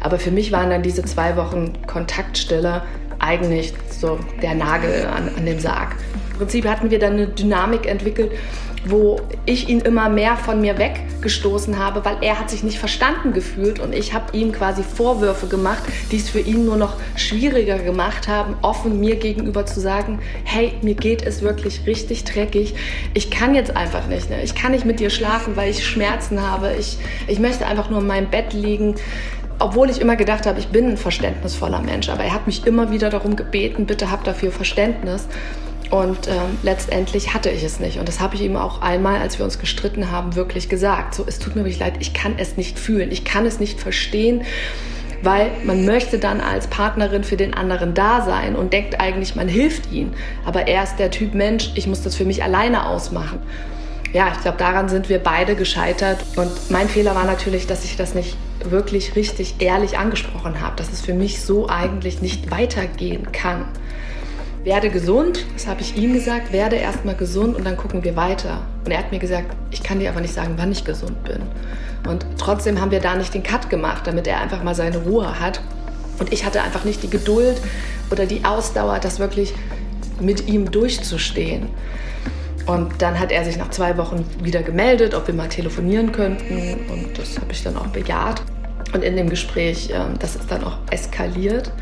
Aber 0.00 0.18
für 0.18 0.32
mich 0.32 0.50
waren 0.50 0.70
dann 0.70 0.82
diese 0.82 1.04
zwei 1.04 1.36
Wochen 1.36 1.72
Kontaktstille 1.86 2.82
eigentlich 3.20 3.72
so 3.96 4.18
der 4.42 4.56
Nagel 4.56 5.06
an, 5.06 5.30
an 5.36 5.46
dem 5.46 5.60
Sarg. 5.60 5.94
Im 6.32 6.38
Prinzip 6.38 6.66
hatten 6.66 6.90
wir 6.90 6.98
dann 6.98 7.12
eine 7.12 7.28
Dynamik 7.28 7.86
entwickelt, 7.86 8.32
wo 8.88 9.20
ich 9.44 9.68
ihn 9.68 9.80
immer 9.80 10.08
mehr 10.08 10.36
von 10.36 10.60
mir 10.60 10.78
weggestoßen 10.78 11.78
habe, 11.78 12.04
weil 12.04 12.18
er 12.20 12.38
hat 12.38 12.50
sich 12.50 12.62
nicht 12.62 12.78
verstanden 12.78 13.32
gefühlt 13.32 13.80
und 13.80 13.94
ich 13.94 14.14
habe 14.14 14.36
ihm 14.36 14.52
quasi 14.52 14.82
Vorwürfe 14.82 15.46
gemacht, 15.46 15.82
die 16.10 16.16
es 16.16 16.28
für 16.28 16.40
ihn 16.40 16.64
nur 16.64 16.76
noch 16.76 16.94
schwieriger 17.16 17.78
gemacht 17.78 18.28
haben, 18.28 18.56
offen 18.62 19.00
mir 19.00 19.16
gegenüber 19.16 19.66
zu 19.66 19.80
sagen, 19.80 20.20
hey, 20.44 20.74
mir 20.82 20.94
geht 20.94 21.22
es 21.22 21.42
wirklich 21.42 21.86
richtig 21.86 22.24
dreckig, 22.24 22.74
ich 23.14 23.30
kann 23.30 23.54
jetzt 23.54 23.76
einfach 23.76 24.06
nicht, 24.06 24.30
ne? 24.30 24.42
ich 24.42 24.54
kann 24.54 24.72
nicht 24.72 24.84
mit 24.84 25.00
dir 25.00 25.10
schlafen, 25.10 25.56
weil 25.56 25.70
ich 25.70 25.86
Schmerzen 25.86 26.40
habe, 26.40 26.74
ich, 26.78 26.98
ich 27.26 27.38
möchte 27.38 27.66
einfach 27.66 27.90
nur 27.90 28.00
in 28.00 28.06
meinem 28.06 28.30
Bett 28.30 28.52
liegen, 28.52 28.94
obwohl 29.58 29.88
ich 29.90 30.00
immer 30.00 30.16
gedacht 30.16 30.46
habe, 30.46 30.58
ich 30.58 30.68
bin 30.68 30.90
ein 30.90 30.96
verständnisvoller 30.96 31.80
Mensch, 31.80 32.08
aber 32.08 32.24
er 32.24 32.34
hat 32.34 32.46
mich 32.46 32.66
immer 32.66 32.90
wieder 32.90 33.10
darum 33.10 33.36
gebeten, 33.36 33.86
bitte 33.86 34.10
hab 34.10 34.24
dafür 34.24 34.52
Verständnis. 34.52 35.26
Und 35.90 36.26
ähm, 36.26 36.58
letztendlich 36.62 37.32
hatte 37.32 37.50
ich 37.50 37.62
es 37.62 37.78
nicht. 37.78 37.98
Und 37.98 38.08
das 38.08 38.18
habe 38.20 38.34
ich 38.34 38.42
ihm 38.42 38.56
auch 38.56 38.82
einmal, 38.82 39.20
als 39.20 39.38
wir 39.38 39.44
uns 39.44 39.58
gestritten 39.58 40.10
haben, 40.10 40.34
wirklich 40.34 40.68
gesagt. 40.68 41.14
So, 41.14 41.24
es 41.26 41.38
tut 41.38 41.54
mir 41.54 41.62
wirklich 41.62 41.78
leid, 41.78 41.94
ich 42.00 42.12
kann 42.12 42.34
es 42.38 42.56
nicht 42.56 42.78
fühlen, 42.78 43.12
ich 43.12 43.24
kann 43.24 43.46
es 43.46 43.60
nicht 43.60 43.80
verstehen, 43.80 44.42
weil 45.22 45.50
man 45.64 45.84
möchte 45.84 46.18
dann 46.18 46.40
als 46.40 46.66
Partnerin 46.66 47.24
für 47.24 47.36
den 47.36 47.54
anderen 47.54 47.94
da 47.94 48.22
sein 48.22 48.56
und 48.56 48.72
denkt 48.72 49.00
eigentlich, 49.00 49.36
man 49.36 49.48
hilft 49.48 49.92
ihm. 49.92 50.12
Aber 50.44 50.66
er 50.66 50.82
ist 50.82 50.96
der 50.96 51.10
Typ 51.10 51.34
Mensch, 51.34 51.70
ich 51.76 51.86
muss 51.86 52.02
das 52.02 52.16
für 52.16 52.24
mich 52.24 52.42
alleine 52.42 52.86
ausmachen. 52.86 53.38
Ja, 54.12 54.32
ich 54.34 54.40
glaube, 54.40 54.58
daran 54.58 54.88
sind 54.88 55.08
wir 55.08 55.18
beide 55.18 55.54
gescheitert. 55.54 56.18
Und 56.36 56.50
mein 56.70 56.88
Fehler 56.88 57.14
war 57.14 57.24
natürlich, 57.24 57.66
dass 57.66 57.84
ich 57.84 57.96
das 57.96 58.14
nicht 58.14 58.36
wirklich 58.64 59.14
richtig 59.14 59.56
ehrlich 59.60 59.98
angesprochen 59.98 60.60
habe, 60.60 60.74
dass 60.76 60.92
es 60.92 61.00
für 61.00 61.14
mich 61.14 61.42
so 61.42 61.68
eigentlich 61.68 62.22
nicht 62.22 62.50
weitergehen 62.50 63.30
kann 63.30 63.66
werde 64.66 64.90
gesund, 64.90 65.46
das 65.54 65.68
habe 65.68 65.80
ich 65.80 65.96
ihm 65.96 66.12
gesagt, 66.12 66.52
werde 66.52 66.74
erstmal 66.74 67.14
gesund 67.14 67.54
und 67.54 67.64
dann 67.64 67.76
gucken 67.76 68.02
wir 68.02 68.16
weiter. 68.16 68.62
Und 68.84 68.90
er 68.90 68.98
hat 68.98 69.12
mir 69.12 69.20
gesagt, 69.20 69.54
ich 69.70 69.80
kann 69.80 70.00
dir 70.00 70.10
aber 70.10 70.20
nicht 70.20 70.34
sagen, 70.34 70.54
wann 70.56 70.72
ich 70.72 70.84
gesund 70.84 71.22
bin. 71.22 71.40
Und 72.10 72.26
trotzdem 72.36 72.80
haben 72.80 72.90
wir 72.90 72.98
da 72.98 73.14
nicht 73.14 73.32
den 73.32 73.44
Cut 73.44 73.70
gemacht, 73.70 74.08
damit 74.08 74.26
er 74.26 74.40
einfach 74.40 74.64
mal 74.64 74.74
seine 74.74 74.98
Ruhe 74.98 75.38
hat. 75.38 75.60
Und 76.18 76.32
ich 76.32 76.44
hatte 76.44 76.62
einfach 76.62 76.84
nicht 76.84 77.00
die 77.04 77.10
Geduld 77.10 77.60
oder 78.10 78.26
die 78.26 78.44
Ausdauer, 78.44 78.98
das 78.98 79.20
wirklich 79.20 79.54
mit 80.18 80.48
ihm 80.48 80.68
durchzustehen. 80.68 81.68
Und 82.66 83.00
dann 83.00 83.20
hat 83.20 83.30
er 83.30 83.44
sich 83.44 83.56
nach 83.58 83.70
zwei 83.70 83.96
Wochen 83.96 84.24
wieder 84.42 84.64
gemeldet, 84.64 85.14
ob 85.14 85.28
wir 85.28 85.34
mal 85.34 85.48
telefonieren 85.48 86.10
könnten. 86.10 86.90
Und 86.90 87.16
das 87.16 87.38
habe 87.38 87.52
ich 87.52 87.62
dann 87.62 87.76
auch 87.76 87.86
bejaht. 87.86 88.42
Und 88.92 89.02
in 89.02 89.16
dem 89.16 89.28
Gespräch, 89.28 89.90
ähm, 89.92 90.14
das 90.20 90.36
ist 90.36 90.50
dann 90.50 90.64
auch 90.64 90.78
eskaliert. 90.90 91.72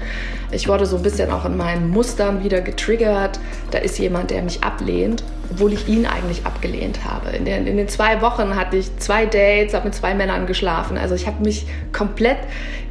Ich 0.50 0.68
wurde 0.68 0.86
so 0.86 0.96
ein 0.96 1.02
bisschen 1.02 1.30
auch 1.30 1.44
in 1.44 1.56
meinen 1.56 1.90
Mustern 1.90 2.42
wieder 2.42 2.60
getriggert. 2.60 3.38
Da 3.70 3.78
ist 3.78 3.98
jemand, 3.98 4.30
der 4.30 4.42
mich 4.42 4.64
ablehnt, 4.64 5.22
obwohl 5.50 5.72
ich 5.72 5.86
ihn 5.86 6.06
eigentlich 6.06 6.46
abgelehnt 6.46 7.04
habe. 7.04 7.30
In 7.30 7.44
den, 7.44 7.66
in 7.66 7.76
den 7.76 7.88
zwei 7.88 8.22
Wochen 8.22 8.56
hatte 8.56 8.76
ich 8.76 8.96
zwei 8.98 9.26
Dates, 9.26 9.74
habe 9.74 9.86
mit 9.86 9.94
zwei 9.94 10.14
Männern 10.14 10.46
geschlafen. 10.46 10.96
Also 10.96 11.14
ich 11.14 11.26
habe 11.26 11.42
mich 11.42 11.66
komplett 11.92 12.38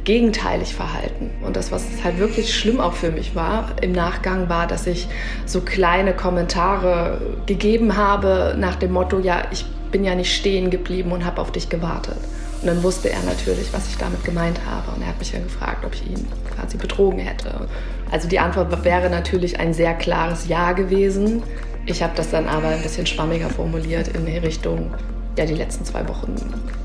gegenteilig 0.04 0.74
verhalten. 0.74 1.30
Und 1.42 1.56
das, 1.56 1.72
was 1.72 1.84
halt 2.04 2.18
wirklich 2.18 2.54
schlimm 2.54 2.80
auch 2.80 2.92
für 2.92 3.10
mich 3.10 3.34
war 3.34 3.72
im 3.80 3.92
Nachgang, 3.92 4.48
war, 4.48 4.66
dass 4.66 4.86
ich 4.86 5.08
so 5.46 5.62
kleine 5.62 6.14
Kommentare 6.14 7.20
gegeben 7.46 7.96
habe 7.96 8.54
nach 8.58 8.76
dem 8.76 8.92
Motto, 8.92 9.18
ja, 9.18 9.42
ich 9.50 9.64
bin 9.90 10.04
ja 10.04 10.14
nicht 10.14 10.34
stehen 10.34 10.70
geblieben 10.70 11.12
und 11.12 11.24
habe 11.24 11.40
auf 11.40 11.52
dich 11.52 11.68
gewartet. 11.68 12.18
Und 12.64 12.68
dann 12.68 12.82
wusste 12.82 13.10
er 13.10 13.22
natürlich, 13.24 13.70
was 13.74 13.86
ich 13.88 13.98
damit 13.98 14.24
gemeint 14.24 14.58
habe. 14.64 14.96
Und 14.96 15.02
er 15.02 15.08
hat 15.08 15.18
mich 15.18 15.32
dann 15.32 15.44
gefragt, 15.44 15.84
ob 15.84 15.92
ich 15.92 16.06
ihn 16.06 16.26
quasi 16.56 16.78
betrogen 16.78 17.18
hätte. 17.18 17.68
Also 18.10 18.26
die 18.26 18.38
Antwort 18.38 18.82
wäre 18.86 19.10
natürlich 19.10 19.60
ein 19.60 19.74
sehr 19.74 19.92
klares 19.92 20.48
Ja 20.48 20.72
gewesen. 20.72 21.42
Ich 21.84 22.02
habe 22.02 22.14
das 22.16 22.30
dann 22.30 22.48
aber 22.48 22.68
ein 22.68 22.82
bisschen 22.82 23.04
schwammiger 23.04 23.50
formuliert 23.50 24.08
in 24.08 24.24
die 24.24 24.38
Richtung, 24.38 24.94
ja, 25.36 25.44
die 25.44 25.52
letzten 25.52 25.84
zwei 25.84 26.08
Wochen, 26.08 26.36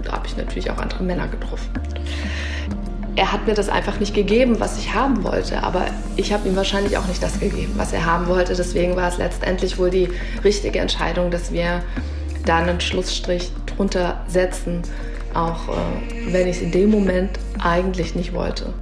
da 0.03 0.11
habe 0.11 0.27
ich 0.27 0.35
natürlich 0.35 0.69
auch 0.69 0.79
andere 0.79 1.01
Männer 1.01 1.29
getroffen. 1.29 1.69
Er 3.15 3.31
hat 3.31 3.47
mir 3.47 3.53
das 3.53 3.69
einfach 3.69 4.01
nicht 4.01 4.13
gegeben, 4.13 4.59
was 4.59 4.77
ich 4.77 4.93
haben 4.93 5.23
wollte, 5.23 5.63
aber 5.63 5.85
ich 6.17 6.33
habe 6.33 6.49
ihm 6.49 6.57
wahrscheinlich 6.57 6.97
auch 6.97 7.07
nicht 7.07 7.23
das 7.23 7.39
gegeben, 7.39 7.71
was 7.77 7.93
er 7.93 8.05
haben 8.05 8.27
wollte. 8.27 8.53
Deswegen 8.53 8.97
war 8.97 9.07
es 9.07 9.17
letztendlich 9.17 9.77
wohl 9.77 9.91
die 9.91 10.09
richtige 10.43 10.79
Entscheidung, 10.79 11.31
dass 11.31 11.53
wir 11.53 11.83
da 12.45 12.57
einen 12.57 12.81
Schlussstrich 12.81 13.53
drunter 13.65 14.25
setzen 14.27 14.81
auch 15.33 15.69
äh, 15.69 16.33
wenn 16.33 16.47
ich 16.47 16.57
es 16.57 16.61
in 16.61 16.71
dem 16.71 16.89
Moment 16.89 17.39
eigentlich 17.59 18.15
nicht 18.15 18.33
wollte. 18.33 18.73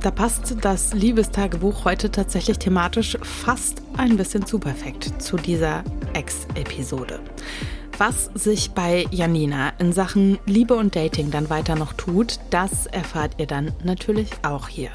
Da 0.00 0.10
passt 0.10 0.56
das 0.62 0.94
Liebestagebuch 0.94 1.84
heute 1.84 2.10
tatsächlich 2.10 2.58
thematisch 2.58 3.16
fast 3.22 3.82
ein 3.96 4.16
bisschen 4.16 4.44
zu 4.44 4.58
perfekt 4.58 5.22
zu 5.22 5.36
dieser 5.36 5.84
Ex-Episode. 6.12 7.20
Was 8.04 8.30
sich 8.34 8.72
bei 8.72 9.06
Janina 9.12 9.74
in 9.78 9.92
Sachen 9.92 10.40
Liebe 10.44 10.74
und 10.74 10.96
Dating 10.96 11.30
dann 11.30 11.50
weiter 11.50 11.76
noch 11.76 11.92
tut, 11.92 12.40
das 12.50 12.86
erfahrt 12.86 13.36
ihr 13.38 13.46
dann 13.46 13.70
natürlich 13.84 14.28
auch 14.42 14.66
hier. 14.66 14.90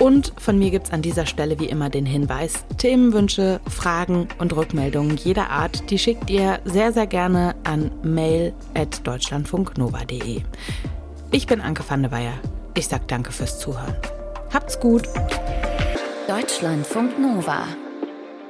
Und 0.00 0.32
von 0.38 0.58
mir 0.58 0.72
gibt 0.72 0.86
es 0.86 0.92
an 0.92 1.02
dieser 1.02 1.26
Stelle 1.26 1.60
wie 1.60 1.66
immer 1.66 1.88
den 1.88 2.04
Hinweis, 2.04 2.64
Themenwünsche, 2.78 3.60
Fragen 3.68 4.26
und 4.40 4.56
Rückmeldungen 4.56 5.18
jeder 5.18 5.50
Art, 5.50 5.88
die 5.88 6.00
schickt 6.00 6.30
ihr 6.30 6.58
sehr, 6.64 6.92
sehr 6.92 7.06
gerne 7.06 7.54
an 7.62 7.92
mail.deutschlandfunknova.de. 8.02 10.42
Ich 11.30 11.46
bin 11.46 11.60
Anke 11.60 11.84
van 11.88 12.02
der 12.02 12.10
Weyer. 12.10 12.34
Ich 12.74 12.88
sag 12.88 13.06
danke 13.06 13.30
fürs 13.30 13.60
Zuhören. 13.60 13.94
Habt's 14.52 14.80
gut. 14.80 15.04
Deutschlandfunk 16.26 17.20
Nova. 17.20 17.68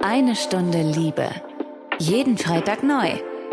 Eine 0.00 0.34
Stunde 0.34 0.80
Liebe. 0.80 1.28
Jeden 1.98 2.38
Freitag 2.38 2.82
neu 2.82 3.18